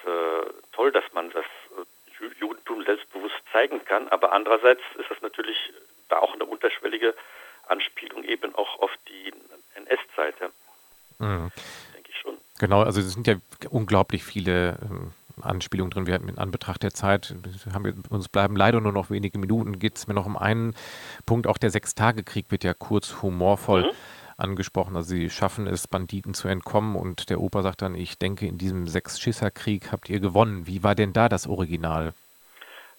toll, 0.73 0.91
dass 0.91 1.05
man 1.13 1.31
das 1.31 1.45
Judentum 2.39 2.83
selbstbewusst 2.83 3.41
zeigen 3.51 3.83
kann. 3.85 4.07
Aber 4.09 4.31
andererseits 4.31 4.81
ist 4.97 5.09
das 5.09 5.21
natürlich 5.21 5.57
da 6.09 6.19
auch 6.19 6.33
eine 6.33 6.45
unterschwellige 6.45 7.15
Anspielung 7.67 8.23
eben 8.23 8.53
auch 8.55 8.79
auf 8.79 8.91
die 9.07 9.33
NS-Zeit. 9.75 10.35
Mhm. 11.21 11.51
Denke 11.93 12.09
ich 12.09 12.17
schon. 12.17 12.35
Genau, 12.59 12.83
also 12.83 12.99
es 12.99 13.13
sind 13.13 13.27
ja 13.27 13.35
unglaublich 13.69 14.23
viele 14.23 14.77
ähm, 14.81 15.11
Anspielungen 15.41 15.91
drin. 15.91 16.07
Wir 16.07 16.15
in 16.15 16.37
Anbetracht 16.37 16.83
der 16.83 16.91
Zeit 16.91 17.33
haben 17.73 17.85
wir, 17.85 17.93
uns 18.09 18.29
bleiben 18.29 18.55
leider 18.55 18.81
nur 18.81 18.91
noch 18.91 19.09
wenige 19.09 19.37
Minuten. 19.37 19.79
Geht 19.79 19.97
es 19.97 20.07
mir 20.07 20.13
noch 20.13 20.25
um 20.25 20.37
einen 20.37 20.75
Punkt. 21.25 21.47
Auch 21.47 21.57
der 21.57 21.69
Sechstagekrieg 21.69 22.51
wird 22.51 22.63
ja 22.63 22.73
kurz 22.73 23.21
humorvoll. 23.21 23.83
Mhm 23.83 23.95
angesprochen. 24.41 24.95
Also 24.95 25.09
sie 25.09 25.29
schaffen 25.29 25.67
es, 25.67 25.87
Banditen 25.87 26.33
zu 26.33 26.47
entkommen 26.47 26.95
und 26.95 27.29
der 27.29 27.39
Opa 27.39 27.61
sagt 27.61 27.81
dann, 27.81 27.95
ich 27.95 28.17
denke, 28.17 28.47
in 28.47 28.57
diesem 28.57 28.87
Sechs-Schisser-Krieg 28.87 29.91
habt 29.91 30.09
ihr 30.09 30.19
gewonnen. 30.19 30.67
Wie 30.67 30.83
war 30.83 30.95
denn 30.95 31.13
da 31.13 31.29
das 31.29 31.47
Original? 31.47 32.13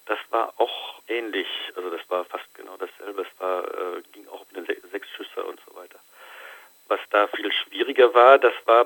Das 0.07 0.19
war 0.31 0.55
auch 0.59 1.01
ähnlich. 1.09 1.49
Also 1.77 1.91
das 1.91 2.01
war 2.09 2.25
fast 2.25 2.55
genau 2.55 2.77
dasselbe. 2.77 3.23
Es 3.23 3.41
war, 3.41 3.65
äh, 3.65 4.03
ging 4.13 4.27
auch 4.29 4.41
um 4.41 4.55
den 4.55 4.67
Se 4.67 4.77
Sechsschüsser 4.91 5.47
und 5.47 5.61
so 5.67 5.75
weiter. 5.77 5.99
Was 6.93 7.01
da 7.09 7.27
viel 7.29 7.51
schwieriger 7.51 8.13
war, 8.13 8.39
das 8.39 8.53
war 8.67 8.85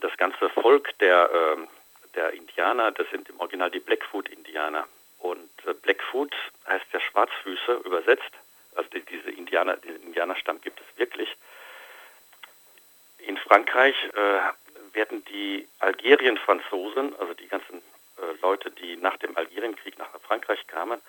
das 0.00 0.16
ganze 0.16 0.48
Volk 0.48 0.98
der, 1.00 1.30
äh, 1.30 1.66
der 2.14 2.32
Indianer. 2.32 2.92
Das 2.92 3.06
sind 3.10 3.28
im 3.28 3.38
Original 3.40 3.70
die 3.70 3.78
Blackfoot-Indianer. 3.78 4.88
Und 5.18 5.50
äh, 5.66 5.74
Blackfoot 5.74 6.34
heißt 6.66 6.86
ja 6.94 7.00
Schwarzfüße 7.00 7.74
übersetzt. 7.84 8.32
Also 8.74 8.88
die, 8.88 9.02
diese 9.02 9.30
Indianer, 9.32 9.76
diesen 9.76 10.02
Indianerstamm 10.02 10.62
gibt 10.62 10.80
es 10.80 10.98
wirklich. 10.98 11.28
In 13.18 13.36
Frankreich 13.36 13.96
äh, 14.14 14.94
werden 14.94 15.22
die 15.26 15.68
Algerien-Franzosen, 15.80 17.14
also 17.20 17.34
die 17.34 17.48
ganzen 17.48 17.82
äh, 18.16 18.40
Leute, 18.40 18.70
die 18.70 18.96
nach 18.96 19.18
dem 19.18 19.36
Algerienkrieg 19.36 19.98
nach 19.98 20.08
Frankreich 20.26 20.66
kamen, 20.68 21.02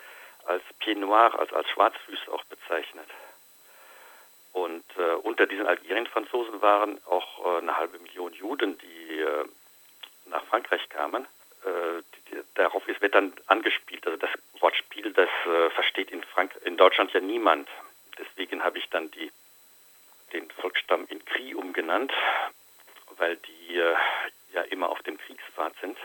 als 0.44 0.64
Pied 0.80 0.98
Noir, 0.98 1.40
als, 1.40 1.54
als 1.54 1.70
Schwarzfüße 1.70 2.30
auch 2.34 2.44
bezeichnet. 2.44 3.08
Und 4.54 4.86
äh, 4.98 5.16
unter 5.24 5.48
diesen 5.48 5.66
Algerien-Franzosen 5.66 6.62
waren 6.62 7.04
auch 7.06 7.44
äh, 7.44 7.58
eine 7.58 7.76
halbe 7.76 7.98
Million 8.00 8.34
Juden, 8.34 8.78
die 8.78 9.20
äh, 9.20 9.46
nach 10.28 10.46
Frankreich 10.46 10.88
kamen. 10.90 11.26
Äh, 11.66 12.04
die, 12.16 12.36
die, 12.36 12.42
darauf 12.54 12.86
wird 12.88 13.16
dann 13.16 13.34
angespielt. 13.48 14.06
Also 14.06 14.18
das 14.18 14.30
Wortspiel, 14.60 15.12
das 15.12 15.30
äh, 15.48 15.72
versteht 15.72 16.12
in, 16.12 16.24
Frank 16.24 16.52
in 16.66 16.78
Deutschland 16.78 17.12
ja 17.14 17.20
niemand. 17.20 17.68
Deswegen 18.20 18.64
habe 18.64 18.78
ich 18.78 18.88
dann 18.92 19.10
die, 19.10 19.32
den 20.34 20.50
Volksstamm 20.52 21.08
in 21.10 21.26
Kri 21.26 21.56
umgenannt, 21.56 22.14
weil 23.18 23.38
die 23.38 23.78
äh, 23.78 23.96
ja 24.54 24.62
immer 24.70 24.90
auf 24.90 25.02
dem 25.02 25.18
Kriegspfad 25.18 25.74
sind. 25.82 25.98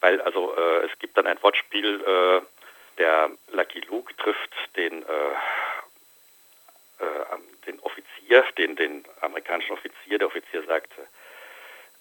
Weil 0.00 0.20
also 0.20 0.54
es 0.54 0.90
gibt 0.98 1.16
dann 1.16 1.26
ein 1.26 1.42
Wortspiel, 1.42 2.44
der 2.98 3.30
Lucky 3.52 3.80
Luke 3.88 4.14
trifft 4.16 4.50
den 4.76 5.02
Offizier, 8.26 8.44
den, 8.58 8.76
den 8.76 9.04
amerikanischen 9.20 9.72
Offizier. 9.72 10.18
Der 10.18 10.26
Offizier 10.26 10.62
sagt, 10.64 10.92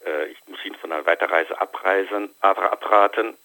äh, 0.05 0.25
ich 0.27 0.37
muss 0.47 0.63
ihn 0.65 0.75
von 0.75 0.91
einer 0.91 1.05
Weiterreise 1.05 1.59
abreisen, 1.59 2.33
abraten. 2.41 3.37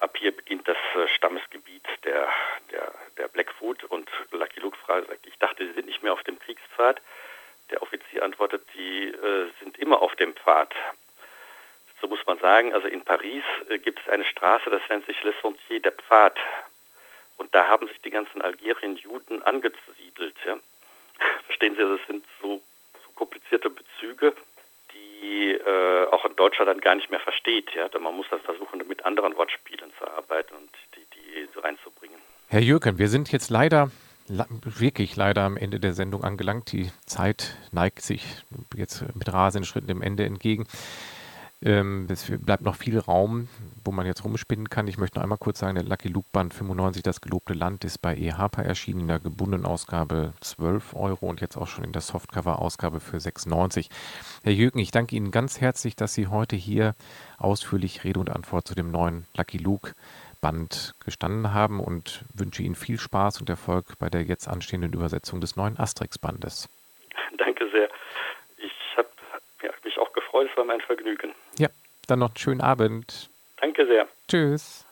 Ab 0.00 0.16
hier 0.16 0.36
beginnt 0.36 0.68
das 0.68 0.76
äh, 0.94 1.08
Stammesgebiet 1.08 1.86
der, 2.04 2.28
der, 2.70 2.92
der 3.16 3.28
Blackfoot 3.28 3.84
und 3.84 4.08
Lucky 4.30 4.60
Luke 4.60 4.76
fragt, 4.76 5.08
ich 5.26 5.38
dachte, 5.38 5.66
sie 5.66 5.72
sind 5.72 5.86
nicht 5.86 6.02
mehr 6.02 6.12
auf 6.12 6.22
dem 6.22 6.38
Kriegspfad. 6.38 7.00
Der 7.70 7.82
Offizier 7.82 8.22
antwortet, 8.22 8.62
die 8.74 9.08
äh, 9.08 9.50
sind 9.60 9.78
immer 9.78 10.00
auf 10.00 10.14
dem 10.16 10.34
Pfad 10.34 10.74
so 12.00 12.06
muss 12.06 12.24
man 12.26 12.38
sagen, 12.38 12.72
also 12.74 12.86
in 12.86 13.02
Paris 13.02 13.42
äh, 13.68 13.78
gibt 13.78 14.00
es 14.00 14.08
eine 14.08 14.24
Straße, 14.24 14.70
das 14.70 14.82
nennt 14.88 15.06
sich 15.06 15.20
Le 15.24 15.34
Sentier 15.42 15.80
der 15.80 15.92
Pfad. 15.92 16.38
Und 17.36 17.54
da 17.54 17.66
haben 17.66 17.88
sich 17.88 18.00
die 18.02 18.10
ganzen 18.10 18.42
Algerien-Juden 18.42 19.42
angesiedelt. 19.42 20.36
Ja. 20.44 20.58
Verstehen 21.58 21.76
Sie, 21.76 21.98
das 21.98 22.06
sind 22.06 22.24
so, 22.40 22.60
so 23.04 23.12
komplizierte 23.16 23.68
Bezüge, 23.68 24.32
die 24.92 25.54
äh, 25.54 26.06
auch 26.12 26.24
ein 26.24 26.36
Deutscher 26.36 26.64
dann 26.64 26.80
gar 26.80 26.94
nicht 26.94 27.10
mehr 27.10 27.18
versteht. 27.18 27.70
Ja. 27.74 27.88
Man 27.98 28.14
muss 28.14 28.26
dann 28.30 28.40
versuchen, 28.40 28.80
mit 28.86 29.04
anderen 29.04 29.36
Wortspielen 29.36 29.90
zu 29.98 30.06
arbeiten. 30.06 30.54
Und 30.54 30.70
die, 30.94 31.00
die 31.16 31.48
Herr 32.48 32.60
Jürgen, 32.60 32.98
wir 32.98 33.08
sind 33.08 33.32
jetzt 33.32 33.50
leider, 33.50 33.90
wirklich 34.28 35.16
leider 35.16 35.42
am 35.42 35.56
Ende 35.56 35.80
der 35.80 35.94
Sendung 35.94 36.22
angelangt. 36.22 36.70
Die 36.70 36.92
Zeit 37.06 37.56
neigt 37.72 38.02
sich 38.02 38.22
jetzt 38.76 39.02
mit 39.16 39.32
rasenden 39.32 39.66
Schritten 39.66 39.88
dem 39.88 40.02
Ende 40.02 40.24
entgegen. 40.24 40.68
Ähm, 41.60 42.06
es 42.08 42.30
bleibt 42.38 42.62
noch 42.62 42.76
viel 42.76 42.98
Raum, 42.98 43.48
wo 43.84 43.90
man 43.90 44.06
jetzt 44.06 44.24
rumspinnen 44.24 44.70
kann. 44.70 44.86
Ich 44.86 44.96
möchte 44.96 45.18
noch 45.18 45.24
einmal 45.24 45.38
kurz 45.38 45.58
sagen, 45.58 45.74
der 45.74 45.84
Lucky 45.84 46.08
Luke 46.08 46.28
Band 46.32 46.54
95, 46.54 47.02
das 47.02 47.20
gelobte 47.20 47.52
Land, 47.52 47.84
ist 47.84 47.98
bei 47.98 48.16
EHPA 48.16 48.62
erschienen 48.62 49.00
in 49.00 49.08
der 49.08 49.18
gebundenen 49.18 49.66
Ausgabe 49.66 50.34
12 50.40 50.94
Euro 50.94 51.26
und 51.26 51.40
jetzt 51.40 51.56
auch 51.56 51.66
schon 51.66 51.82
in 51.82 51.92
der 51.92 52.02
Softcover-Ausgabe 52.02 53.00
für 53.00 53.16
6,90. 53.16 53.88
Herr 54.44 54.52
Jürgen, 54.52 54.78
ich 54.78 54.92
danke 54.92 55.16
Ihnen 55.16 55.32
ganz 55.32 55.60
herzlich, 55.60 55.96
dass 55.96 56.14
Sie 56.14 56.28
heute 56.28 56.54
hier 56.54 56.94
ausführlich 57.38 58.04
Rede 58.04 58.20
und 58.20 58.30
Antwort 58.30 58.68
zu 58.68 58.76
dem 58.76 58.92
neuen 58.92 59.26
Lucky 59.36 59.58
Luke 59.58 59.94
Band 60.40 60.94
gestanden 61.04 61.52
haben 61.52 61.80
und 61.80 62.24
wünsche 62.34 62.62
Ihnen 62.62 62.76
viel 62.76 63.00
Spaß 63.00 63.40
und 63.40 63.50
Erfolg 63.50 63.98
bei 63.98 64.08
der 64.08 64.22
jetzt 64.22 64.46
anstehenden 64.46 64.92
Übersetzung 64.92 65.40
des 65.40 65.56
neuen 65.56 65.76
Asterix-Bandes. 65.76 66.68
Danke 67.36 67.68
sehr. 67.72 67.88
Es 70.42 70.56
war 70.56 70.64
mein 70.64 70.80
Vergnügen. 70.80 71.32
Ja, 71.58 71.68
dann 72.06 72.20
noch 72.20 72.30
einen 72.30 72.36
schönen 72.36 72.60
Abend. 72.60 73.30
Danke 73.60 73.86
sehr. 73.86 74.08
Tschüss. 74.28 74.87